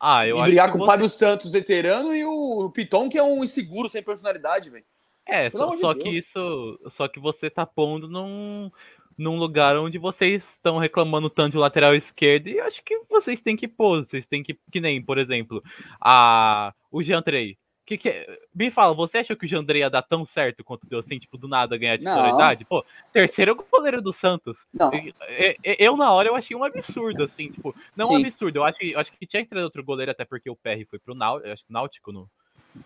Ah, 0.00 0.26
eu 0.26 0.36
e 0.36 0.40
acho 0.40 0.46
brigar 0.46 0.72
com 0.72 0.78
o 0.78 0.86
Fábio 0.86 1.08
Santos, 1.08 1.52
veterano, 1.52 2.14
e 2.14 2.24
o 2.24 2.70
Piton, 2.70 3.08
que 3.08 3.16
é 3.16 3.22
um 3.22 3.44
inseguro 3.44 3.88
sem 3.88 4.02
personalidade, 4.02 4.68
velho. 4.68 4.84
É, 5.24 5.50
Pelo 5.50 5.68
só, 5.68 5.74
de 5.74 5.80
só 5.80 5.92
Deus. 5.92 6.04
que 6.04 6.18
isso. 6.18 6.80
Só 6.96 7.08
que 7.08 7.18
você 7.18 7.50
tá 7.50 7.66
pondo 7.66 8.08
num, 8.08 8.70
num 9.18 9.36
lugar 9.38 9.76
onde 9.76 9.98
vocês 9.98 10.42
estão 10.54 10.78
reclamando 10.78 11.28
tanto 11.28 11.52
de 11.52 11.58
lateral 11.58 11.94
esquerdo 11.94 12.48
e 12.48 12.60
acho 12.60 12.82
que 12.84 13.00
vocês 13.10 13.40
têm 13.40 13.56
que 13.56 13.66
pôr. 13.66 14.06
Vocês 14.06 14.24
têm 14.26 14.42
que. 14.42 14.56
Que 14.70 14.80
nem, 14.80 15.02
por 15.02 15.18
exemplo, 15.18 15.62
a, 16.00 16.72
o 16.92 17.02
Jeandrei. 17.02 17.56
Que 17.86 17.96
que 17.96 18.08
é- 18.08 18.38
Me 18.52 18.68
fala, 18.70 18.92
você 18.94 19.18
acha 19.18 19.36
que 19.36 19.46
o 19.46 19.48
Jeandrei 19.48 19.80
ia 19.82 19.88
dar 19.88 20.02
tão 20.02 20.26
certo 20.34 20.64
quanto 20.64 20.84
deu 20.88 20.98
assim, 20.98 21.20
tipo, 21.20 21.38
do 21.38 21.46
nada 21.46 21.78
ganhar 21.78 21.96
titularidade? 21.96 22.64
Pô, 22.64 22.84
terceiro 23.12 23.54
goleiro 23.54 24.02
do 24.02 24.12
Santos. 24.12 24.56
Não, 24.74 24.92
E- 24.92 25.14
e- 25.28 25.56
e- 25.64 25.76
Eu, 25.78 25.96
na 25.96 26.10
hora, 26.12 26.28
eu 26.28 26.34
achei 26.34 26.56
um 26.56 26.64
absurdo, 26.64 27.22
assim, 27.22 27.48
tipo, 27.52 27.72
não 27.94 28.06
um 28.06 28.16
Sim. 28.18 28.26
absurdo, 28.26 28.56
eu 28.58 28.64
acho, 28.64 28.76
que- 28.78 28.90
eu 28.90 28.98
acho 28.98 29.12
que 29.12 29.24
tinha 29.26 29.42
que 29.44 29.48
trazer 29.48 29.64
outro 29.64 29.84
goleiro, 29.84 30.10
até 30.10 30.24
porque 30.24 30.50
o 30.50 30.56
PR 30.56 30.84
foi 30.90 30.98
pro 30.98 31.14
Náutico, 31.14 31.48
acho 31.52 31.64
que 31.64 31.72
Náutico, 31.72 32.10
no, 32.12 32.28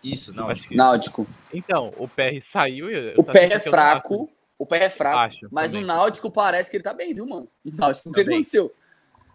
Isso, 0.03 0.33
não. 0.35 0.47
acho 0.49 0.67
que- 0.67 0.75
Náutico. 0.75 1.25
Então, 1.51 1.91
o 1.97 2.07
PR 2.07 2.39
saiu 2.53 2.89
e... 2.91 3.13
eu 3.13 3.15
O 3.17 3.23
pé 3.23 3.51
é 3.51 3.55
eu 3.55 3.59
fraco. 3.59 4.29
O 4.59 4.67
pé 4.67 4.83
é 4.83 4.89
fraco. 4.89 5.17
Acho, 5.17 5.47
mas 5.51 5.71
também. 5.71 5.81
no 5.81 5.87
Náutico 5.87 6.29
parece 6.29 6.69
que 6.69 6.77
ele 6.77 6.83
tá 6.83 6.93
bem, 6.93 7.11
viu, 7.11 7.25
mano? 7.25 7.47
No 7.65 7.75
Náutico 7.75 8.07
não 8.09 8.13
sei 8.13 8.21
o 8.21 8.25
que 8.25 8.29
bem. 8.29 8.35
aconteceu. 8.37 8.71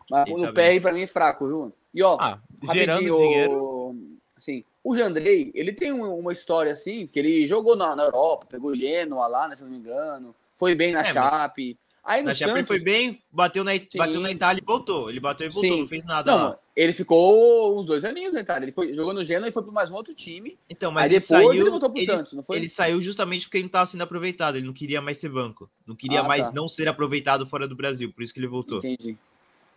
Mas 0.08 0.28
Ele 0.28 0.36
o 0.36 0.42
tá 0.46 0.52
PR 0.52 0.80
pra 0.80 0.92
mim 0.92 1.02
é 1.02 1.06
fraco, 1.08 1.48
viu, 1.48 1.58
mano? 1.58 1.72
E 1.92 2.00
ó, 2.04 2.16
Ah, 2.20 2.38
rapidinho, 2.64 3.18
dinheiro... 3.18 3.96
assim, 4.36 4.64
o 4.90 4.96
Jandrei, 4.96 5.50
ele 5.54 5.72
tem 5.72 5.92
um- 5.92 6.18
uma 6.18 6.32
história 6.32 6.72
assim, 6.72 7.06
que 7.06 7.18
ele 7.18 7.44
jogou 7.46 7.74
na, 7.76 7.96
na 7.96 8.04
Europa, 8.04 8.46
pegou 8.48 8.74
Genoa 8.74 9.26
lá, 9.26 9.48
né, 9.48 9.56
se 9.56 9.62
não 9.62 9.70
me 9.70 9.76
engano, 9.78 10.34
foi 10.54 10.74
bem 10.74 10.92
na 10.92 11.00
É, 11.00 11.04
Chape. 11.12 11.78
Aí 12.04 12.22
no 12.22 12.28
Na 12.28 12.34
Chape 12.36 12.52
Santos, 12.52 12.68
foi 12.68 12.78
bem, 12.78 13.20
bateu 13.32 13.64
na, 13.64 13.72
Sim. 13.72 13.88
bateu 13.96 14.20
na 14.20 14.30
Itália 14.30 14.60
e 14.62 14.64
voltou. 14.64 15.10
Ele 15.10 15.18
bateu 15.18 15.48
e 15.48 15.50
voltou, 15.50 15.72
Sim. 15.72 15.80
não 15.80 15.88
fez 15.88 16.04
nada 16.06 16.30
não, 16.30 16.38
lá. 16.50 16.58
ele 16.76 16.92
ficou 16.92 17.76
uns 17.80 17.84
dois 17.84 18.04
aninhos 18.04 18.32
na 18.32 18.40
Itália. 18.42 18.64
Ele 18.64 18.70
foi, 18.70 18.94
jogou 18.94 19.12
no 19.12 19.24
Genoa 19.24 19.48
e 19.48 19.50
foi 19.50 19.60
para 19.60 19.72
mais 19.72 19.90
um 19.90 19.94
outro 19.96 20.14
time. 20.14 20.56
Então, 20.70 20.92
mas 20.92 21.06
Aí 21.06 21.16
ele 21.16 21.18
depois 21.20 21.26
saiu. 21.48 21.52
ele 21.62 21.70
voltou 21.70 21.90
pro 21.90 21.98
ele, 22.00 22.06
Santos, 22.06 22.32
não 22.32 22.44
foi? 22.44 22.58
ele 22.58 22.68
saiu 22.68 23.02
justamente 23.02 23.46
porque 23.46 23.56
ele 23.56 23.64
não 23.64 23.68
estava 23.70 23.86
sendo 23.86 24.02
aproveitado. 24.02 24.54
Ele 24.56 24.66
não 24.66 24.72
queria 24.72 25.00
mais 25.02 25.16
ser 25.18 25.30
banco. 25.30 25.68
Não 25.84 25.96
queria 25.96 26.20
Ah, 26.20 26.22
mais 26.28 26.46
tá. 26.46 26.52
não 26.54 26.68
ser 26.68 26.86
aproveitado 26.86 27.44
fora 27.44 27.66
do 27.66 27.74
Brasil. 27.74 28.12
Por 28.12 28.22
isso 28.22 28.32
que 28.32 28.38
ele 28.38 28.46
voltou. 28.46 28.78
Entendi. 28.78 29.18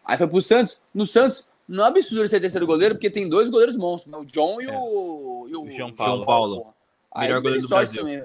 Aí 0.05 0.15
foi 0.15 0.27
pro 0.27 0.39
Santos. 0.39 0.77
No 0.93 1.07
Santos, 1.07 1.43
não 1.69 1.85
é 1.85 1.87
absurdo 1.87 2.21
ele 2.21 2.27
ser 2.29 2.39
terceiro 2.41 2.65
goleiro, 2.67 2.95
porque 2.95 3.09
tem 3.09 3.29
dois 3.29 3.49
goleiros 3.49 3.77
monstros, 3.77 4.11
né? 4.11 4.17
O 4.17 4.25
John 4.25 4.59
e 4.61 4.67
o. 4.67 5.47
E 5.49 5.55
o 5.55 5.61
O 5.63 5.71
João 5.71 5.93
Paulo. 5.93 6.25
Paulo. 6.25 6.57
porra. 6.57 6.73
Aí 7.13 7.27
Melhor 7.27 7.41
goleiro 7.41 7.61
do 7.61 7.69
Brasil. 7.69 8.01
também. 8.01 8.23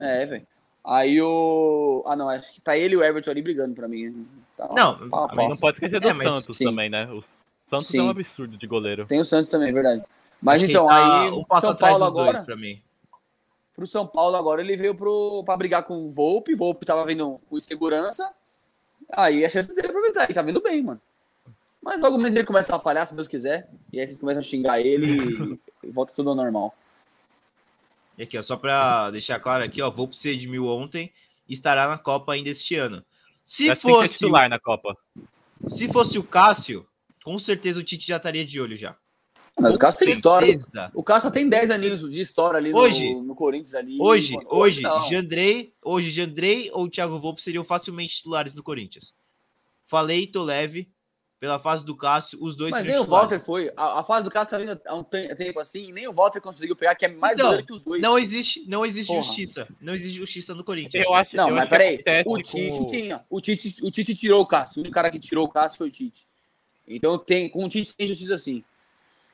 É, 0.00 0.26
velho. 0.26 0.46
Aí 0.84 1.20
o. 1.22 2.04
Ah, 2.06 2.14
não, 2.14 2.28
acho 2.28 2.52
que 2.52 2.60
tá 2.60 2.76
ele 2.76 2.94
e 2.94 2.96
o 2.96 3.02
Everton 3.02 3.30
ali 3.30 3.42
brigando 3.42 3.74
pra 3.74 3.88
mim. 3.88 4.26
Tá, 4.56 4.68
Não, 4.72 5.08
pau 5.08 5.28
pau. 5.28 5.48
Não 5.48 5.56
pode 5.56 5.76
esquecer 5.78 6.00
do 6.00 6.08
É, 6.08 6.12
mas 6.12 6.28
Santos 6.30 6.56
sim. 6.56 6.64
também, 6.64 6.88
né? 6.90 7.10
O 7.10 7.24
Santos 7.70 7.86
Sim. 7.88 7.98
é 7.98 8.02
um 8.02 8.10
absurdo 8.10 8.56
de 8.56 8.66
goleiro. 8.66 9.06
Tem 9.06 9.18
o 9.18 9.24
Santos 9.24 9.48
também, 9.48 9.70
é 9.70 9.72
verdade. 9.72 10.04
Mas 10.40 10.62
Acho 10.62 10.70
então, 10.70 10.86
tá 10.86 11.22
aí 11.24 11.44
passo 11.48 11.60
São 11.62 11.70
atrás 11.70 11.90
Paulo 11.98 12.04
dos 12.04 12.20
agora, 12.20 12.32
dois 12.34 12.44
pra 12.44 12.56
mim. 12.56 12.82
pro 13.74 13.86
São 13.86 14.06
Paulo 14.06 14.36
agora, 14.36 14.60
ele 14.60 14.76
veio 14.76 14.94
pro, 14.94 15.42
pra 15.44 15.56
brigar 15.56 15.84
com 15.84 16.04
o 16.04 16.10
Volpe. 16.10 16.54
Volpe 16.54 16.84
tava 16.84 17.04
vindo 17.06 17.40
com 17.48 17.56
insegurança. 17.56 18.30
Aí 19.10 19.44
a 19.44 19.48
chance 19.48 19.74
dele 19.74 19.86
é 19.86 19.90
aproveitar. 19.90 20.24
Ele 20.24 20.34
tá 20.34 20.42
vindo 20.42 20.60
bem, 20.60 20.82
mano. 20.82 21.00
Mas 21.84 22.00
logo 22.00 22.16
menos 22.16 22.34
ele 22.34 22.46
começa 22.46 22.74
a 22.74 22.80
falhar, 22.80 23.06
se 23.06 23.14
Deus 23.14 23.28
quiser. 23.28 23.68
E 23.92 24.00
aí 24.00 24.06
vocês 24.06 24.18
começam 24.18 24.40
a 24.40 24.42
xingar 24.42 24.80
ele 24.80 25.60
e, 25.82 25.90
volta 25.90 26.14
tudo 26.14 26.30
ao 26.30 26.36
normal. 26.36 26.74
E 28.16 28.22
aqui, 28.22 28.38
ó, 28.38 28.42
só 28.42 28.56
pra 28.56 29.10
deixar 29.10 29.38
claro 29.38 29.62
aqui, 29.62 29.82
ó, 29.82 29.90
vou 29.90 30.08
pro 30.08 30.16
C 30.16 30.34
de 30.34 30.48
mil 30.48 30.66
ontem 30.66 31.12
e 31.46 31.52
estará 31.52 31.86
na 31.86 31.98
Copa 31.98 32.32
ainda 32.32 32.48
este 32.48 32.74
ano. 32.74 33.04
Se 33.44 33.68
Mas 33.68 33.80
tem 33.80 33.90
que 33.90 33.96
ser 33.96 34.02
fosse, 34.02 34.14
titular 34.14 34.48
na 34.48 34.58
Copa. 34.58 34.96
se 35.68 35.86
fosse 35.88 36.18
o 36.18 36.22
Cássio, 36.22 36.86
com 37.22 37.38
certeza 37.38 37.80
o 37.80 37.82
Tite 37.82 38.06
já 38.06 38.16
estaria 38.16 38.46
de 38.46 38.58
olho 38.58 38.76
já. 38.76 38.96
Mas 39.58 39.74
o 39.74 39.78
Cássio 39.78 40.06
tem 40.06 40.08
história. 40.08 40.46
Certeza. 40.46 40.90
O 40.94 41.02
Cássio 41.02 41.28
só 41.28 41.30
tem 41.30 41.48
10 41.48 41.70
aninhos 41.70 42.00
de 42.10 42.20
história 42.20 42.56
ali 42.56 42.72
no, 42.72 42.78
Hoje. 42.78 43.14
no 43.14 43.34
Corinthians 43.34 43.74
ali. 43.74 43.98
Hoje, 44.00 44.34
Mano, 44.34 44.48
hoje, 44.50 44.80
não. 44.80 45.02
Jandrei, 45.08 45.74
hoje 45.82 46.10
Jandrei 46.10 46.70
ou 46.72 46.88
Thiago 46.88 47.20
Volpe 47.20 47.42
seriam 47.42 47.62
facilmente 47.62 48.16
titulares 48.16 48.54
do 48.54 48.62
Corinthians. 48.62 49.14
Falei, 49.86 50.26
tô 50.26 50.42
leve, 50.42 50.90
pela 51.44 51.58
fase 51.58 51.84
do 51.84 51.94
Cássio, 51.94 52.38
os 52.40 52.56
dois 52.56 52.70
Mas 52.70 52.84
nem 52.86 52.96
o 52.96 53.00
titulares. 53.00 53.28
Walter 53.30 53.44
foi. 53.44 53.70
A, 53.76 54.00
a 54.00 54.02
fase 54.02 54.24
do 54.24 54.30
Cássio 54.30 54.50
tá 54.52 54.58
vindo 54.58 54.80
há 54.86 54.94
um 54.94 55.04
te- 55.04 55.34
tempo 55.34 55.60
assim, 55.60 55.88
e 55.88 55.92
nem 55.92 56.08
o 56.08 56.12
Walter 56.14 56.40
conseguiu 56.40 56.74
pegar, 56.74 56.94
que 56.94 57.04
é 57.04 57.08
mais 57.08 57.34
Então, 57.36 57.48
goleiro 57.50 57.66
que 57.66 57.72
os 57.74 57.82
dois. 57.82 58.00
Não 58.00 58.18
existe, 58.18 58.64
não 58.66 58.84
existe 58.86 59.08
Porra. 59.08 59.22
justiça. 59.22 59.68
Não 59.78 59.92
existe 59.94 60.16
justiça 60.16 60.54
no 60.54 60.64
Corinthians. 60.64 61.04
Eu 61.04 61.14
acho, 61.14 61.36
Não, 61.36 61.50
eu 61.50 61.54
mas 61.56 61.68
peraí. 61.68 61.98
O 62.24 62.30
com- 62.30 62.36
Tite 62.42 62.86
tinha. 62.86 63.22
O 63.28 63.40
Tite, 63.42 63.76
o 63.82 63.90
Tite 63.90 64.14
tirou 64.14 64.40
o 64.40 64.46
Cássio. 64.46 64.78
O 64.78 64.80
único 64.80 64.94
cara 64.94 65.10
que 65.10 65.18
tirou 65.20 65.44
o 65.44 65.48
Cássio 65.50 65.76
foi 65.76 65.88
o 65.88 65.90
Tite. 65.90 66.26
Então 66.88 67.18
tem, 67.18 67.50
com 67.50 67.62
o 67.64 67.68
Tite 67.68 67.94
tem 67.94 68.06
justiça 68.08 68.38
sim. 68.38 68.64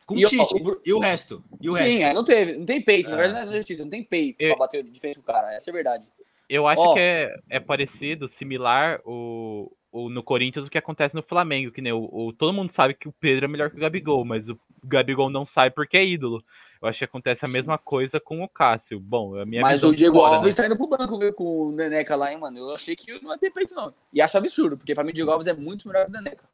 Com 0.05 0.17
E, 0.19 0.25
o 0.25 0.29
Tite. 0.29 0.55
o 0.55 0.81
E 0.85 0.93
o 0.93 0.99
resto? 0.99 1.45
E 1.61 1.71
o 1.71 1.77
sim, 1.77 1.83
resto? 1.85 2.03
é, 2.03 2.13
não 2.13 2.25
teve. 2.25 2.57
Não 2.59 2.67
tem 2.67 2.83
peito. 2.83 3.09
Na 3.11 3.17
É. 3.17 3.19
verdade, 3.21 3.47
não 3.47 3.53
é 3.53 3.57
justiça. 3.59 3.83
Não 3.85 3.91
tem 3.91 4.03
peito 4.03 4.43
Eu- 4.43 4.49
pra 4.57 4.59
bater 4.67 4.83
de 4.83 4.99
frente 4.99 5.15
com 5.15 5.23
o 5.23 5.25
cara. 5.25 5.55
Essa 5.55 5.71
é 5.71 5.73
a 5.73 5.75
verdade. 5.75 6.09
Eu 6.49 6.67
acho 6.67 6.83
Ó. 6.83 6.95
que 6.95 6.99
é, 7.01 7.37
é 7.49 7.61
parecido, 7.61 8.29
similar 8.37 9.01
o, 9.05 9.71
o, 9.93 10.09
no 10.09 10.23
Corinthians 10.23 10.67
o 10.67 10.71
que 10.71 10.79
acontece 10.79 11.15
no 11.15 11.23
Flamengo, 11.23 11.73
que 11.73 11.81
nem 11.81 11.93
o, 11.93 12.09
o- 12.13 12.33
todo 12.33 12.53
mundo 12.53 12.73
sabe 12.75 12.95
que 12.95 13.09
o 13.09 13.13
Pedro 13.21 13.45
é 13.45 13.49
melhor 13.49 13.71
que 13.71 13.77
o 13.77 13.81
Gabigol, 13.81 14.25
mas 14.25 14.49
o 14.49 14.59
Gabigol 14.85 15.29
não 15.31 15.45
sai 15.45 15.71
porque 15.71 15.97
é 15.97 16.05
ídolo. 16.05 16.43
Eu 16.83 16.89
acho 16.89 16.99
que 16.99 17.05
acontece 17.05 17.45
a 17.45 17.49
mesma 17.49 17.77
coisa 17.77 18.19
com 18.19 18.43
o 18.43 18.49
Cássio. 18.49 18.99
Bom, 18.99 19.37
a 19.39 19.45
minha 19.45 19.61
Mas 19.61 19.85
o 19.85 19.95
Diego 19.95 20.17
fora, 20.17 20.37
Alves 20.37 20.57
né? 20.57 20.63
tá 20.63 20.67
indo 20.67 20.77
pro 20.79 20.87
banco, 20.87 21.19
viu, 21.19 21.31
com 21.35 21.45
o 21.69 21.73
Neneca 21.73 22.17
lá, 22.17 22.33
hein, 22.33 22.39
mano. 22.39 22.57
Eu 22.57 22.71
achei 22.75 22.97
que 22.97 23.23
não 23.23 23.33
ia 23.33 23.39
ter 23.39 23.51
peito, 23.51 23.75
não. 23.75 23.93
E 24.15 24.23
acho 24.23 24.39
absurdo, 24.39 24.79
porque 24.79 24.95
pra 24.95 25.05
mim 25.05 25.11
o 25.11 25.13
Diego 25.13 25.31
Alves 25.31 25.47
é 25.47 25.53
muito 25.53 25.87
melhor 25.87 26.05
que 26.07 26.11
o 26.11 26.15
Neneca. 26.15 26.45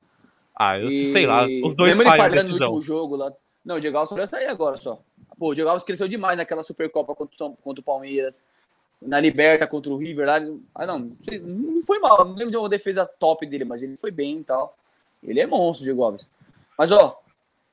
Ah, 0.58 0.78
eu 0.80 0.90
E- 0.90 1.12
sei 1.12 1.26
lá, 1.26 1.44
os 1.44 1.76
dois 1.76 1.90
Mesmo 1.94 2.02
ele 2.02 2.16
falhando 2.16 2.42
no 2.44 2.48
decisão. 2.48 2.72
último 2.74 2.82
jogo 2.82 3.14
lá. 3.14 3.32
Não, 3.64 3.76
o 3.76 3.80
Diego 3.80 3.96
Alves 3.98 4.08
só 4.08 4.16
vai 4.16 4.26
sair 4.26 4.46
agora 4.46 4.76
só. 4.76 5.00
Pô, 5.38 5.50
o 5.50 5.54
Diego 5.54 5.70
Alves 5.70 5.84
cresceu 5.84 6.08
demais 6.08 6.36
naquela 6.38 6.62
Supercopa 6.64 7.14
contra 7.14 7.34
o, 7.34 7.38
São- 7.38 7.54
contra 7.56 7.80
o 7.80 7.84
Palmeiras. 7.84 8.42
Na 9.00 9.20
Liberta 9.20 9.66
contra 9.66 9.92
o 9.92 9.96
River 9.96 10.26
lá. 10.26 10.36
Ah, 10.74 10.86
não. 10.86 10.98
não 11.42 11.80
foi 11.82 11.98
mal. 11.98 12.24
Não 12.24 12.34
lembro 12.34 12.50
de 12.50 12.56
uma 12.56 12.68
defesa 12.68 13.06
top 13.06 13.46
dele, 13.46 13.64
mas 13.64 13.82
ele 13.82 13.96
foi 13.96 14.10
bem 14.10 14.38
e 14.38 14.44
tal. 14.44 14.76
Ele 15.22 15.40
é 15.40 15.46
monstro, 15.46 15.84
Diego 15.84 16.02
Alves. 16.02 16.28
Mas, 16.78 16.90
ó, 16.92 17.20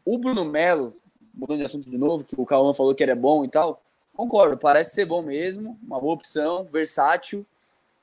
o 0.05 0.17
Bruno 0.17 0.43
Melo, 0.45 0.95
mudando 1.33 1.59
de 1.59 1.65
assunto 1.65 1.89
de 1.89 1.97
novo, 1.97 2.23
que 2.23 2.35
o 2.37 2.45
Cauã 2.45 2.73
falou 2.73 2.93
que 2.93 3.03
é 3.03 3.15
bom 3.15 3.45
e 3.45 3.49
tal. 3.49 3.81
Concordo, 4.13 4.57
parece 4.57 4.93
ser 4.93 5.05
bom 5.05 5.21
mesmo. 5.21 5.79
Uma 5.81 5.99
boa 5.99 6.13
opção, 6.13 6.65
versátil. 6.65 7.45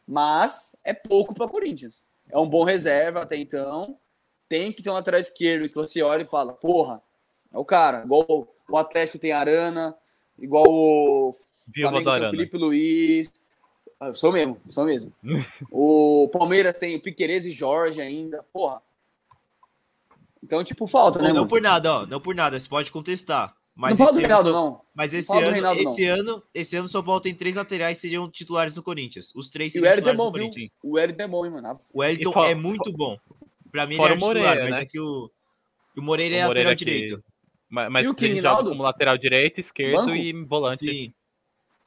Mas 0.07 0.75
é 0.83 0.93
pouco 0.93 1.35
para 1.35 1.49
Corinthians. 1.49 2.03
É 2.29 2.39
um 2.39 2.49
bom 2.49 2.65
reserva 2.65 3.23
até 3.23 3.37
então. 3.37 3.97
Tem 4.49 4.73
que 4.73 4.83
ter 4.83 4.91
um 4.91 4.95
lateral 4.95 5.21
esquerdo 5.21 5.69
que 5.69 5.75
você 5.75 6.03
olha 6.03 6.23
e 6.23 6.27
fala, 6.27 6.53
porra, 6.53 7.03
é 7.53 7.59
o 7.59 7.65
cara. 7.65 8.03
Igual 8.05 8.49
o 8.69 8.77
Atlético 8.77 9.19
tem 9.19 9.33
Arana, 9.33 9.97
igual 10.39 10.65
o 10.67 11.33
Viva 11.75 11.89
Flamengo 11.89 12.11
tem 12.13 12.27
o. 12.27 12.31
Felipe 12.31 12.57
Luiz. 12.57 13.31
Ah, 13.99 14.13
sou 14.13 14.33
mesmo, 14.33 14.59
sou 14.67 14.85
mesmo. 14.85 15.13
o 15.71 16.29
Palmeiras 16.33 16.79
tem 16.79 16.97
o 16.97 17.01
Piquerez 17.01 17.45
e 17.45 17.51
Jorge 17.51 18.01
ainda. 18.01 18.43
Porra. 18.53 18.81
Então, 20.43 20.65
tipo, 20.65 20.87
falta, 20.87 21.19
né, 21.21 21.29
não 21.29 21.35
mano? 21.37 21.49
por 21.49 21.61
nada, 21.61 21.93
ó. 22.01 22.07
Não 22.07 22.21
por 22.21 22.35
nada, 22.35 22.59
você 22.59 22.69
pode 22.69 22.91
contestar. 22.91 23.55
Mas 23.75 23.91
não 23.99 24.05
fala 24.07 24.13
do 24.13 24.19
Reinaldo, 24.21 24.49
só- 24.51 24.55
não. 24.55 24.81
Mas 24.95 25.15
esse 25.15 25.29
do 25.33 25.39
ano, 25.39 25.51
Reinaldo, 25.51 25.81
esse 25.81 26.05
ano, 26.07 26.43
esse 26.55 26.77
ano 26.77 26.89
São 26.89 27.03
Paulo 27.03 27.21
tem 27.21 27.35
três 27.35 27.57
laterais 27.57 27.97
que 27.97 28.03
seriam 28.03 28.29
titulares 28.31 28.75
do 28.75 28.83
Corinthians. 28.83 29.33
Os 29.35 29.49
três 29.51 29.73
seriam 29.73 29.91
é 29.91 29.95
titulares 29.97 30.19
bom, 30.19 30.27
do 30.27 30.33
viu? 30.33 30.43
Corinthians. 30.49 30.71
O 30.83 30.93
Wellington 30.97 31.23
é 31.23 31.29
bom, 31.29 31.47
hein, 31.47 31.53
mano. 31.53 31.79
O 31.95 32.01
Wellington 32.01 32.45
é 32.45 32.55
muito 32.55 32.93
bom. 32.93 33.17
Pra 33.71 33.87
mim 33.87 33.97
fora 33.97 34.13
ele 34.13 34.15
é 34.15 34.17
o 34.17 34.19
titular, 34.29 34.45
Moreira, 34.57 34.63
mas 34.65 34.77
né? 34.77 34.83
é 34.83 34.87
que 34.87 34.99
o, 35.01 35.31
o 35.97 36.03
Moreira 36.03 36.37
é 36.37 36.45
O 36.45 36.49
Moreira 36.49 36.71
lateral 36.71 36.77
que- 36.77 36.85
direito. 36.85 37.25
Mas, 37.69 37.91
mas 37.93 38.05
E 38.05 38.09
o 38.09 38.13
joga 38.13 38.27
Rinaldo? 38.27 38.71
como 38.71 38.83
lateral 38.83 39.17
direito, 39.17 39.61
esquerdo 39.61 39.95
Banco? 40.07 40.11
e 40.17 40.33
volante. 40.45 40.89
Sim. 40.91 41.15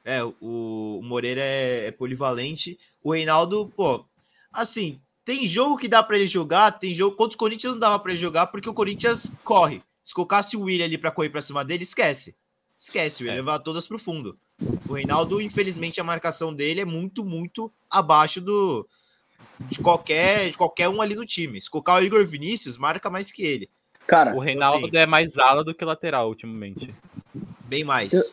É, 0.04 0.22
o, 0.40 1.00
Moreira 1.02 1.40
é, 1.40 1.86
é 1.86 1.90
polivalente. 1.90 2.78
O 3.02 3.12
Reinaldo, 3.12 3.72
pô, 3.74 4.04
assim, 4.52 5.00
tem 5.24 5.46
jogo 5.46 5.78
que 5.78 5.88
dá 5.88 6.02
pra 6.02 6.16
ele 6.18 6.26
jogar, 6.26 6.72
tem 6.72 6.94
jogo 6.94 7.16
contra 7.16 7.34
o 7.34 7.38
Corinthians 7.38 7.72
não 7.72 7.80
dava 7.80 7.98
pra 7.98 8.12
ele 8.12 8.20
jogar 8.20 8.48
porque 8.48 8.68
o 8.68 8.74
Corinthians 8.74 9.32
corre. 9.42 9.82
Se 10.02 10.12
colocasse 10.12 10.56
o 10.56 10.62
William 10.62 10.84
ali 10.84 10.98
pra 10.98 11.10
correr 11.10 11.30
pra 11.30 11.40
cima 11.40 11.64
dele, 11.64 11.84
esquece. 11.84 12.36
Esquece, 12.76 13.22
o 13.22 13.26
William 13.26 13.38
É. 13.38 13.40
levar 13.40 13.58
todas 13.60 13.86
pro 13.88 13.98
fundo. 13.98 14.38
O 14.86 14.92
Reinaldo, 14.92 15.40
infelizmente, 15.40 16.00
a 16.00 16.04
marcação 16.04 16.52
dele 16.54 16.82
é 16.82 16.84
muito, 16.84 17.24
muito 17.24 17.72
abaixo 17.90 18.40
do 18.40 18.86
de 19.70 19.78
qualquer, 19.78 20.50
de 20.50 20.56
qualquer 20.56 20.88
um 20.88 21.00
ali 21.00 21.14
no 21.14 21.24
time. 21.24 21.60
Se 21.60 21.70
colocar 21.70 21.94
o 21.94 22.04
Igor 22.04 22.24
Vinícius, 22.26 22.76
marca 22.76 23.08
mais 23.08 23.32
que 23.32 23.42
ele. 23.44 23.70
Cara, 24.06 24.34
O 24.34 24.38
Reinaldo 24.40 24.86
assim- 24.86 24.96
é 24.96 25.06
mais 25.06 25.36
ala 25.38 25.64
do 25.64 25.74
que 25.74 25.84
lateral 25.84 26.28
ultimamente. 26.28 26.94
Bem 27.64 27.82
mais. 27.84 28.10
Se- 28.10 28.32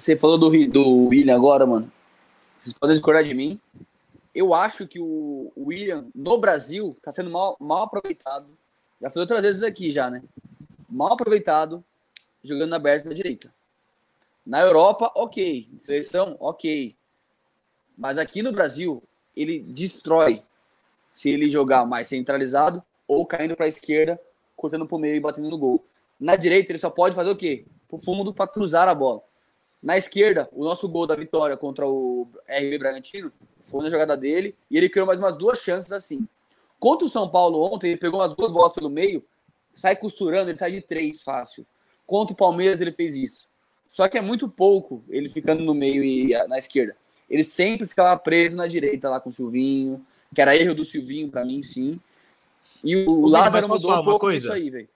você 0.00 0.16
falou 0.16 0.38
do, 0.38 0.50
do 0.68 1.08
William 1.08 1.36
agora, 1.36 1.66
mano. 1.66 1.92
Vocês 2.58 2.72
podem 2.72 2.96
discordar 2.96 3.22
de 3.22 3.34
mim. 3.34 3.60
Eu 4.34 4.54
acho 4.54 4.86
que 4.86 4.98
o 4.98 5.52
o 5.54 5.66
William, 5.66 6.06
no 6.14 6.38
Brasil, 6.38 6.96
tá 7.02 7.12
sendo 7.12 7.30
mal, 7.30 7.56
mal 7.60 7.82
aproveitado. 7.82 8.46
Já 9.00 9.10
falei 9.10 9.22
outras 9.22 9.42
vezes 9.42 9.62
aqui, 9.62 9.90
já, 9.90 10.10
né? 10.10 10.22
Mal 10.88 11.12
aproveitado, 11.12 11.84
jogando 12.42 12.74
aberto 12.74 13.06
na 13.06 13.12
direita. 13.12 13.52
Na 14.44 14.60
Europa, 14.60 15.12
ok. 15.14 15.68
Seleção, 15.78 16.36
ok. 16.40 16.96
Mas 17.96 18.16
aqui 18.16 18.42
no 18.42 18.52
Brasil, 18.52 19.02
ele 19.36 19.58
destrói 19.60 20.42
se 21.12 21.28
ele 21.28 21.50
jogar 21.50 21.84
mais 21.84 22.08
centralizado 22.08 22.82
ou 23.06 23.26
caindo 23.26 23.54
para 23.54 23.66
a 23.66 23.68
esquerda, 23.68 24.18
cortando 24.56 24.86
pro 24.86 24.98
meio 24.98 25.16
e 25.16 25.20
batendo 25.20 25.50
no 25.50 25.58
gol. 25.58 25.84
Na 26.18 26.36
direita, 26.36 26.72
ele 26.72 26.78
só 26.78 26.88
pode 26.88 27.14
fazer 27.14 27.30
o 27.30 27.36
quê? 27.36 27.64
Pro 27.88 27.98
fundo 27.98 28.32
para 28.32 28.46
cruzar 28.46 28.88
a 28.88 28.94
bola. 28.94 29.22
Na 29.82 29.96
esquerda, 29.96 30.48
o 30.52 30.64
nosso 30.64 30.86
gol 30.88 31.06
da 31.06 31.16
vitória 31.16 31.56
contra 31.56 31.86
o 31.86 32.28
RB 32.46 32.78
Bragantino 32.78 33.32
foi 33.58 33.82
na 33.82 33.90
jogada 33.90 34.16
dele 34.16 34.54
e 34.70 34.76
ele 34.76 34.88
criou 34.88 35.06
mais 35.06 35.18
umas 35.18 35.36
duas 35.36 35.58
chances 35.60 35.90
assim. 35.90 36.28
Contra 36.78 37.06
o 37.06 37.10
São 37.10 37.28
Paulo 37.28 37.62
ontem, 37.62 37.88
ele 37.88 37.96
pegou 37.96 38.20
umas 38.20 38.34
duas 38.34 38.52
bolas 38.52 38.72
pelo 38.72 38.90
meio, 38.90 39.24
sai 39.74 39.96
costurando, 39.96 40.50
ele 40.50 40.58
sai 40.58 40.72
de 40.72 40.80
três 40.80 41.22
fácil. 41.22 41.66
Contra 42.06 42.34
o 42.34 42.36
Palmeiras, 42.36 42.80
ele 42.80 42.92
fez 42.92 43.16
isso. 43.16 43.48
Só 43.88 44.08
que 44.08 44.18
é 44.18 44.20
muito 44.20 44.48
pouco 44.48 45.02
ele 45.08 45.28
ficando 45.28 45.64
no 45.64 45.74
meio 45.74 46.04
e 46.04 46.28
na 46.46 46.58
esquerda. 46.58 46.96
Ele 47.28 47.44
sempre 47.44 47.86
ficava 47.86 48.16
preso 48.18 48.56
na 48.56 48.66
direita 48.66 49.08
lá 49.08 49.20
com 49.20 49.30
o 49.30 49.32
Silvinho, 49.32 50.04
que 50.34 50.40
era 50.40 50.56
erro 50.56 50.74
do 50.74 50.84
Silvinho 50.84 51.28
pra 51.30 51.44
mim, 51.44 51.62
sim. 51.62 51.98
E 52.84 52.96
o 53.04 53.22
mas 53.22 53.32
Lázaro 53.32 53.68
mudou 53.68 53.90
falar 53.90 53.94
um 53.94 54.02
uma 54.02 54.04
pouco 54.04 54.26
coisa? 54.26 54.46
isso 54.46 54.52
aí, 54.52 54.70
velho. 54.70 54.88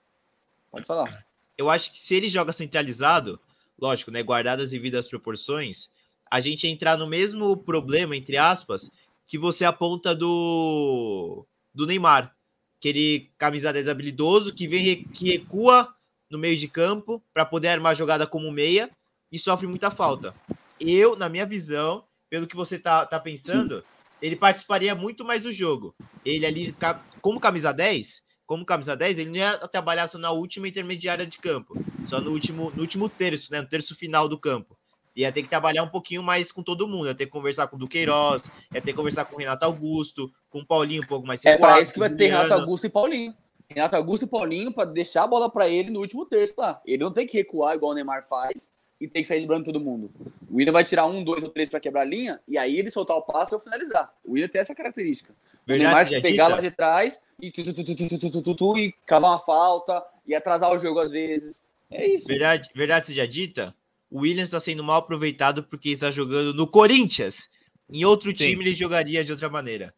Pode 0.71 0.85
falar. 0.85 1.25
eu 1.57 1.69
acho 1.69 1.91
que 1.91 1.99
se 1.99 2.15
ele 2.15 2.29
joga 2.29 2.51
centralizado, 2.51 3.39
lógico, 3.79 4.11
né, 4.11 4.23
guardadas 4.23 4.71
e 4.71 4.75
devidas 4.75 5.07
proporções, 5.07 5.89
a 6.29 6.39
gente 6.39 6.67
entrar 6.67 6.97
no 6.97 7.07
mesmo 7.07 7.55
problema, 7.57 8.15
entre 8.15 8.37
aspas, 8.37 8.89
que 9.27 9.37
você 9.37 9.65
aponta 9.65 10.15
do, 10.15 11.45
do 11.73 11.85
Neymar. 11.85 12.35
Aquele 12.77 13.31
camisa 13.37 13.73
10 13.73 13.87
habilidoso 13.87 14.53
que 14.53 14.67
vem 14.67 15.03
que 15.05 15.31
recua 15.31 15.95
no 16.29 16.37
meio 16.37 16.57
de 16.57 16.67
campo 16.67 17.21
para 17.33 17.45
poder 17.45 17.69
armar 17.69 17.93
a 17.93 17.95
jogada 17.95 18.27
como 18.27 18.51
meia 18.51 18.89
e 19.31 19.39
sofre 19.39 19.67
muita 19.67 19.89
falta. 19.89 20.35
Eu, 20.79 21.15
na 21.15 21.29
minha 21.29 21.45
visão, 21.45 22.03
pelo 22.29 22.47
que 22.47 22.55
você 22.55 22.77
tá, 22.77 23.05
tá 23.05 23.19
pensando, 23.19 23.83
ele 24.21 24.35
participaria 24.35 24.93
muito 24.93 25.23
mais 25.23 25.43
do 25.43 25.51
jogo. 25.51 25.95
Ele 26.23 26.45
ali, 26.45 26.75
como 27.21 27.39
camisa 27.39 27.71
10, 27.71 28.23
como 28.45 28.65
camisa 28.65 28.95
10, 28.95 29.19
ele 29.19 29.29
não 29.29 29.37
ia 29.37 29.57
trabalhar 29.67 30.07
só 30.07 30.17
na 30.17 30.31
última 30.31 30.67
intermediária 30.67 31.25
de 31.25 31.37
campo, 31.37 31.75
só 32.07 32.21
no 32.21 32.31
último, 32.31 32.71
no 32.75 32.81
último 32.81 33.09
terço, 33.09 33.51
né, 33.51 33.61
no 33.61 33.67
terço 33.67 33.95
final 33.95 34.29
do 34.29 34.39
campo. 34.39 34.77
Ia 35.15 35.31
ter 35.31 35.43
que 35.43 35.49
trabalhar 35.49 35.81
um 35.83 35.89
pouquinho 35.89 36.21
mais 36.21 36.51
com 36.51 36.61
todo 36.61 36.87
mundo, 36.87 37.07
ia 37.07 37.15
ter 37.15 37.25
que 37.25 37.31
conversar 37.31 37.67
com 37.67 37.77
o 37.77 37.79
Duqueiroz, 37.79 38.51
ia 38.73 38.81
ter 38.81 38.91
que 38.91 38.97
conversar 38.97 39.25
com 39.25 39.35
o 39.35 39.39
Renato 39.39 39.65
Augusto, 39.65 40.29
com 40.49 40.59
o 40.59 40.65
Paulinho 40.65 41.03
um 41.03 41.07
pouco 41.07 41.25
mais 41.25 41.43
É 41.45 41.57
para 41.57 41.79
isso 41.79 41.93
que 41.93 41.99
vai 41.99 42.09
ter 42.09 42.27
Renato. 42.27 42.53
Augusto 42.53 42.85
e 42.85 42.89
Paulinho. 42.89 43.33
Renato 43.69 43.95
Augusto 43.95 44.25
e 44.25 44.27
Paulinho 44.27 44.73
para 44.73 44.91
deixar 44.91 45.23
a 45.23 45.27
bola 45.27 45.49
para 45.49 45.69
ele 45.69 45.89
no 45.89 46.01
último 46.01 46.25
terço 46.25 46.55
lá. 46.57 46.81
Ele 46.85 47.03
não 47.03 47.13
tem 47.13 47.25
que 47.25 47.37
recuar 47.37 47.75
igual 47.75 47.93
o 47.93 47.95
Neymar 47.95 48.27
faz 48.27 48.73
e 48.99 49.07
tem 49.07 49.21
que 49.21 49.27
sair 49.27 49.39
driblando 49.39 49.65
todo 49.65 49.79
mundo. 49.79 50.11
O 50.49 50.57
William 50.57 50.73
vai 50.73 50.83
tirar 50.83 51.05
um, 51.05 51.23
dois 51.23 51.43
ou 51.43 51.49
três 51.49 51.69
para 51.69 51.79
quebrar 51.79 52.01
a 52.01 52.05
linha 52.05 52.41
e 52.47 52.57
aí 52.57 52.77
ele 52.77 52.89
soltar 52.89 53.15
o 53.15 53.21
passe 53.21 53.53
ou 53.53 53.59
finalizar. 53.59 54.13
O 54.23 54.33
William 54.33 54.49
tem 54.49 54.61
essa 54.61 54.75
característica. 54.75 55.33
O 55.67 55.71
Neymar 55.71 56.07
pegar 56.21 56.47
lá 56.47 56.61
de 56.61 56.71
trás 56.71 57.21
e, 57.41 57.51
tu, 57.51 57.63
tu, 57.63 58.55
tu, 58.55 58.77
e 58.77 58.93
cavar 59.05 59.31
uma 59.31 59.39
falta 59.39 60.03
e 60.25 60.35
atrasar 60.35 60.71
o 60.71 60.77
jogo 60.77 60.99
às 60.99 61.11
vezes. 61.11 61.63
É 61.89 62.07
isso. 62.07 62.27
Verdade, 62.27 62.69
verdade 62.75 63.07
seja 63.07 63.27
dita, 63.27 63.75
o 64.09 64.21
Williams 64.21 64.49
está 64.49 64.59
sendo 64.59 64.83
mal 64.83 64.97
aproveitado 64.97 65.63
porque 65.63 65.89
está 65.89 66.11
jogando 66.11 66.53
no 66.53 66.67
Corinthians. 66.67 67.49
Em 67.89 68.05
outro 68.05 68.29
Sim. 68.29 68.35
time 68.35 68.63
ele 68.63 68.75
jogaria 68.75 69.23
de 69.23 69.31
outra 69.31 69.49
maneira. 69.49 69.93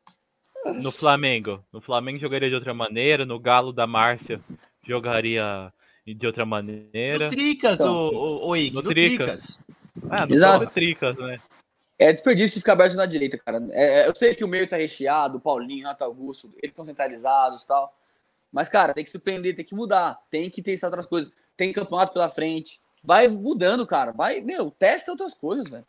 No 0.82 0.92
Flamengo. 0.92 1.64
No 1.72 1.80
Flamengo 1.80 2.20
jogaria 2.20 2.50
de 2.50 2.56
outra 2.56 2.74
maneira. 2.74 3.26
No 3.26 3.40
Galo 3.40 3.72
da 3.72 3.88
Márcia 3.88 4.42
jogaria 4.86 5.72
de 6.06 6.28
outra 6.28 6.46
maneira. 6.46 7.26
No 7.26 7.30
Tricas, 7.30 7.80
então, 7.80 7.94
o, 7.94 8.48
o, 8.48 8.50
o 8.50 8.56
Igor. 8.56 8.84
No, 8.84 8.90
no 8.90 8.94
Tricas. 8.94 9.18
Tricas. 9.18 9.60
Ah, 10.10 10.26
no 10.26 10.34
Exato. 10.34 10.68
Tricas, 10.68 11.18
né? 11.18 11.40
É 12.00 12.12
desperdício 12.12 12.56
de 12.56 12.60
ficar 12.60 12.74
aberto 12.74 12.96
na 12.96 13.06
direita, 13.06 13.38
cara. 13.38 13.66
É, 13.72 14.02
é, 14.02 14.08
eu 14.08 14.16
sei 14.16 14.36
que 14.36 14.44
o 14.44 14.48
meio 14.48 14.68
tá 14.68 14.78
recheado, 14.78 15.38
o 15.38 15.42
Paulinho, 15.42 15.80
Renato 15.80 16.04
Augusto, 16.04 16.54
eles 16.62 16.76
são 16.76 16.86
centralizados 16.86 17.64
e 17.64 17.68
tal. 17.68 17.92
Mas, 18.52 18.70
cara, 18.70 18.94
tem 18.94 19.04
que 19.04 19.10
surpreender, 19.12 19.56
tem 19.56 19.66
que 19.66 19.76
mudar, 19.76 20.20
tem 20.30 20.50
que 20.50 20.62
testar 20.62 20.88
outras 20.88 21.06
coisas. 21.06 21.32
Tem 21.56 21.74
campeonato 21.74 22.14
pela 22.14 22.30
frente. 22.30 22.80
Vai 23.04 23.28
mudando, 23.28 23.86
cara. 23.86 24.12
Vai, 24.12 24.42
meu, 24.42 24.70
testa 24.70 25.12
outras 25.12 25.34
coisas, 25.34 25.68
velho. 25.68 25.86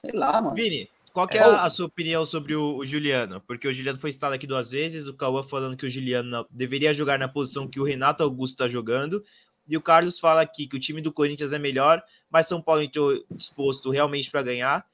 Sei 0.00 0.12
lá, 0.12 0.40
mano. 0.40 0.54
Vini, 0.54 0.88
qual 1.12 1.26
que 1.26 1.36
é 1.36 1.42
a, 1.42 1.64
a 1.64 1.70
sua 1.70 1.86
opinião 1.86 2.24
sobre 2.24 2.54
o, 2.54 2.76
o 2.76 2.86
Juliano? 2.86 3.40
Porque 3.40 3.66
o 3.66 3.74
Juliano 3.74 3.98
foi 3.98 4.12
citado 4.12 4.34
aqui 4.34 4.46
duas 4.46 4.70
vezes, 4.70 5.08
o 5.08 5.14
Cauã 5.14 5.42
falando 5.42 5.76
que 5.76 5.86
o 5.86 5.90
Juliano 5.90 6.30
não- 6.30 6.46
deveria 6.50 6.94
jogar 6.94 7.18
na 7.18 7.26
posição 7.26 7.66
que 7.66 7.80
o 7.80 7.84
Renato 7.84 8.22
Augusto 8.22 8.54
está 8.54 8.68
jogando, 8.68 9.24
e 9.66 9.76
o 9.76 9.82
Carlos 9.82 10.18
fala 10.18 10.40
aqui 10.40 10.66
que 10.66 10.76
o 10.76 10.80
time 10.80 11.00
do 11.00 11.12
Corinthians 11.12 11.52
é 11.52 11.58
melhor, 11.58 12.02
mas 12.30 12.46
São 12.46 12.62
Paulo 12.62 12.82
entrou 12.82 13.24
disposto 13.30 13.90
realmente 13.90 14.30
para 14.30 14.42
ganhar. 14.42 14.86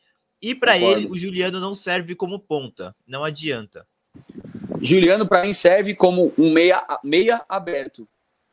E 0.44 0.54
para 0.54 0.76
ele, 0.76 1.06
o 1.06 1.16
Juliano 1.16 1.58
não 1.58 1.74
serve 1.74 2.14
como 2.14 2.38
ponta, 2.38 2.94
não 3.06 3.24
adianta. 3.24 3.86
Juliano, 4.78 5.26
pra 5.26 5.42
mim, 5.42 5.54
serve 5.54 5.94
como 5.94 6.34
um 6.36 6.52
meia, 6.52 6.86
meia 7.02 7.42
aberto. 7.48 8.06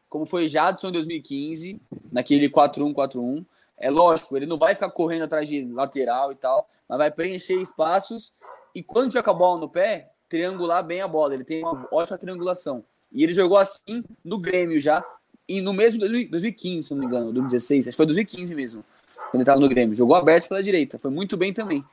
Como 0.08 0.26
foi 0.26 0.48
Jadson 0.48 0.88
em 0.88 0.94
2015, 0.94 1.82
naquele 2.10 2.50
4-1-4-1. 2.50 3.46
É 3.78 3.90
lógico, 3.90 4.38
ele 4.38 4.46
não 4.46 4.58
vai 4.58 4.74
ficar 4.74 4.90
correndo 4.90 5.24
atrás 5.24 5.50
de 5.50 5.66
lateral 5.66 6.32
e 6.32 6.36
tal, 6.36 6.70
mas 6.88 6.98
vai 6.98 7.12
preencher 7.12 7.60
espaços 7.60 8.32
e 8.74 8.82
quando 8.82 9.12
tiver 9.12 9.30
a 9.30 9.34
bola 9.34 9.60
no 9.60 9.68
pé, 9.68 10.12
triangular 10.30 10.82
bem 10.86 11.02
a 11.02 11.08
bola. 11.10 11.34
Ele 11.34 11.44
tem 11.44 11.62
uma 11.62 11.90
ótima 11.92 12.18
triangulação. 12.18 12.86
E 13.12 13.22
ele 13.22 13.34
jogou 13.34 13.58
assim 13.58 14.02
no 14.24 14.40
Grêmio 14.40 14.80
já, 14.80 15.04
e 15.46 15.60
no 15.60 15.74
mesmo 15.74 16.00
2000 16.00 16.30
2015, 16.30 16.88
se 16.88 16.92
não 16.94 17.00
me 17.02 17.06
engano, 17.06 17.34
2016, 17.34 17.88
acho 17.88 17.96
que 17.96 17.98
foi 17.98 18.06
2015 18.06 18.56
mesmo, 18.56 18.86
quando 19.32 19.36
ele 19.36 19.44
estava 19.44 19.60
no 19.60 19.70
Grêmio. 19.70 19.96
Jogou 19.96 20.16
aberto 20.16 20.48
pela 20.50 20.62
direita, 20.62 21.00
foi 21.00 21.10
muito 21.10 21.36
bem 21.38 21.52
também. 21.54 21.84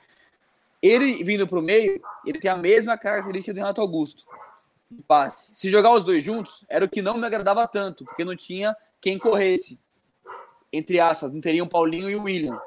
Ele 0.83 1.25
vindo 1.25 1.47
pro 1.47 1.63
meio, 1.63 2.01
ele 2.27 2.39
tem 2.39 2.51
a 2.51 2.57
mesma 2.57 2.97
característica 2.99 3.53
do 3.55 3.57
Renato 3.57 3.81
Augusto. 3.81 4.25
de 4.91 5.03
Passe. 5.03 5.51
Se 5.53 5.69
jogar 5.71 5.93
os 5.93 6.05
dois 6.05 6.23
juntos, 6.23 6.65
era 6.69 6.85
o 6.85 6.89
que 6.89 7.03
não 7.03 7.17
me 7.17 7.27
agradava 7.27 7.67
tanto, 7.67 8.05
porque 8.05 8.25
não 8.25 8.37
tinha 8.37 8.77
quem 9.01 9.19
corresse. 9.19 9.81
Entre 10.73 11.01
aspas, 11.01 11.33
não 11.33 11.41
teria 11.41 11.65
um 11.65 11.69
Paulinho 11.69 12.11
e 12.11 12.17
o 12.17 12.25
William. 12.25 12.61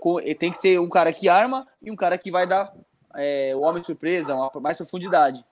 Co- 0.00 0.20
e 0.20 0.34
Tem 0.34 0.50
que 0.50 0.58
ser 0.58 0.80
um 0.80 0.88
cara 0.88 1.12
que 1.12 1.28
arma 1.28 1.66
e 1.80 1.90
um 1.90 1.96
cara 1.96 2.16
que 2.18 2.30
vai 2.30 2.46
dar 2.46 2.72
é, 3.14 3.52
o 3.54 3.60
homem 3.60 3.82
surpresa, 3.82 4.34
uma, 4.34 4.50
mais 4.60 4.76
profundidade, 4.76 5.44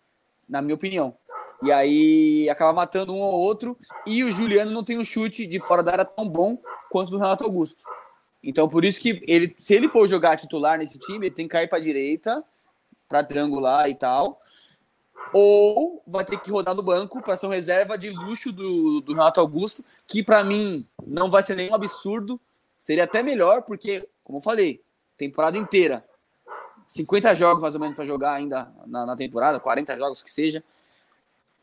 na 0.49 0.61
minha 0.63 0.75
opinião. 0.75 1.15
E 1.63 1.71
aí 1.71 2.49
acaba 2.49 2.73
matando 2.73 3.13
um 3.15 3.21
ou 3.21 3.33
outro. 3.35 3.77
E 4.07 4.25
o 4.25 4.33
Juliano 4.33 4.71
não 4.71 4.83
tem 4.83 4.99
um 4.99 5.05
chute 5.05 5.47
de 5.47 5.61
fora 5.61 5.83
da 5.83 5.93
área 5.93 6.05
tão 6.05 6.27
bom 6.29 6.59
quanto 6.91 7.09
o 7.09 7.11
do 7.13 7.19
Renato 7.19 7.45
Augusto. 7.45 7.85
Então, 8.43 8.69
por 8.69 8.85
isso 8.85 9.01
que 9.01 9.23
ele, 9.27 9.55
se 9.59 9.75
ele 9.75 9.89
for 9.89 10.09
jogar 10.09 10.37
titular 10.37 10.79
nesse 10.79 10.99
time, 10.99 11.27
ele 11.27 11.35
tem 11.35 11.47
que 11.47 11.53
cair 11.53 11.69
para 11.69 11.79
direita, 11.79 12.43
para 13.09 13.23
triangular 13.23 13.89
e 13.89 13.95
tal. 13.95 14.41
Ou 15.33 16.03
vai 16.07 16.25
ter 16.25 16.41
que 16.41 16.51
rodar 16.51 16.75
no 16.75 16.83
banco 16.83 17.21
para 17.21 17.37
ser 17.37 17.47
um 17.47 17.51
reserva 17.51 17.99
de 17.99 18.09
luxo 18.11 18.51
do, 18.51 19.01
do 19.03 19.13
Renato 19.13 19.41
Augusto, 19.41 19.85
que 20.07 20.23
para 20.23 20.43
mim 20.43 20.87
não 21.07 21.31
vai 21.31 21.43
ser 21.43 21.55
nenhum 21.55 21.75
absurdo. 21.75 22.41
Seria 22.79 23.05
até 23.05 23.23
melhor, 23.23 23.63
porque, 23.63 24.09
como 24.25 24.39
eu 24.39 24.43
falei, 24.43 24.83
temporada 25.19 25.59
inteira. 25.59 26.05
50 26.89 27.35
jogos 27.37 27.63
mais 27.63 27.75
ou 27.75 27.81
menos 27.81 27.95
para 27.95 28.05
jogar 28.05 28.33
ainda 28.33 28.73
na, 28.87 29.07
na 29.07 29.15
temporada, 29.15 29.61
40 29.61 29.97
jogos 29.99 30.23
que 30.23 30.31
seja. 30.31 30.65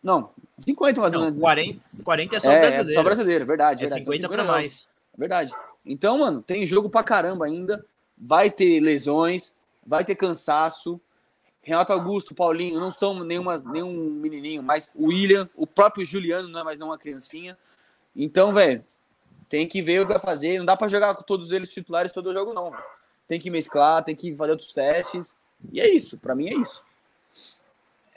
Não, 0.02 0.30
50 0.60 1.02
mais 1.02 1.14
ou 1.14 1.22
menos. 1.22 1.36
né? 1.36 1.42
40, 1.42 1.82
40 2.04 2.36
é 2.36 2.40
só 2.40 2.52
é, 2.52 2.60
brasileiro. 2.60 2.94
só 2.94 3.04
brasileiro, 3.04 3.46
verdade. 3.46 3.84
É 3.84 3.88
verdade. 3.88 4.06
50 4.06 4.22
São 4.22 4.30
para 4.30 4.44
jogos. 4.44 4.56
mais. 4.56 4.88
Verdade. 5.18 5.54
Então, 5.88 6.20
mano, 6.20 6.42
tem 6.42 6.66
jogo 6.66 6.90
pra 6.90 7.04
caramba 7.04 7.46
ainda. 7.46 7.86
Vai 8.18 8.50
ter 8.50 8.80
lesões, 8.80 9.54
vai 9.86 10.04
ter 10.04 10.16
cansaço. 10.16 11.00
Renato 11.62 11.94
Augusto, 11.94 12.36
Paulinho, 12.36 12.80
não 12.80 12.90
são 12.90 13.24
nenhuma, 13.24 13.58
nenhum 13.58 14.10
menininho, 14.12 14.64
mas 14.64 14.92
o 14.96 15.08
William, 15.08 15.50
o 15.56 15.68
próprio 15.68 16.06
Juliano 16.06 16.48
não 16.48 16.62
é 16.62 16.64
mais 16.64 16.80
uma 16.80 16.98
criancinha. 16.98 17.58
Então, 18.16 18.54
velho, 18.54 18.84
tem 19.50 19.68
que 19.68 19.82
ver 19.82 20.02
o 20.02 20.06
que 20.06 20.14
vai 20.14 20.22
fazer. 20.22 20.58
Não 20.60 20.66
dá 20.66 20.76
para 20.78 20.88
jogar 20.88 21.14
com 21.16 21.24
todos 21.24 21.52
eles 21.52 21.70
titulares 21.70 22.12
todo 22.12 22.30
o 22.30 22.34
jogo, 22.34 22.54
não. 22.54 22.72
Véio. 22.72 22.84
Tem 23.28 23.40
que 23.40 23.50
mesclar, 23.50 24.04
tem 24.04 24.16
que 24.16 24.36
fazer 24.36 24.52
outros 24.52 24.72
testes. 24.72 25.36
E 25.72 25.82
é 25.82 25.90
isso, 25.90 26.18
para 26.18 26.36
mim 26.36 26.48
é 26.48 26.56
isso. 26.56 26.84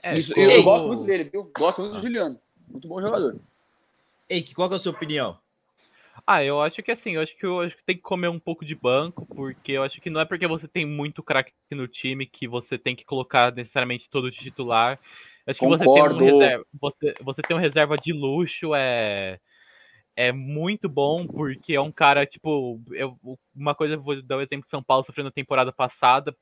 É, 0.02 0.16
isso 0.16 0.32
eu, 0.38 0.50
eu, 0.50 0.62
gosto 0.62 0.86
muito 0.86 1.04
dele, 1.04 1.24
viu? 1.24 1.50
Gosto 1.56 1.82
muito 1.82 1.94
do 1.94 2.00
Juliano. 2.00 2.40
Muito 2.68 2.88
bom 2.88 3.00
jogador. 3.00 3.36
Ei, 4.28 4.42
qual 4.54 4.70
é 4.72 4.76
a 4.76 4.78
sua 4.78 4.92
opinião? 4.92 5.36
Ah, 6.32 6.44
eu 6.44 6.62
acho 6.62 6.80
que 6.80 6.92
assim, 6.92 7.16
eu 7.16 7.22
acho 7.22 7.36
que 7.36 7.44
eu 7.44 7.58
acho 7.58 7.76
que 7.76 7.84
tem 7.84 7.96
que 7.96 8.02
comer 8.02 8.28
um 8.28 8.38
pouco 8.38 8.64
de 8.64 8.72
banco, 8.72 9.26
porque 9.34 9.72
eu 9.72 9.82
acho 9.82 10.00
que 10.00 10.08
não 10.08 10.20
é 10.20 10.24
porque 10.24 10.46
você 10.46 10.68
tem 10.68 10.86
muito 10.86 11.24
craque 11.24 11.52
no 11.72 11.88
time 11.88 12.24
que 12.24 12.46
você 12.46 12.78
tem 12.78 12.94
que 12.94 13.04
colocar 13.04 13.52
necessariamente 13.52 14.08
todo 14.08 14.30
de 14.30 14.38
titular. 14.38 14.96
Eu 15.44 15.50
acho 15.50 15.58
Concordo. 15.58 15.84
que 15.84 15.88
você 15.88 15.92
tem 15.92 16.04
um 16.04 16.38
reserva, 16.38 16.64
você, 16.80 17.14
você 17.20 17.42
tem 17.42 17.56
um 17.56 17.60
reserva 17.60 17.96
de 17.96 18.12
luxo, 18.12 18.72
é 18.76 19.40
é 20.14 20.30
muito 20.30 20.88
bom, 20.88 21.26
porque 21.26 21.74
é 21.74 21.80
um 21.80 21.90
cara, 21.90 22.24
tipo, 22.24 22.80
eu, 22.92 23.18
uma 23.52 23.74
coisa, 23.74 23.96
vou 23.96 24.22
dar 24.22 24.36
o 24.36 24.38
um 24.38 24.42
exemplo 24.42 24.66
de 24.66 24.70
São 24.70 24.84
Paulo 24.84 25.04
sofrendo 25.04 25.30
na 25.30 25.32
temporada 25.32 25.72
passada. 25.72 26.32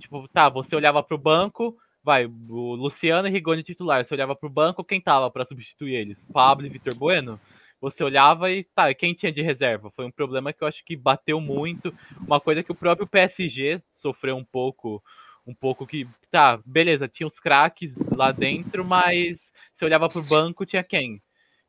Tipo, 0.00 0.26
tá, 0.28 0.48
você 0.48 0.74
olhava 0.74 1.02
pro 1.02 1.18
banco, 1.18 1.76
vai, 2.02 2.24
o 2.24 2.74
Luciano 2.76 3.28
e 3.28 3.30
Rigoni 3.30 3.62
titular, 3.62 4.06
você 4.06 4.14
olhava 4.14 4.34
pro 4.34 4.48
banco, 4.48 4.82
quem 4.82 5.02
tava 5.02 5.30
para 5.30 5.44
substituir 5.44 5.96
eles? 5.96 6.16
Pablo 6.32 6.64
e 6.64 6.70
Vitor 6.70 6.94
Bueno? 6.94 7.38
Você 7.84 8.02
olhava 8.02 8.50
e 8.50 8.64
tá, 8.74 8.92
quem 8.94 9.12
tinha 9.12 9.30
de 9.30 9.42
reserva? 9.42 9.90
Foi 9.90 10.06
um 10.06 10.10
problema 10.10 10.54
que 10.54 10.64
eu 10.64 10.68
acho 10.68 10.82
que 10.84 10.96
bateu 10.96 11.38
muito. 11.38 11.94
Uma 12.26 12.40
coisa 12.40 12.62
que 12.62 12.72
o 12.72 12.74
próprio 12.74 13.06
PSG 13.06 13.82
sofreu 13.94 14.36
um 14.36 14.44
pouco, 14.44 15.02
um 15.46 15.54
pouco 15.54 15.86
que, 15.86 16.08
tá, 16.30 16.58
beleza, 16.64 17.06
tinha 17.06 17.26
os 17.26 17.38
craques 17.38 17.92
lá 18.16 18.32
dentro, 18.32 18.84
mas 18.84 19.38
você 19.76 19.84
olhava 19.84 20.08
pro 20.08 20.22
banco, 20.22 20.64
tinha 20.64 20.82
quem? 20.82 21.20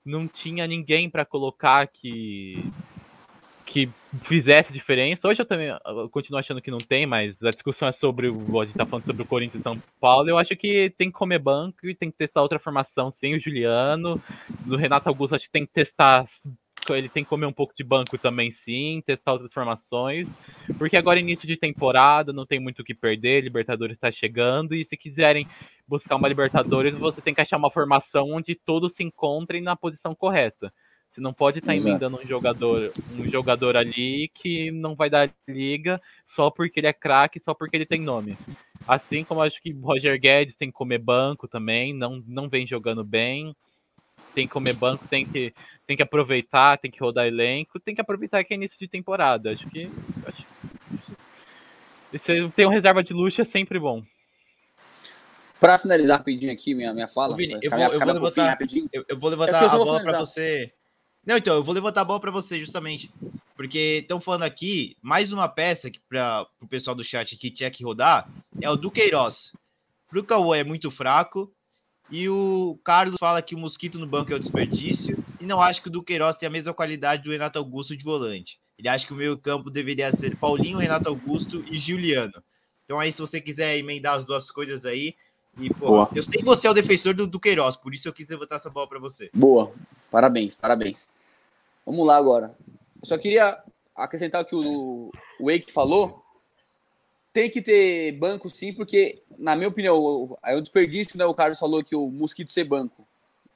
Não 0.05 0.25
tinha 0.25 0.65
ninguém 0.65 1.09
para 1.09 1.25
colocar 1.25 1.85
que 1.87 2.63
que 3.65 3.89
fizesse 4.23 4.71
diferença. 4.71 5.27
Hoje 5.27 5.41
eu 5.41 5.45
também 5.45 5.67
eu 5.67 6.09
continuo 6.09 6.39
achando 6.39 6.61
que 6.61 6.71
não 6.71 6.77
tem, 6.77 7.05
mas 7.05 7.35
a 7.43 7.49
discussão 7.49 7.87
é 7.87 7.91
sobre 7.91 8.29
o. 8.29 8.61
A 8.61 8.65
gente 8.65 8.77
tá 8.77 8.85
falando 8.85 9.05
sobre 9.05 9.23
o 9.23 9.25
Corinthians 9.25 9.61
e 9.61 9.63
São 9.63 9.81
Paulo. 9.99 10.29
Eu 10.29 10.37
acho 10.37 10.55
que 10.55 10.93
tem 10.97 11.11
que 11.11 11.17
comer 11.17 11.39
banco 11.39 11.87
e 11.87 11.95
tem 11.95 12.11
que 12.11 12.17
testar 12.17 12.41
outra 12.41 12.59
formação 12.59 13.11
sem 13.19 13.35
o 13.35 13.39
Juliano. 13.39 14.21
Do 14.65 14.77
Renato 14.77 15.09
Augusto, 15.09 15.35
acho 15.35 15.45
que 15.45 15.51
tem 15.51 15.65
que 15.65 15.73
testar. 15.73 16.25
Ele 16.89 17.09
tem 17.09 17.23
que 17.23 17.29
comer 17.29 17.47
um 17.47 17.51
pouco 17.51 17.73
de 17.75 17.83
banco 17.83 18.15
também, 18.19 18.51
sim, 18.63 19.01
testar 19.03 19.33
outras 19.33 19.51
formações. 19.51 20.27
Porque 20.77 20.95
agora 20.95 21.17
é 21.17 21.21
início 21.21 21.47
de 21.47 21.57
temporada, 21.57 22.31
não 22.31 22.45
tem 22.45 22.59
muito 22.59 22.83
o 22.83 22.85
que 22.85 22.93
perder, 22.93 23.43
Libertadores 23.43 23.95
está 23.95 24.11
chegando, 24.11 24.75
e 24.75 24.85
se 24.85 24.95
quiserem 24.95 25.47
buscar 25.87 26.15
uma 26.15 26.27
Libertadores, 26.27 26.95
você 26.95 27.21
tem 27.21 27.33
que 27.33 27.41
achar 27.41 27.57
uma 27.57 27.71
formação 27.71 28.31
onde 28.31 28.53
todos 28.53 28.93
se 28.93 29.03
encontrem 29.03 29.63
na 29.63 29.75
posição 29.75 30.13
correta. 30.13 30.71
Você 31.15 31.21
não 31.21 31.33
pode 31.33 31.59
estar 31.59 31.71
tá 31.71 31.77
emendando 31.77 32.19
um 32.21 32.27
jogador, 32.27 32.91
um 33.17 33.31
jogador 33.31 33.77
ali 33.77 34.29
que 34.33 34.69
não 34.69 34.95
vai 34.95 35.09
dar 35.09 35.33
liga 35.47 36.01
só 36.35 36.51
porque 36.51 36.81
ele 36.81 36.87
é 36.87 36.93
craque, 36.93 37.39
só 37.39 37.53
porque 37.53 37.77
ele 37.77 37.85
tem 37.85 38.01
nome. 38.01 38.37
Assim 38.85 39.23
como 39.23 39.41
acho 39.41 39.61
que 39.61 39.71
Roger 39.71 40.19
Guedes 40.19 40.57
tem 40.57 40.67
que 40.67 40.73
comer 40.73 40.97
banco 40.97 41.47
também, 41.47 41.93
não, 41.93 42.21
não 42.27 42.49
vem 42.49 42.67
jogando 42.67 43.01
bem. 43.01 43.55
Tem 44.33 44.45
que 44.45 44.51
comer 44.51 44.73
banco, 44.73 45.07
tem 45.07 45.25
que, 45.25 45.53
tem 45.87 45.95
que 45.95 46.03
aproveitar, 46.03 46.77
tem 46.79 46.91
que 46.91 46.99
rodar 46.99 47.25
elenco, 47.25 47.79
tem 47.79 47.95
que 47.95 48.01
aproveitar 48.01 48.43
que 48.43 48.53
é 48.53 48.57
início 48.57 48.77
de 48.77 48.89
temporada. 48.89 49.53
Acho 49.53 49.69
que. 49.69 49.89
Acho, 50.27 50.43
ter 52.49 52.67
um 52.67 52.71
reserva 52.71 53.01
de 53.01 53.13
luxo 53.13 53.41
é 53.41 53.45
sempre 53.45 53.79
bom. 53.79 54.03
Para 55.61 55.77
finalizar 55.77 56.17
rapidinho 56.17 56.51
aqui 56.51 56.75
minha, 56.75 56.93
minha 56.93 57.07
fala, 57.07 57.37
Vini, 57.37 57.57
eu, 57.61 57.71
vou, 57.71 57.79
eu, 57.79 57.99
vou 57.99 58.11
levantar, 58.11 58.57
eu, 58.91 59.05
eu, 59.07 59.17
vou 59.17 59.29
levantar, 59.29 59.63
é 59.63 59.65
a 59.65 59.69
bola 59.69 60.03
para 60.03 60.19
você 60.19 60.73
não, 61.25 61.37
então, 61.37 61.55
eu 61.55 61.63
vou 61.63 61.73
levantar 61.73 62.01
a 62.01 62.05
bola 62.05 62.19
para 62.19 62.31
você, 62.31 62.59
justamente. 62.59 63.11
Porque 63.55 63.99
estão 64.01 64.19
falando 64.19 64.43
aqui, 64.43 64.95
mais 65.01 65.31
uma 65.31 65.47
peça 65.47 65.89
para 66.09 66.45
o 66.61 66.67
pessoal 66.67 66.95
do 66.95 67.03
chat 67.03 67.33
aqui 67.35 67.49
tinha 67.49 67.71
que 67.71 67.83
rodar, 67.83 68.29
é 68.61 68.69
o 68.69 68.75
Duqueiroz. 68.75 69.53
Pro 70.09 70.23
Cauã 70.23 70.57
é 70.57 70.63
muito 70.63 70.91
fraco. 70.91 71.51
E 72.11 72.29
o 72.29 72.79
Carlos 72.83 73.17
fala 73.19 73.41
que 73.41 73.55
o 73.55 73.57
Mosquito 73.57 73.97
no 73.97 74.05
banco 74.05 74.31
é 74.31 74.35
o 74.35 74.39
desperdício. 74.39 75.17
E 75.41 75.45
não 75.45 75.59
acha 75.59 75.81
que 75.81 75.87
o 75.87 75.91
Duqueiroz 75.91 76.37
tem 76.37 76.47
a 76.47 76.51
mesma 76.51 76.73
qualidade 76.73 77.23
do 77.23 77.31
Renato 77.31 77.57
Augusto 77.57 77.97
de 77.97 78.03
volante. 78.03 78.59
Ele 78.77 78.89
acha 78.89 79.07
que 79.07 79.13
o 79.13 79.15
meio 79.15 79.37
campo 79.37 79.71
deveria 79.71 80.11
ser 80.11 80.35
Paulinho, 80.35 80.77
Renato 80.77 81.09
Augusto 81.09 81.63
e 81.67 81.79
Juliano. 81.79 82.43
Então 82.83 82.99
aí, 82.99 83.11
se 83.11 83.19
você 83.19 83.41
quiser 83.41 83.77
emendar 83.77 84.15
as 84.15 84.25
duas 84.25 84.51
coisas 84.51 84.85
aí. 84.85 85.15
E, 85.57 85.73
pô, 85.73 86.07
eu 86.13 86.21
sei 86.21 86.39
que 86.39 86.45
você 86.45 86.67
é 86.67 86.69
o 86.69 86.73
defensor 86.73 87.13
do 87.13 87.25
Duqueiroz, 87.25 87.77
por 87.77 87.93
isso 87.93 88.09
eu 88.09 88.13
quis 88.13 88.27
levantar 88.27 88.55
essa 88.55 88.69
bola 88.69 88.87
para 88.87 88.99
você. 88.99 89.29
Boa. 89.33 89.73
Parabéns, 90.11 90.53
parabéns. 90.53 91.09
Vamos 91.85 92.05
lá 92.05 92.17
agora. 92.17 92.55
Eu 93.01 93.07
só 93.07 93.17
queria 93.17 93.61
acrescentar 93.95 94.41
o 94.41 94.45
que 94.45 94.55
o 94.55 95.11
Wake 95.39 95.71
falou. 95.71 96.23
Tem 97.31 97.49
que 97.49 97.61
ter 97.61 98.13
banco 98.13 98.49
sim, 98.49 98.73
porque, 98.73 99.21
na 99.37 99.55
minha 99.55 99.67
opinião, 99.67 100.37
é 100.43 100.55
um 100.55 100.61
desperdício, 100.61 101.17
né? 101.17 101.25
O 101.25 101.33
Carlos 101.33 101.59
falou 101.59 101.83
que 101.83 101.95
o 101.95 102.09
Mosquito 102.09 102.51
ser 102.51 102.63
banco. 102.63 103.05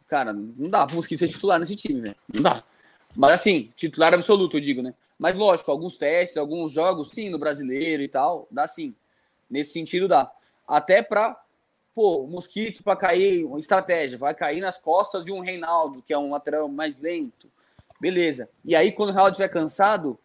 Cara, 0.07 0.33
não 0.33 0.69
dá 0.69 0.85
pro 0.85 0.95
Mosquito 0.95 1.19
ser 1.19 1.29
titular 1.29 1.59
nesse 1.59 1.75
time, 1.75 2.01
velho. 2.01 2.15
Não 2.33 2.41
dá. 2.41 2.63
Mas 3.15 3.31
assim, 3.31 3.71
titular 3.75 4.13
absoluto, 4.13 4.57
eu 4.57 4.61
digo, 4.61 4.81
né? 4.81 4.93
Mas 5.17 5.37
lógico, 5.37 5.71
alguns 5.71 5.97
testes, 5.97 6.37
alguns 6.37 6.71
jogos, 6.71 7.11
sim, 7.11 7.29
no 7.29 7.37
brasileiro 7.37 8.01
e 8.01 8.07
tal, 8.07 8.47
dá 8.49 8.67
sim. 8.67 8.95
Nesse 9.49 9.73
sentido 9.73 10.07
dá. 10.07 10.31
Até 10.67 11.01
pra, 11.01 11.41
pô, 11.93 12.25
mosquito 12.27 12.83
para 12.83 12.95
cair, 12.95 13.43
uma 13.43 13.59
estratégia, 13.59 14.17
vai 14.17 14.33
cair 14.33 14.61
nas 14.61 14.77
costas 14.77 15.25
de 15.25 15.31
um 15.31 15.41
Reinaldo, 15.41 16.01
que 16.01 16.13
é 16.13 16.17
um 16.17 16.31
lateral 16.31 16.67
mais 16.69 16.99
lento. 16.99 17.49
Beleza. 17.99 18.49
E 18.63 18.75
aí, 18.75 18.91
quando 18.91 19.09
o 19.09 19.11
Ronaldo 19.11 19.31
estiver 19.31 19.49
cansado, 19.49 20.17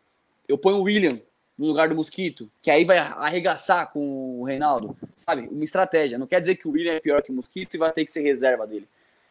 eu 0.49 0.57
ponho 0.57 0.79
o 0.79 0.83
William 0.83 1.21
no 1.57 1.67
lugar 1.67 1.89
do 1.89 1.95
Mosquito, 1.95 2.51
que 2.61 2.71
aí 2.71 2.85
vai 2.85 2.99
arregaçar 2.99 3.93
com 3.93 4.41
o 4.41 4.45
Reinaldo. 4.45 4.97
Sabe? 5.17 5.49
Uma 5.51 5.65
estratégia. 5.65 6.19
Não 6.19 6.27
quer 6.27 6.41
dizer 6.41 6.57
que 6.57 6.69
o 6.69 6.73
William 6.73 6.95
é 6.95 7.01
pior 7.01 7.23
que 7.23 7.31
o 7.31 7.35
Mosquito 7.35 7.75
e 7.75 7.79
vai 7.79 7.93
ter 7.93 8.05
que 8.05 8.11
ser 8.11 8.23
reserva 8.23 8.67
dele. 8.67 8.89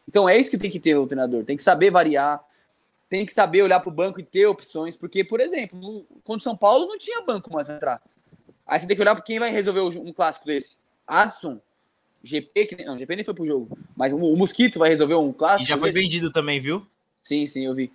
Então 0.08 0.28
é 0.28 0.36
isso 0.36 0.50
que 0.50 0.58
tem 0.58 0.70
que 0.70 0.80
ter 0.80 0.96
o 0.96 1.06
treinador. 1.06 1.44
Tem 1.44 1.56
que 1.56 1.62
saber 1.62 1.90
variar, 1.90 2.42
tem 3.08 3.24
que 3.24 3.32
saber 3.32 3.62
olhar 3.62 3.80
para 3.80 3.88
o 3.88 3.92
banco 3.92 4.20
e 4.20 4.24
ter 4.24 4.46
opções. 4.46 4.96
Porque, 4.96 5.22
por 5.22 5.40
exemplo, 5.40 5.78
no, 5.78 6.04
contra 6.22 6.40
o 6.40 6.42
São 6.42 6.56
Paulo 6.56 6.86
não 6.86 6.98
tinha 6.98 7.22
banco 7.22 7.52
mais 7.52 7.66
para 7.66 7.76
entrar. 7.76 8.02
Aí 8.66 8.80
você 8.80 8.86
tem 8.86 8.96
que 8.96 9.02
olhar 9.02 9.14
para 9.14 9.24
quem 9.24 9.38
vai 9.38 9.50
resolver 9.50 9.80
um 9.80 10.12
clássico 10.12 10.46
desse. 10.46 10.76
Adson, 11.06 11.60
GP, 12.22 12.66
que 12.66 12.84
não, 12.84 12.96
GP 12.96 13.16
nem 13.16 13.24
foi 13.24 13.34
pro 13.34 13.44
jogo, 13.44 13.78
mas 13.94 14.12
o, 14.12 14.16
o 14.16 14.36
Mosquito 14.36 14.78
vai 14.78 14.88
resolver 14.88 15.14
um 15.14 15.32
clássico. 15.32 15.68
E 15.68 15.68
já 15.68 15.78
foi 15.78 15.90
desse. 15.90 16.02
vendido 16.02 16.32
também, 16.32 16.58
viu? 16.58 16.86
Sim, 17.22 17.44
sim, 17.44 17.66
eu 17.66 17.74
vi. 17.74 17.92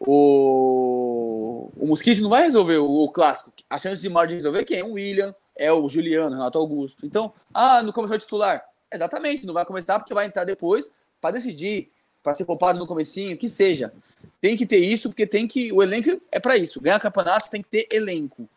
O, 0.00 1.70
o 1.76 1.86
Mosquito 1.86 2.22
não 2.22 2.30
vai 2.30 2.44
resolver 2.44 2.78
o, 2.78 3.04
o 3.04 3.10
clássico. 3.10 3.52
A 3.68 3.76
chance 3.76 4.00
de 4.00 4.08
maior 4.08 4.26
de 4.26 4.34
resolver 4.34 4.64
quem? 4.64 4.82
O 4.82 4.92
William, 4.92 5.34
é 5.54 5.70
o 5.70 5.88
Juliano, 5.88 6.36
Renato 6.36 6.58
Augusto. 6.58 7.04
Então, 7.04 7.32
ah, 7.52 7.82
não 7.82 7.92
começou 7.92 8.18
titular. 8.18 8.64
Exatamente, 8.90 9.46
não 9.46 9.52
vai 9.52 9.64
começar 9.64 9.98
porque 9.98 10.14
vai 10.14 10.26
entrar 10.26 10.44
depois 10.44 10.90
para 11.20 11.32
decidir, 11.32 11.92
para 12.22 12.32
ser 12.32 12.46
poupado 12.46 12.78
no 12.78 12.86
comecinho, 12.86 13.36
que 13.36 13.48
seja. 13.48 13.92
Tem 14.40 14.56
que 14.56 14.66
ter 14.66 14.78
isso, 14.78 15.10
porque 15.10 15.26
tem 15.26 15.46
que. 15.46 15.70
O 15.70 15.82
elenco 15.82 16.20
é 16.32 16.40
para 16.40 16.56
isso. 16.56 16.80
Ganhar 16.80 16.98
campeonato 16.98 17.50
tem 17.50 17.62
que 17.62 17.68
ter 17.68 17.86
elenco. 17.92 18.48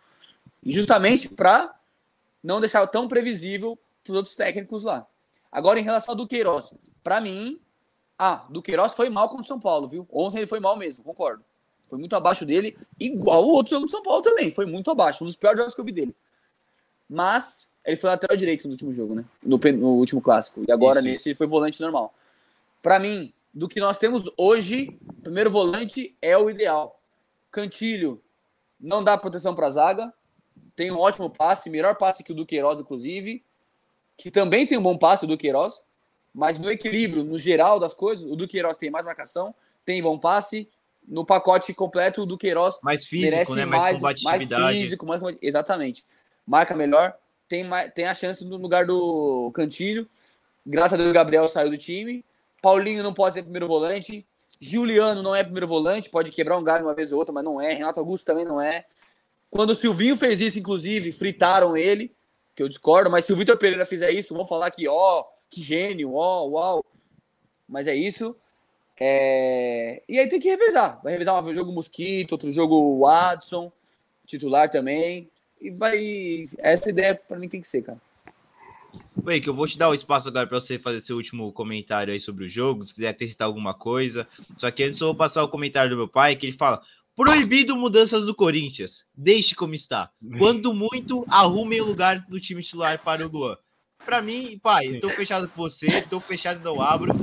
E 0.64 0.72
justamente 0.72 1.28
para 1.28 1.76
não 2.42 2.62
deixar 2.62 2.88
tão 2.88 3.08
previsível 3.08 3.78
para 4.02 4.12
os 4.12 4.18
outros 4.18 4.36
técnicos 4.36 4.86
lá. 4.86 5.06
Agora, 5.52 5.80
em 5.80 5.84
relação 5.84 6.14
ao 6.14 6.16
Duqueiroz, 6.16 6.74
para 7.04 7.20
mim, 7.20 7.60
ah, 8.18 8.46
do 8.50 8.62
Queiroz 8.62 8.94
foi 8.94 9.10
mal 9.10 9.28
contra 9.30 9.44
o 9.44 9.48
São 9.48 9.60
Paulo, 9.60 9.88
viu? 9.88 10.08
Ontem 10.12 10.40
ele 10.40 10.48
foi 10.48 10.60
mal 10.60 10.76
mesmo, 10.78 11.04
concordo. 11.04 11.44
Foi 11.88 11.98
muito 11.98 12.16
abaixo 12.16 12.46
dele, 12.46 12.78
igual 13.00 13.44
o 13.44 13.50
outro 13.50 13.72
jogo 13.72 13.86
do 13.86 13.92
São 13.92 14.02
Paulo 14.02 14.22
também. 14.22 14.52
Foi 14.52 14.66
muito 14.66 14.90
abaixo, 14.90 15.24
um 15.24 15.28
dos 15.28 15.36
piores 15.36 15.60
jogos 15.60 15.76
que 15.76 15.82
eu 15.82 15.86
vi 15.86 15.92
dele. 15.92 16.16
Mas 17.10 17.72
ele 17.86 17.98
foi 17.98 18.10
lateral 18.10 18.38
direito 18.38 18.66
no 18.66 18.72
último 18.72 18.94
jogo, 18.94 19.16
né? 19.16 19.26
No, 19.42 19.58
no 19.58 19.90
último 19.96 20.22
clássico. 20.22 20.64
E 20.68 20.72
agora 20.72 21.00
isso, 21.00 21.08
nesse 21.08 21.30
ele 21.30 21.36
foi 21.36 21.48
volante 21.48 21.82
normal. 21.82 22.14
Para 22.82 22.98
mim, 23.00 23.34
do 23.54 23.68
que 23.68 23.80
nós 23.80 23.98
temos 23.98 24.24
hoje, 24.38 24.98
primeiro 25.22 25.52
volante 25.52 26.16
é 26.22 26.38
o 26.38 26.50
ideal. 26.50 27.00
Cantilho 27.52 28.22
não 28.80 29.04
dá 29.04 29.18
proteção 29.18 29.54
para 29.54 29.70
zaga, 29.70 30.14
tem 30.76 30.92
um 30.92 30.98
ótimo 30.98 31.30
passe, 31.30 31.70
melhor 31.70 31.96
passe 31.96 32.24
que 32.24 32.32
o 32.32 32.36
do 32.36 32.46
Queiroz, 32.46 32.80
inclusive, 32.80 33.44
que 34.18 34.32
também 34.32 34.66
tem 34.66 34.78
um 34.78 34.82
bom 34.82 34.98
passe 34.98 35.26
o 35.26 35.28
do 35.28 35.38
Queiroz. 35.38 35.82
Mas 36.34 36.58
no 36.58 36.72
equilíbrio, 36.72 37.24
no 37.24 37.38
geral 37.38 37.80
das 37.80 37.94
coisas, 37.94 38.30
o 38.30 38.36
Duqueiroz 38.36 38.76
tem 38.78 38.90
mais 38.90 39.06
marcação, 39.06 39.54
tem 39.86 40.02
bom 40.02 40.18
passe. 40.18 40.68
No 41.06 41.26
pacote 41.26 41.74
completo, 41.74 42.24
o 42.24 42.26
Duqueiroz 42.26 42.80
mais 42.82 43.06
físico, 43.06 43.56
né? 43.56 43.66
mais, 43.66 44.00
mais 44.00 44.22
combatividade. 44.22 44.64
Mais 44.64 44.78
físico, 44.78 45.06
mais 45.06 45.22
exatamente. 45.42 46.06
Marca 46.46 46.74
melhor, 46.74 47.14
tem, 47.48 47.64
mais, 47.64 47.92
tem 47.94 48.06
a 48.06 48.16
chance 48.16 48.44
no 48.44 48.58
lugar 48.58 48.86
do 48.86 49.52
Cantilho. 49.54 50.10
Graças 50.66 50.94
a 50.94 50.98
Deus, 50.98 51.10
o 51.10 51.14
Gabriel 51.14 51.48
saiu 51.48 51.70
do 51.70 51.78
time. 51.78 52.24
Paulinho 52.62 53.04
não 53.04 53.14
pode 53.14 53.34
ser 53.36 53.44
primeiro 53.44 53.68
volante. 53.68 54.26
Juliano 54.62 55.22
não 55.22 55.36
é 55.36 55.44
primeiro 55.44 55.68
volante, 55.68 56.10
pode 56.10 56.32
quebrar 56.32 56.58
um 56.58 56.64
galho 56.64 56.86
uma 56.86 56.94
vez 56.94 57.12
ou 57.12 57.20
outra, 57.20 57.34
mas 57.34 57.44
não 57.44 57.60
é. 57.60 57.74
Renato 57.74 58.00
Augusto 58.00 58.26
também 58.26 58.46
não 58.46 58.62
é. 58.62 58.86
Quando 59.50 59.72
o 59.72 59.76
Silvinho 59.76 60.16
fez 60.16 60.40
isso, 60.40 60.58
inclusive, 60.58 61.12
fritaram 61.12 61.76
ele, 61.76 62.16
que 62.56 62.64
eu 62.64 62.70
discordo, 62.70 63.10
mas 63.10 63.26
se 63.26 63.34
o 63.34 63.36
Vitor 63.36 63.58
Pereira 63.58 63.86
fizer 63.86 64.10
isso, 64.12 64.34
vão 64.34 64.48
falar 64.48 64.72
que, 64.72 64.88
ó, 64.88 65.26
que 65.54 65.62
gênio, 65.62 66.16
ó, 66.16 66.48
uau. 66.48 66.86
Mas 67.68 67.88
é 67.88 67.96
isso. 67.96 68.36
É... 69.00 70.02
E 70.08 70.20
aí 70.20 70.28
tem 70.28 70.40
que 70.40 70.50
revezar. 70.50 71.00
Vai 71.04 71.14
revezar 71.14 71.42
um 71.42 71.56
jogo 71.56 71.72
Mosquito, 71.72 72.34
outro 72.34 72.52
jogo 72.52 73.00
Watson, 73.00 73.72
titular 74.26 74.70
também. 74.70 75.30
E 75.62 75.70
vai. 75.70 76.50
Essa 76.58 76.90
ideia 76.90 77.16
para 77.16 77.38
mim 77.38 77.48
tem 77.48 77.62
que 77.62 77.68
ser, 77.68 77.84
cara. 77.84 78.02
Oi, 79.26 79.40
que 79.40 79.50
eu 79.50 79.54
vou 79.54 79.68
te 79.68 79.78
dar 79.78 79.90
o 79.90 79.94
espaço 79.94 80.28
agora 80.28 80.46
para 80.46 80.60
você 80.60 80.78
fazer 80.78 81.00
seu 81.00 81.16
último 81.16 81.52
comentário 81.54 82.12
aí 82.12 82.20
sobre 82.20 82.46
o 82.46 82.48
jogo, 82.48 82.84
se 82.84 82.94
quiser 82.94 83.10
acrescentar 83.10 83.48
alguma 83.48 83.74
coisa. 83.74 84.28
Só 84.58 84.70
que 84.70 84.84
antes 84.84 85.00
eu 85.00 85.08
vou 85.08 85.16
passar 85.16 85.44
o 85.44 85.48
comentário 85.48 85.90
do 85.90 85.96
meu 85.96 86.08
pai, 86.08 86.36
que 86.36 86.46
ele 86.46 86.58
fala: 86.58 86.82
Proibido 87.16 87.76
mudanças 87.76 88.26
do 88.26 88.36
Corinthians. 88.36 89.06
Deixe 89.16 89.56
como 89.56 89.76
está. 89.76 90.12
Quando 90.38 90.74
muito, 90.74 91.24
arrumem 91.30 91.80
o 91.80 91.86
lugar 91.86 92.26
no 92.28 92.40
time 92.40 92.62
titular 92.62 93.02
para 93.02 93.26
o 93.26 93.32
Luan. 93.32 93.56
Para 94.06 94.22
mim, 94.22 94.60
pai, 94.62 94.88
eu 94.88 95.00
tô 95.00 95.10
fechado 95.10 95.48
com 95.48 95.56
você, 95.56 96.02
tô 96.04 96.20
fechado 96.20 96.64
não 96.64 96.82
abro. 96.82 97.14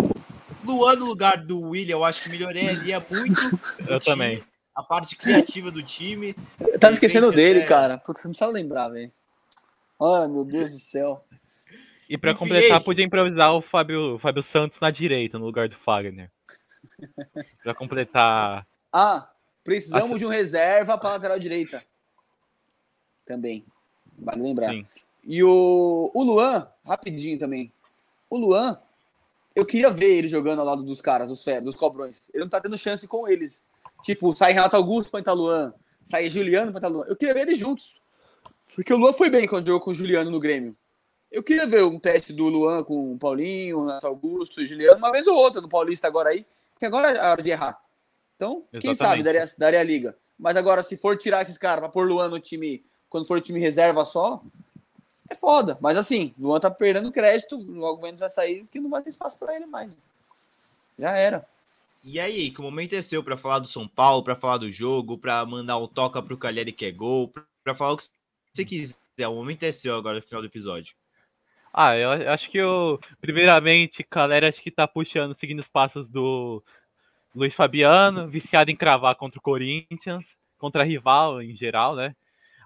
Luan 0.64 0.96
no 0.96 1.06
lugar 1.06 1.38
do 1.38 1.60
William, 1.60 1.96
eu 1.96 2.04
acho 2.04 2.22
que 2.22 2.28
melhoraria 2.28 3.04
muito. 3.10 3.40
Eu 3.88 3.98
time, 3.98 4.00
também. 4.00 4.44
A 4.74 4.82
parte 4.82 5.16
criativa 5.16 5.70
do 5.70 5.82
time. 5.82 6.34
Eu 6.60 6.78
tava 6.78 6.92
esquecendo 6.92 7.32
dele, 7.32 7.60
é. 7.60 7.66
cara. 7.66 7.98
Putz, 7.98 8.22
não 8.24 8.30
precisa 8.30 8.50
lembrar, 8.50 8.88
velho. 8.88 9.10
Ai, 10.00 10.28
meu 10.28 10.44
Deus 10.44 10.70
do 10.70 10.78
céu. 10.78 11.24
E 12.08 12.18
pra 12.18 12.32
Enfim, 12.32 12.38
completar, 12.40 12.82
podia 12.82 13.04
improvisar 13.04 13.54
o 13.54 13.62
Fábio, 13.62 14.16
o 14.16 14.18
Fábio 14.18 14.42
Santos 14.42 14.78
na 14.80 14.90
direita, 14.90 15.38
no 15.38 15.44
lugar 15.44 15.68
do 15.68 15.76
Fagner. 15.76 16.30
pra 17.62 17.74
completar. 17.74 18.66
Ah, 18.92 19.30
precisamos 19.62 20.18
de 20.18 20.26
um 20.26 20.28
reserva 20.28 20.98
para 20.98 21.10
lateral 21.10 21.38
direita. 21.38 21.82
Também. 23.24 23.64
Vale 24.18 24.42
lembrar. 24.42 24.70
Sim. 24.70 24.86
E 25.24 25.42
o, 25.42 26.10
o 26.14 26.22
Luan, 26.22 26.66
rapidinho 26.84 27.38
também. 27.38 27.72
O 28.28 28.36
Luan, 28.36 28.78
eu 29.54 29.66
queria 29.66 29.90
ver 29.90 30.16
ele 30.16 30.28
jogando 30.28 30.60
ao 30.60 30.66
lado 30.66 30.82
dos 30.82 31.00
caras, 31.00 31.28
dos, 31.28 31.44
dos 31.62 31.74
cobrões. 31.74 32.22
Ele 32.32 32.44
não 32.44 32.50
tá 32.50 32.60
tendo 32.60 32.78
chance 32.78 33.06
com 33.06 33.28
eles. 33.28 33.62
Tipo, 34.02 34.34
sai 34.34 34.52
Renato 34.52 34.76
Augusto 34.76 35.10
pra 35.10 35.20
entrar 35.20 35.32
Luan, 35.32 35.74
sai 36.02 36.28
Juliano 36.28 36.70
pra 36.70 36.78
entrar 36.78 36.88
Luan. 36.88 37.04
Eu 37.06 37.16
queria 37.16 37.34
ver 37.34 37.42
eles 37.42 37.58
juntos. 37.58 38.00
Porque 38.74 38.92
o 38.92 38.96
Luan 38.96 39.12
foi 39.12 39.28
bem 39.28 39.46
quando 39.46 39.66
jogou 39.66 39.80
com 39.80 39.90
o 39.90 39.94
Juliano 39.94 40.30
no 40.30 40.40
Grêmio. 40.40 40.76
Eu 41.30 41.42
queria 41.42 41.66
ver 41.66 41.84
um 41.84 41.98
teste 41.98 42.32
do 42.32 42.48
Luan 42.48 42.82
com 42.82 43.12
o 43.12 43.18
Paulinho, 43.18 43.86
Renato 43.86 44.06
Augusto, 44.06 44.64
Juliano, 44.64 44.98
uma 44.98 45.12
vez 45.12 45.26
ou 45.26 45.36
outra 45.36 45.60
no 45.60 45.68
Paulista 45.68 46.08
agora 46.08 46.30
aí, 46.30 46.44
que 46.78 46.86
agora 46.86 47.12
é 47.12 47.20
a 47.20 47.30
hora 47.30 47.42
de 47.42 47.50
errar. 47.50 47.80
Então, 48.34 48.64
quem 48.70 48.90
Exatamente. 48.90 48.98
sabe 48.98 49.22
daria, 49.22 49.44
daria 49.58 49.82
liga. 49.82 50.16
Mas 50.38 50.56
agora, 50.56 50.82
se 50.82 50.96
for 50.96 51.16
tirar 51.16 51.42
esses 51.42 51.58
caras 51.58 51.80
pra 51.80 51.88
pôr 51.88 52.08
Luan 52.08 52.28
no 52.28 52.40
time, 52.40 52.82
quando 53.08 53.26
for 53.26 53.40
time 53.40 53.60
reserva 53.60 54.04
só, 54.04 54.42
é 55.30 55.34
foda. 55.34 55.78
Mas 55.80 55.96
assim, 55.96 56.34
Luan 56.38 56.58
tá 56.58 56.70
perdendo 56.70 57.12
crédito, 57.12 57.56
logo 57.56 58.02
menos 58.02 58.20
vai 58.20 58.28
sair, 58.28 58.66
que 58.66 58.80
não 58.80 58.90
vai 58.90 59.00
ter 59.00 59.10
espaço 59.10 59.38
pra 59.38 59.54
ele 59.54 59.64
mais. 59.64 59.94
Já 60.98 61.12
era. 61.12 61.46
E 62.02 62.18
aí, 62.18 62.50
que 62.50 62.60
o 62.60 62.64
momento 62.64 62.94
é 62.94 63.02
seu 63.02 63.22
para 63.22 63.36
falar 63.36 63.60
do 63.60 63.68
São 63.68 63.86
Paulo, 63.86 64.24
para 64.24 64.34
falar 64.34 64.58
do 64.58 64.70
jogo, 64.70 65.16
para 65.16 65.44
mandar 65.46 65.78
um 65.78 65.86
toca 65.86 66.22
pro 66.22 66.36
Calheri 66.36 66.72
que 66.72 66.86
é 66.86 66.90
gol, 66.90 67.32
para 67.62 67.74
falar 67.74 67.92
o 67.92 67.96
que 67.96 68.04
você 68.52 68.64
quiser. 68.64 68.98
O 69.28 69.34
momento 69.34 69.62
é 69.62 69.72
seu 69.72 69.94
agora 69.96 70.16
no 70.16 70.22
final 70.22 70.40
do 70.40 70.48
episódio. 70.48 70.94
Ah, 71.72 71.96
eu 71.96 72.10
acho 72.32 72.50
que 72.50 72.58
eu. 72.58 72.98
Primeiramente, 73.20 74.04
galera, 74.10 74.48
acho 74.48 74.60
que 74.60 74.70
tá 74.70 74.88
puxando, 74.88 75.36
seguindo 75.38 75.60
os 75.60 75.68
passos 75.68 76.08
do 76.08 76.62
Luiz 77.34 77.54
Fabiano, 77.54 78.28
viciado 78.28 78.70
em 78.70 78.76
cravar 78.76 79.14
contra 79.14 79.38
o 79.38 79.42
Corinthians, 79.42 80.24
contra 80.58 80.82
rival 80.82 81.40
em 81.42 81.54
geral, 81.54 81.94
né? 81.94 82.16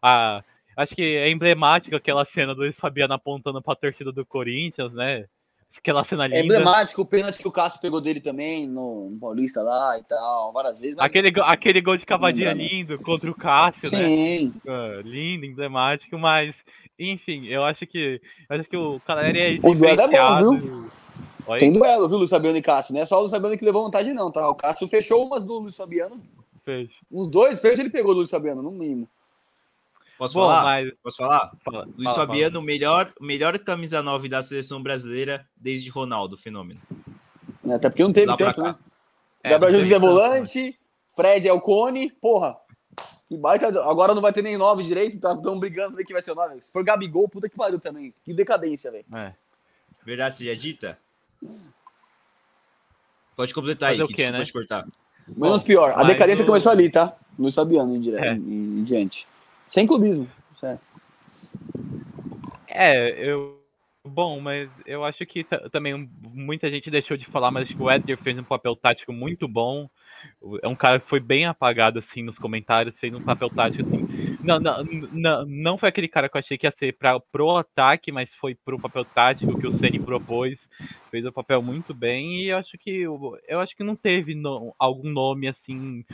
Ah, 0.01 0.43
acho 0.77 0.95
que 0.95 1.03
é 1.03 1.31
emblemática 1.31 1.97
aquela 1.97 2.25
cena 2.25 2.55
do 2.55 2.61
Luiz 2.63 2.77
Fabiano 2.77 3.15
apontando 3.15 3.61
pra 3.63 3.75
torcida 3.75 4.13
do 4.13 4.25
Corinthians, 4.25 4.93
né? 4.93 5.25
Aquela 5.77 6.05
cena 6.05 6.25
É 6.27 6.29
linda. 6.29 6.55
emblemático 6.55 7.03
o 7.03 7.05
pênalti 7.05 7.39
que 7.39 7.49
o 7.49 7.53
Cássio 7.53 7.81
pegou 7.81 8.01
dele 8.01 8.21
também 8.21 8.67
no, 8.67 9.11
no 9.11 9.19
Paulista 9.19 9.61
lá 9.63 9.99
e 9.99 10.05
tal, 10.05 10.53
várias 10.53 10.79
vezes. 10.79 10.95
mas- 10.97 11.05
Aquele, 11.07 11.33
aquele 11.43 11.81
gol 11.81 11.97
de 11.97 12.07
cavadinha 12.07 12.51
Lembrando. 12.53 12.69
lindo 12.71 12.99
contra 13.01 13.29
o 13.31 13.35
Cássio, 13.35 13.91
né? 13.91 13.99
Sim. 13.99 14.55
Ah, 14.67 15.01
lindo, 15.05 15.45
emblemático, 15.47 16.17
mas 16.17 16.55
enfim, 16.99 17.47
eu 17.47 17.65
acho 17.65 17.85
que 17.89 18.21
acho 18.49 18.69
que 18.71 18.77
o 18.77 19.01
Caleri 19.01 19.57
é 19.57 19.59
O 19.69 19.75
duelo 19.75 20.01
é 20.01 20.09
bom. 20.09 20.85
Oi? 21.47 21.59
Tem 21.59 21.73
duelo, 21.73 22.09
viu, 22.09 22.19
Luiz 22.19 22.31
Fabiano 22.31 22.57
e 22.57 22.63
Cássio? 22.63 22.95
Não 22.95 23.01
é 23.03 23.05
só 23.05 23.17
o 23.17 23.21
Luiz 23.21 23.33
Fabiano 23.33 23.59
que 23.59 23.65
levou 23.65 23.83
vantagem, 23.85 24.15
não, 24.15 24.31
tá? 24.31 24.49
O 24.49 24.55
Cássio 24.55 24.87
fechou 24.89 25.27
umas 25.27 25.45
do 25.45 25.59
Luiz 25.59 25.77
Fabiano. 25.77 26.19
Fez. 26.65 26.89
Uns 27.13 27.29
dois 27.29 27.59
pênaltis 27.59 27.81
ele 27.81 27.91
pegou 27.91 28.13
do 28.15 28.19
Luiz 28.19 28.31
Fabiano, 28.31 28.63
no 28.63 28.71
mínimo. 28.71 29.09
Posso 30.19 30.35
Bom, 30.35 30.41
falar? 30.43 30.63
mas 30.65 30.93
Posso 31.03 31.17
falar? 31.17 31.53
fala, 31.65 31.85
Luiz 31.85 32.05
fala, 32.05 32.15
fala. 32.15 32.27
Fabiano, 32.27 32.63
melhor, 32.63 33.13
melhor 33.21 33.59
camisa 33.59 34.03
9 34.03 34.29
da 34.29 34.43
seleção 34.43 34.83
brasileira 34.83 35.47
desde 35.57 35.89
Ronaldo, 35.91 36.37
fenômeno. 36.37 36.81
É, 37.67 37.75
Até 37.75 37.89
porque 37.89 38.03
não 38.03 38.13
teve 38.13 38.27
Lá 38.27 38.37
tanto, 38.37 38.63
né? 38.63 38.77
É, 39.43 39.51
Gabriel 39.51 39.73
Jesus 39.73 39.91
é 39.91 39.95
tanto, 39.95 40.07
volante, 40.07 40.79
Fred 41.17 41.49
é 41.49 41.53
o 41.53 41.61
cone, 41.61 42.11
porra. 42.13 42.57
Que 43.29 43.37
baita. 43.37 43.67
Agora 43.83 44.15
não 44.15 44.23
vai 44.23 44.33
ter 44.33 44.43
nem 44.43 44.57
nove 44.57 44.83
direito, 44.83 45.19
tá? 45.19 45.33
Estão 45.33 45.59
brigando 45.59 45.89
pra 45.91 45.97
ver 45.99 46.05
quem 46.05 46.13
vai 46.15 46.23
ser 46.23 46.33
o 46.33 46.35
nove. 46.35 46.61
Se 46.63 46.71
for 46.71 46.85
Gabigol, 46.85 47.29
puta 47.29 47.49
que 47.49 47.57
pariu 47.57 47.81
também. 47.81 48.13
Que 48.25 48.33
decadência, 48.35 48.91
velho. 48.91 49.05
É. 49.15 49.33
Verdade 50.05 50.37
seja 50.37 50.55
dita? 50.55 50.99
Pode 53.37 53.53
completar 53.53 53.91
aí, 53.91 53.97
Fazer 53.97 54.05
o 54.05 54.09
que 54.09 54.15
quê, 54.15 54.31
né? 54.31 54.45
te 54.45 54.53
cortar. 54.53 54.87
Menos 55.27 55.61
Bom, 55.63 55.67
pior. 55.67 55.93
A 55.97 56.05
decadência 56.05 56.45
o- 56.45 56.47
começou 56.47 56.71
ali, 56.71 56.91
tá? 56.91 57.17
Luiz 57.39 57.55
Fabiano 57.55 57.97
em, 57.97 58.01
dire... 58.01 58.17
É. 58.17 58.35
em, 58.35 58.79
em 58.81 58.85
diante. 58.85 59.27
Sem 59.75 59.89
clubismo. 59.89 60.29
Certo. 60.61 60.81
É, 62.69 63.11
eu. 63.29 63.61
Bom, 64.07 64.39
mas 64.39 64.71
eu 64.87 65.03
acho 65.03 65.25
que 65.27 65.43
ta- 65.43 65.69
também 65.71 66.09
muita 66.23 66.71
gente 66.71 66.91
deixou 66.91 67.17
de 67.17 67.27
falar, 67.27 67.51
mas 67.51 67.65
acho 67.65 67.75
que 67.75 67.83
o 67.83 67.91
Edgar 67.91 68.19
fez 68.19 68.39
um 68.39 68.45
papel 68.45 68.77
tático 68.77 69.13
muito 69.13 69.49
bom. 69.49 69.89
É 70.63 70.69
um 70.69 70.77
cara 70.77 71.01
que 71.01 71.09
foi 71.09 71.19
bem 71.19 71.47
apagado, 71.47 71.99
assim, 71.99 72.23
nos 72.23 72.39
comentários, 72.39 72.95
fez 73.01 73.13
um 73.15 73.21
papel 73.21 73.49
tático, 73.51 73.83
assim. 73.83 74.05
Não, 74.43 74.61
não, 74.61 74.85
não, 75.11 75.47
não 75.47 75.79
foi 75.79 75.89
aquele 75.89 76.07
cara 76.07 76.29
que 76.29 76.37
eu 76.37 76.39
achei 76.39 76.57
que 76.59 76.67
ia 76.67 76.75
ser 76.79 76.93
pra, 76.99 77.19
pro 77.19 77.57
ataque, 77.57 78.13
mas 78.13 78.33
foi 78.37 78.55
pro 78.55 78.79
papel 78.79 79.07
tático 79.07 79.57
que 79.57 79.67
o 79.67 79.73
Ceni 79.73 79.99
propôs. 79.99 80.57
Fez 81.11 81.25
o 81.25 81.33
papel 81.33 81.63
muito 81.63 81.95
bem 81.95 82.43
e 82.43 82.49
eu 82.49 82.59
acho 82.59 82.77
que 82.77 82.91
eu 83.49 83.61
acho 83.61 83.75
que 83.77 83.83
não 83.85 83.97
teve 83.97 84.35
no- 84.35 84.75
algum 84.79 85.09
nome 85.09 85.49
assim 85.49 86.05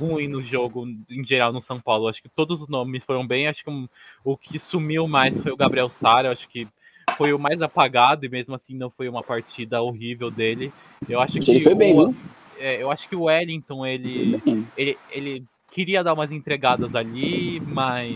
ruim 0.00 0.26
no 0.28 0.42
jogo 0.42 0.86
em 1.10 1.24
geral 1.24 1.52
no 1.52 1.62
São 1.64 1.78
Paulo. 1.80 2.08
Acho 2.08 2.22
que 2.22 2.28
todos 2.28 2.60
os 2.60 2.68
nomes 2.68 3.04
foram 3.04 3.26
bem. 3.26 3.46
Acho 3.46 3.62
que 3.62 3.70
um- 3.70 3.88
o 4.24 4.36
que 4.36 4.58
sumiu 4.58 5.06
mais 5.06 5.36
foi 5.42 5.52
o 5.52 5.56
Gabriel 5.56 5.90
Sara. 6.00 6.32
Acho 6.32 6.48
que 6.48 6.66
foi 7.16 7.32
o 7.32 7.38
mais 7.38 7.60
apagado 7.60 8.24
e 8.24 8.28
mesmo 8.28 8.54
assim 8.54 8.74
não 8.74 8.90
foi 8.90 9.08
uma 9.08 9.22
partida 9.22 9.82
horrível 9.82 10.30
dele. 10.30 10.72
Eu 11.08 11.20
acho 11.20 11.38
que 11.38 11.50
Ele 11.50 11.60
foi 11.60 11.74
bem, 11.74 11.92
o, 11.92 12.06
viu? 12.12 12.16
é, 12.58 12.82
eu 12.82 12.90
acho 12.90 13.08
que 13.08 13.16
o 13.16 13.22
Wellington 13.24 13.84
ele 13.84 14.36
Bem. 14.44 14.66
ele, 14.76 14.98
ele 15.10 15.44
queria 15.70 16.02
dar 16.02 16.14
umas 16.14 16.30
entregadas 16.32 16.94
ali, 16.94 17.60
mas 17.60 18.14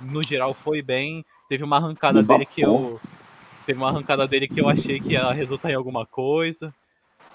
no 0.00 0.22
geral 0.22 0.54
foi 0.54 0.80
bem. 0.82 1.24
Teve 1.48 1.64
uma 1.64 1.76
arrancada 1.78 2.22
dele 2.22 2.46
que 2.46 2.60
eu. 2.60 3.00
Teve 3.66 3.78
uma 3.78 3.88
arrancada 3.88 4.26
dele 4.26 4.48
que 4.48 4.60
eu 4.60 4.68
achei 4.68 4.98
que 5.00 5.12
ia 5.12 5.30
resultar 5.32 5.70
em 5.70 5.74
alguma 5.74 6.06
coisa. 6.06 6.72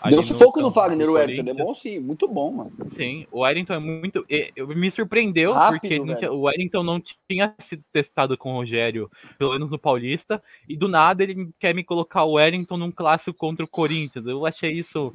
Deu 0.09 0.21
sufoco 0.23 0.59
no 0.59 0.69
do 0.69 0.73
o. 0.73 1.31
Ele 1.31 1.31
é 1.31 1.43
Corinthians. 1.43 1.57
bom 1.67 1.73
sim, 1.73 1.99
muito 1.99 2.27
bom, 2.27 2.51
mano. 2.51 2.71
Sim, 2.95 3.25
o 3.31 3.39
Wellington 3.41 3.73
é 3.73 3.79
muito. 3.79 4.25
eu- 4.55 4.67
Me 4.67 4.91
surpreendeu, 4.91 5.53
Rápido, 5.53 5.79
porque 5.81 5.99
tinha- 6.17 6.31
o 6.31 6.41
Wellington 6.41 6.83
não 6.83 7.01
tinha 7.29 7.53
sido 7.69 7.83
testado 7.93 8.37
com 8.37 8.51
o 8.53 8.55
Rogério, 8.57 9.09
pelo 9.37 9.51
menos 9.53 9.69
no 9.71 9.79
Paulista, 9.79 10.41
e 10.67 10.75
do 10.75 10.87
nada 10.87 11.23
ele 11.23 11.49
quer 11.59 11.73
me 11.73 11.83
colocar 11.83 12.23
o 12.23 12.33
Wellington 12.33 12.77
num 12.77 12.91
clássico 12.91 13.37
contra 13.37 13.63
o 13.63 13.67
Corinthians. 13.67 14.25
Eu 14.25 14.45
achei 14.45 14.71
isso, 14.71 15.13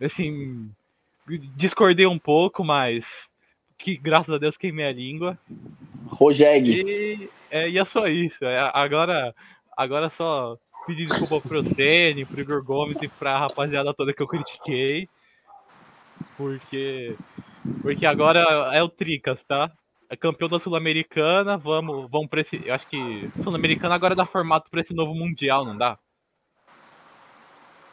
assim. 0.00 0.68
Discordei 1.56 2.06
um 2.06 2.18
pouco, 2.18 2.62
mas. 2.64 3.04
Que 3.78 3.96
graças 3.96 4.34
a 4.34 4.38
Deus 4.38 4.56
queimei 4.56 4.86
a 4.86 4.92
língua. 4.92 5.38
Rogério. 6.06 6.72
E 6.88 7.28
é, 7.50 7.68
e 7.68 7.78
é 7.78 7.84
só 7.84 8.06
isso. 8.08 8.44
É, 8.44 8.70
agora, 8.72 9.34
agora 9.76 10.08
só 10.16 10.56
pedir 10.86 11.06
desculpa 11.06 11.40
pro 11.40 11.64
Ceni, 11.74 12.24
pro 12.24 12.40
Igor 12.40 12.62
Gomes 12.62 12.96
e 13.02 13.08
pra 13.08 13.38
rapaziada 13.38 13.92
toda 13.92 14.14
que 14.14 14.22
eu 14.22 14.28
critiquei. 14.28 15.08
Porque. 16.36 17.16
Porque 17.82 18.06
agora 18.06 18.40
é 18.72 18.82
o 18.82 18.88
Tricas, 18.88 19.38
tá? 19.46 19.70
É 20.08 20.16
campeão 20.16 20.48
da 20.48 20.60
Sul-Americana, 20.60 21.56
vamos, 21.56 22.08
vamos 22.08 22.28
pra 22.28 22.40
esse. 22.40 22.62
Eu 22.64 22.72
acho 22.72 22.86
que 22.88 23.28
Sul-Americana 23.42 23.94
agora 23.94 24.14
dá 24.14 24.24
formato 24.24 24.70
pra 24.70 24.80
esse 24.80 24.94
novo 24.94 25.12
Mundial, 25.14 25.64
não 25.64 25.76
dá? 25.76 25.98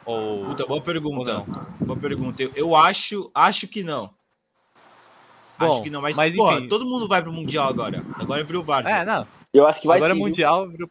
Ou. 0.06 0.44
Puta, 0.44 0.64
boa 0.64 0.80
pergunta. 0.80 1.44
Boa 1.80 1.98
pergunta. 1.98 2.42
Eu, 2.42 2.52
eu 2.54 2.76
acho, 2.76 3.30
acho 3.34 3.66
que 3.66 3.82
não. 3.82 4.14
acho 5.58 5.68
Bom, 5.78 5.82
que 5.82 5.90
não, 5.90 6.00
mas, 6.00 6.16
mas 6.16 6.34
porra, 6.36 6.58
enfim. 6.58 6.68
todo 6.68 6.86
mundo 6.86 7.08
vai 7.08 7.20
pro 7.20 7.32
Mundial 7.32 7.68
agora. 7.68 8.04
Agora 8.14 8.44
virou 8.44 8.62
Várzea. 8.62 8.98
É, 8.98 9.04
não. 9.04 9.26
Eu 9.52 9.66
acho 9.66 9.80
que 9.80 9.86
vai 9.88 9.96
agora 9.96 10.14
sim. 10.14 10.20
viu? 10.20 10.28
Mundial 10.28 10.68
virou. 10.68 10.88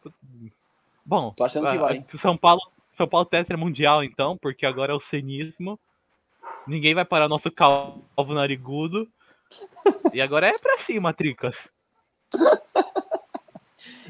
Bom, 1.04 1.32
Tô 1.36 1.44
achando 1.44 1.70
que 1.70 1.76
ah, 1.76 1.80
vai. 1.80 2.06
São 2.20 2.36
Paulo, 2.36 2.60
São 2.96 3.06
Paulo 3.06 3.26
tetra 3.26 3.56
mundial, 3.56 4.02
então, 4.02 4.36
porque 4.38 4.64
agora 4.64 4.92
é 4.92 4.96
o 4.96 5.02
cenismo. 5.10 5.78
Ninguém 6.66 6.94
vai 6.94 7.04
parar 7.04 7.28
nosso 7.28 7.50
calvo 7.50 8.34
narigudo. 8.34 9.08
E 10.12 10.22
agora 10.22 10.48
é 10.48 10.58
pra 10.58 10.78
cima, 10.78 11.12
Tricas. 11.12 11.56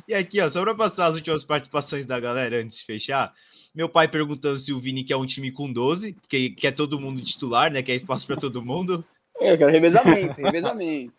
E 0.07 0.15
aqui, 0.15 0.41
ó, 0.41 0.51
só 0.51 0.61
pra 0.63 0.75
passar 0.75 1.07
as 1.07 1.15
últimas 1.15 1.45
participações 1.45 2.05
da 2.05 2.21
galera 2.21 2.59
antes 2.59 2.79
de 2.79 2.85
fechar. 2.85 3.33
Meu 3.75 3.89
pai 3.89 4.07
perguntando 4.07 4.59
se 4.59 4.73
o 4.73 4.79
Vini 4.79 5.03
quer 5.03 5.17
um 5.17 5.27
time 5.27 5.51
com 5.51 5.73
12, 5.73 6.13
porque 6.13 6.51
quer 6.51 6.73
todo 6.73 7.01
mundo 7.01 7.23
titular, 7.23 7.73
né? 7.73 7.83
Quer 7.83 7.95
espaço 7.95 8.27
para 8.27 8.37
todo 8.37 8.63
mundo. 8.63 9.05
Eu 9.41 9.57
quero 9.57 9.73
revezamento, 9.73 10.41
revezamento. 10.43 11.13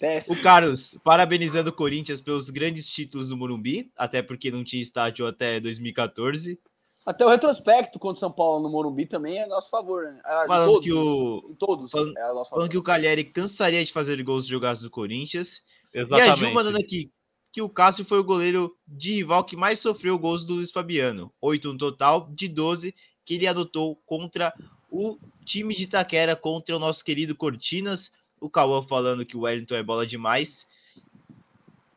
Teste. 0.00 0.32
O 0.32 0.42
Carlos, 0.42 0.98
parabenizando 1.04 1.68
o 1.68 1.72
Corinthians 1.72 2.20
pelos 2.22 2.48
grandes 2.48 2.88
títulos 2.88 3.28
do 3.28 3.36
Morumbi, 3.36 3.92
até 3.94 4.22
porque 4.22 4.50
não 4.50 4.64
tinha 4.64 4.82
estádio 4.82 5.26
até 5.26 5.60
2014. 5.60 6.58
Até 7.04 7.24
o 7.24 7.28
retrospecto 7.28 7.98
contra 7.98 8.16
o 8.16 8.20
São 8.20 8.32
Paulo 8.32 8.62
no 8.62 8.70
Morumbi 8.70 9.04
também 9.06 9.36
é 9.38 9.44
a 9.44 9.46
nosso 9.46 9.68
favor, 9.70 10.04
né? 10.04 10.18
Aliás, 10.24 10.46
Falando 10.48 10.72
todos, 10.72 10.86
que 10.86 10.92
o, 10.92 11.48
em 11.50 11.54
todos 11.54 11.90
falando- 11.90 12.16
é 12.16 12.22
a 12.22 12.34
nosso 12.34 12.48
falando 12.50 12.62
favor. 12.64 12.70
que 12.70 12.78
o 12.78 12.82
Cagliari 12.82 13.24
cansaria 13.24 13.84
de 13.84 13.92
fazer 13.92 14.22
gols 14.22 14.46
jogados 14.46 14.80
do 14.82 14.90
Corinthians. 14.90 15.62
E 15.94 15.98
a 15.98 16.02
Ju 16.04 16.14
Exatamente. 16.14 16.54
mandando 16.54 16.78
aqui 16.78 17.12
que 17.52 17.60
o 17.60 17.68
Cássio 17.68 18.04
foi 18.04 18.18
o 18.20 18.24
goleiro 18.24 18.74
de 18.86 19.14
rival 19.14 19.44
que 19.44 19.56
mais 19.56 19.80
sofreu 19.80 20.18
gols 20.18 20.44
do 20.46 20.54
Luiz 20.54 20.70
Fabiano. 20.70 21.30
Oito 21.42 21.70
no 21.72 21.78
total, 21.78 22.28
de 22.32 22.48
12 22.48 22.94
que 23.24 23.34
ele 23.34 23.46
adotou 23.46 23.96
contra 24.06 24.52
o 24.90 25.18
time 25.44 25.74
de 25.74 25.84
Itaquera, 25.84 26.34
contra 26.36 26.74
o 26.76 26.78
nosso 26.78 27.04
querido 27.04 27.34
Cortinas. 27.34 28.12
O 28.40 28.48
Cauã 28.48 28.82
falando 28.82 29.24
que 29.24 29.36
o 29.36 29.40
Wellington 29.40 29.74
é 29.74 29.82
bola 29.82 30.06
demais. 30.06 30.66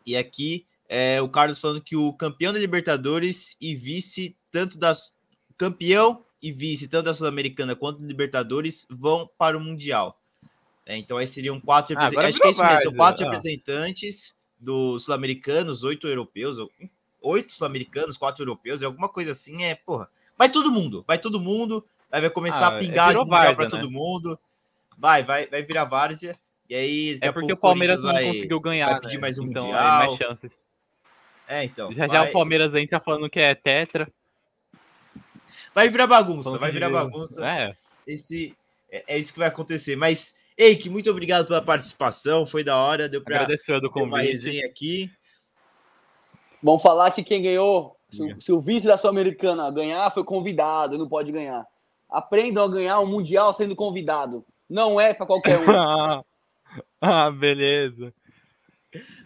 E 0.05 0.17
aqui 0.17 0.65
é, 0.95 1.21
o 1.21 1.29
Carlos 1.29 1.57
falando 1.57 1.81
que 1.81 1.95
o 1.95 2.13
campeão 2.13 2.53
da 2.53 2.59
Libertadores 2.59 3.55
e 3.59 3.75
vice, 3.75 4.35
tanto 4.51 4.77
das. 4.77 5.15
Campeão 5.57 6.23
e 6.41 6.51
vice, 6.51 6.87
tanto 6.87 7.05
da 7.05 7.13
Sul-Americana 7.13 7.75
quanto 7.75 7.99
da 7.99 8.05
Libertadores, 8.07 8.85
vão 8.89 9.29
para 9.37 9.57
o 9.57 9.61
Mundial. 9.61 10.19
É, 10.85 10.97
então 10.97 11.17
aí 11.17 11.25
seriam 11.25 11.59
quatro 11.59 11.97
Ah. 11.97 12.07
Acho 12.07 12.15
que 12.39 12.47
é 12.47 12.51
isso 12.51 12.63
mesmo, 12.63 12.79
são 12.79 12.93
quatro. 12.93 13.23
Ah. 13.23 13.29
representantes 13.29 14.35
dos 14.59 15.03
sul-americanos, 15.03 15.83
oito 15.83 16.07
europeus, 16.07 16.57
oito 17.21 17.53
sul-americanos, 17.53 18.17
quatro 18.17 18.43
europeus, 18.43 18.81
é 18.81 18.85
alguma 18.85 19.09
coisa 19.09 19.31
assim, 19.31 19.63
é, 19.63 19.75
porra. 19.75 20.09
Vai 20.37 20.49
todo 20.49 20.71
mundo, 20.71 21.03
vai 21.07 21.17
todo 21.17 21.39
mundo, 21.39 21.85
aí 22.11 22.21
vai 22.21 22.29
começar 22.29 22.67
Ah, 22.67 22.73
a 22.73 22.75
é, 22.75 22.79
pingar 22.79 23.07
virou 23.09 23.23
mundial 23.23 23.39
várzea, 23.39 23.55
para 23.55 23.65
né? 23.65 23.71
todo 23.71 23.89
mundo. 23.89 24.39
Vai, 24.97 25.23
vai, 25.23 25.47
vai 25.47 25.61
virar 25.63 25.85
várzea. 25.85 26.35
E 26.69 26.75
aí, 26.75 27.19
É 27.21 27.31
porque 27.31 27.51
o 27.53 27.57
Palmeiras 27.57 28.01
não 28.01 28.11
vai- 28.13 28.25
conseguiu 28.25 28.59
ganhar. 28.59 28.89
vai 28.89 29.01
pedir 29.01 29.15
né? 29.15 29.21
mais 29.21 29.37
um 29.39 29.43
então, 29.45 29.63
Mundial. 29.65 29.81
é 30.03 30.07
mais 30.07 30.17
chances. 30.17 30.51
É, 31.47 31.63
então. 31.65 31.91
Já 31.93 32.07
já 32.07 32.19
vai, 32.21 32.29
o 32.29 32.31
Palmeiras 32.31 32.73
entra 32.75 32.99
falando 32.99 33.29
que 33.29 33.39
é 33.39 33.53
tetra. 33.53 34.07
vai 35.75 35.89
virar 35.89 36.07
bagunça, 36.07 36.43
falando 36.43 36.59
vai 36.61 36.71
virar 36.71 36.89
bagunça. 36.89 37.47
É, 37.47 37.75
Esse, 38.07 38.55
é, 38.91 39.03
é 39.07 39.17
isso 39.19 39.33
que 39.33 39.39
vai 39.39 39.49
acontecer. 39.49 39.95
Mas, 39.95 40.35
Eike, 40.57 40.89
muito 40.89 41.09
obrigado 41.11 41.45
pela 41.47 41.61
participação, 41.61 42.45
foi 42.45 42.63
da 42.63 42.77
hora, 42.77 43.09
deu 43.09 43.21
pra 43.21 43.41
agradeceu 43.41 43.81
do 43.81 43.91
ter 43.91 43.99
uma 44.01 44.11
convite. 44.17 44.31
resenha 44.31 44.65
aqui. 44.65 45.11
Vamos 46.61 46.81
falar 46.81 47.11
que 47.11 47.23
quem 47.23 47.41
ganhou, 47.41 47.97
se 48.09 48.21
o, 48.23 48.41
se 48.41 48.51
o 48.53 48.61
vice 48.61 48.87
da 48.87 48.97
Sul-Americana 48.97 49.69
ganhar, 49.69 50.09
foi 50.11 50.23
convidado, 50.23 50.97
não 50.97 51.09
pode 51.09 51.31
ganhar. 51.31 51.65
Aprendam 52.09 52.63
a 52.63 52.69
ganhar 52.69 52.99
o 52.99 53.05
Mundial 53.07 53.53
sendo 53.53 53.75
convidado. 53.75 54.45
Não 54.69 54.99
é 54.99 55.13
pra 55.13 55.25
qualquer 55.25 55.59
um. 55.59 55.65
ah, 57.01 57.31
beleza. 57.31 58.13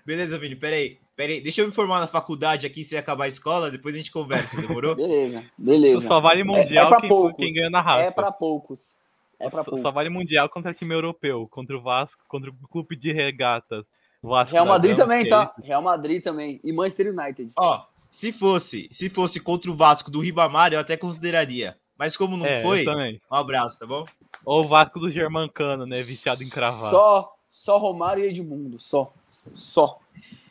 Beleza, 0.06 0.38
Vini, 0.38 0.56
peraí. 0.56 0.98
Peraí, 1.16 1.42
deixa 1.42 1.62
eu 1.62 1.66
me 1.68 1.74
formar 1.74 2.00
na 2.00 2.08
faculdade 2.08 2.68
aqui, 2.68 2.84
se 2.84 2.96
acabar 2.96 3.24
a 3.24 3.28
escola, 3.28 3.72
depois 3.72 3.96
a 3.96 3.98
gente 3.98 4.12
conversa, 4.12 4.62
demorou? 4.62 4.94
Beleza, 4.96 5.44
beleza. 5.58 6.08
só 6.08 6.20
vale 6.22 6.44
mundial 6.44 6.90
pra 6.90 7.00
quem, 7.00 7.10
poucos. 7.10 7.38
quem 7.38 7.52
ganha 7.54 7.72
na 7.72 7.82
raça. 7.82 8.02
É 8.04 8.12
pra 8.12 8.32
poucos. 8.32 8.96
É 9.40 9.50
pra 9.50 9.64
Só- 9.64 9.72
poucos. 9.72 9.82
Só 9.82 9.92
vale 9.92 10.10
mundial 10.10 10.48
contra 10.48 10.74
time 10.76 10.94
europeu, 10.94 11.48
contra 11.50 11.76
o 11.76 11.82
Vasco, 11.82 12.18
contra 12.28 12.52
o 12.52 12.68
clube 12.68 12.96
de 12.96 13.12
regatas. 13.12 13.84
Vasco 14.22 14.54
Real 14.54 14.66
Madrid 14.66 14.96
Gama, 14.96 15.04
também, 15.10 15.22
que 15.26 15.28
é 15.28 15.30
tá? 15.32 15.54
Real 15.64 15.82
Madrid 15.82 16.24
também. 16.24 16.60
E 16.64 16.72
Manchester 16.72 17.12
United. 17.12 17.54
Ó, 17.58 17.84
se 18.12 18.32
fosse, 18.32 18.88
se 18.92 19.10
fosse 19.10 19.40
contra 19.40 19.72
o 19.72 19.76
Vasco 19.76 20.12
do 20.12 20.20
Ribamar, 20.20 20.72
eu 20.72 20.80
até 20.80 20.96
consideraria. 20.96 21.76
Mas 21.98 22.16
como 22.16 22.38
não 22.38 22.46
É, 22.46 22.62
foi, 22.62 22.86
um 22.88 23.36
abraço, 23.36 23.80
tá 23.80 23.88
bom? 23.88 24.04
Ou 24.46 24.62
o 24.62 24.68
Vasco 24.68 25.00
do 25.00 25.12
Germancano, 25.12 25.86
né? 25.86 26.02
Viciado 26.02 26.44
em 26.44 26.50
cravar. 26.50 26.92
Só, 26.92 27.36
só 27.50 27.78
Romário 27.78 28.24
e 28.24 28.28
Edmundo. 28.28 28.80
Só. 28.80 29.14
Só. 29.54 30.00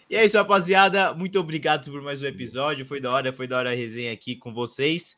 E 0.09 0.15
é 0.15 0.25
isso, 0.25 0.37
rapaziada. 0.37 1.13
Muito 1.15 1.39
obrigado 1.41 1.91
por 1.91 2.01
mais 2.03 2.23
um 2.23 2.27
episódio. 2.27 2.87
Foi 2.87 3.01
da 3.01 3.11
hora, 3.11 3.33
foi 3.33 3.47
da 3.47 3.59
hora 3.59 3.71
a 3.71 3.75
resenha 3.75 4.13
aqui 4.13 4.37
com 4.37 4.53
vocês. 4.53 5.17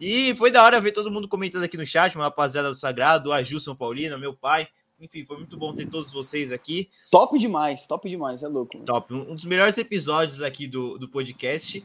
E 0.00 0.34
foi 0.36 0.50
da 0.50 0.62
hora 0.62 0.80
ver 0.80 0.92
todo 0.92 1.10
mundo 1.10 1.28
comentando 1.28 1.64
aqui 1.64 1.76
no 1.76 1.84
chat, 1.84 2.14
uma 2.14 2.24
rapaziada 2.24 2.68
do 2.68 2.74
Sagrado, 2.74 3.32
a 3.32 3.42
Ju 3.42 3.58
São 3.58 3.74
Paulina, 3.74 4.16
meu 4.16 4.32
pai. 4.32 4.68
Enfim, 5.00 5.24
foi 5.24 5.36
muito 5.36 5.56
bom 5.56 5.74
ter 5.74 5.86
todos 5.86 6.10
vocês 6.10 6.52
aqui. 6.52 6.88
Top 7.10 7.38
demais, 7.38 7.86
top 7.86 8.08
demais. 8.08 8.42
É 8.42 8.48
louco. 8.48 8.76
mano. 8.76 8.86
Top. 8.86 9.12
Um 9.12 9.32
um 9.32 9.34
dos 9.34 9.44
melhores 9.44 9.76
episódios 9.78 10.42
aqui 10.42 10.66
do, 10.66 10.98
do 10.98 11.08
podcast. 11.08 11.84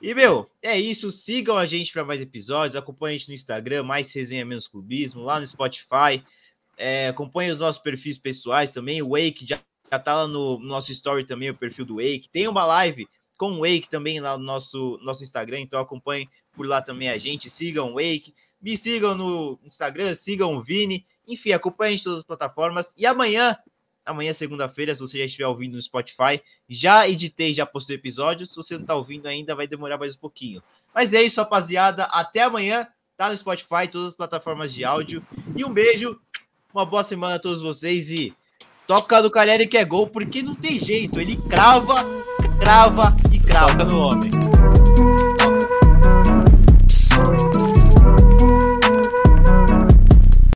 E, 0.00 0.14
meu, 0.14 0.48
é 0.62 0.78
isso. 0.78 1.10
Sigam 1.10 1.56
a 1.56 1.66
gente 1.66 1.92
para 1.92 2.04
mais 2.04 2.20
episódios. 2.20 2.76
Acompanhe 2.76 3.16
a 3.16 3.18
gente 3.18 3.28
no 3.28 3.34
Instagram, 3.34 3.82
mais 3.82 4.12
resenha 4.12 4.44
menos 4.44 4.66
clubismo, 4.66 5.22
lá 5.22 5.40
no 5.40 5.46
Spotify. 5.46 6.22
É, 6.76 7.08
acompanhe 7.08 7.50
os 7.50 7.58
nossos 7.58 7.80
perfis 7.80 8.18
pessoais 8.18 8.70
também. 8.70 9.02
O 9.02 9.10
Wake 9.10 9.46
já, 9.46 9.60
já 9.90 9.98
tá 9.98 10.16
lá 10.16 10.26
no, 10.26 10.58
no 10.58 10.66
nosso 10.66 10.90
story 10.92 11.24
também, 11.24 11.50
o 11.50 11.54
perfil 11.54 11.84
do 11.84 11.96
Wake. 11.96 12.28
Tem 12.32 12.48
uma 12.48 12.64
live 12.64 13.08
com 13.36 13.52
o 13.52 13.60
Wake 13.60 13.88
também 13.88 14.20
lá 14.20 14.36
no 14.36 14.44
nosso, 14.44 14.98
nosso 15.02 15.22
Instagram. 15.22 15.60
Então 15.60 15.80
acompanhem 15.80 16.28
por 16.52 16.66
lá 16.66 16.82
também 16.82 17.08
a 17.08 17.18
gente. 17.18 17.48
Sigam 17.48 17.92
o 17.92 17.94
Wake. 17.94 18.34
Me 18.60 18.76
sigam 18.76 19.14
no 19.14 19.58
Instagram, 19.64 20.14
sigam 20.14 20.54
o 20.54 20.62
Vini. 20.62 21.06
Enfim, 21.26 21.52
acompanhem 21.52 21.94
a 21.94 21.96
gente 21.96 22.04
todas 22.04 22.18
as 22.18 22.24
plataformas. 22.24 22.94
E 22.98 23.06
amanhã, 23.06 23.56
Amanhã, 24.04 24.32
segunda-feira, 24.32 24.94
se 24.94 25.00
você 25.00 25.18
já 25.18 25.24
estiver 25.26 25.46
ouvindo 25.46 25.74
no 25.74 25.82
Spotify, 25.82 26.40
já 26.68 27.08
editei, 27.08 27.52
já 27.52 27.66
postei 27.66 27.96
episódio. 27.96 28.46
Se 28.46 28.56
você 28.56 28.74
não 28.74 28.82
está 28.82 28.94
ouvindo 28.94 29.26
ainda, 29.26 29.54
vai 29.54 29.66
demorar 29.66 29.98
mais 29.98 30.14
um 30.14 30.18
pouquinho. 30.18 30.62
Mas 30.94 31.12
é 31.12 31.22
isso, 31.22 31.40
rapaziada. 31.40 32.04
Até 32.04 32.42
amanhã. 32.42 32.86
Tá 33.16 33.28
no 33.28 33.36
Spotify, 33.36 33.86
todas 33.90 34.08
as 34.08 34.14
plataformas 34.14 34.72
de 34.72 34.82
áudio. 34.82 35.22
E 35.54 35.62
um 35.62 35.70
beijo, 35.70 36.18
uma 36.72 36.86
boa 36.86 37.02
semana 37.02 37.34
a 37.34 37.38
todos 37.38 37.60
vocês 37.60 38.10
e 38.10 38.34
toca 38.86 39.20
do 39.20 39.30
Caleri 39.30 39.66
que 39.66 39.76
é 39.76 39.84
gol, 39.84 40.06
porque 40.06 40.42
não 40.42 40.54
tem 40.54 40.80
jeito. 40.80 41.20
Ele 41.20 41.36
crava, 41.36 41.96
crava 42.58 43.14
e 43.30 43.38
crava. 43.38 43.76
Toca 43.76 43.84
no 43.84 44.00
homem. 44.00 44.30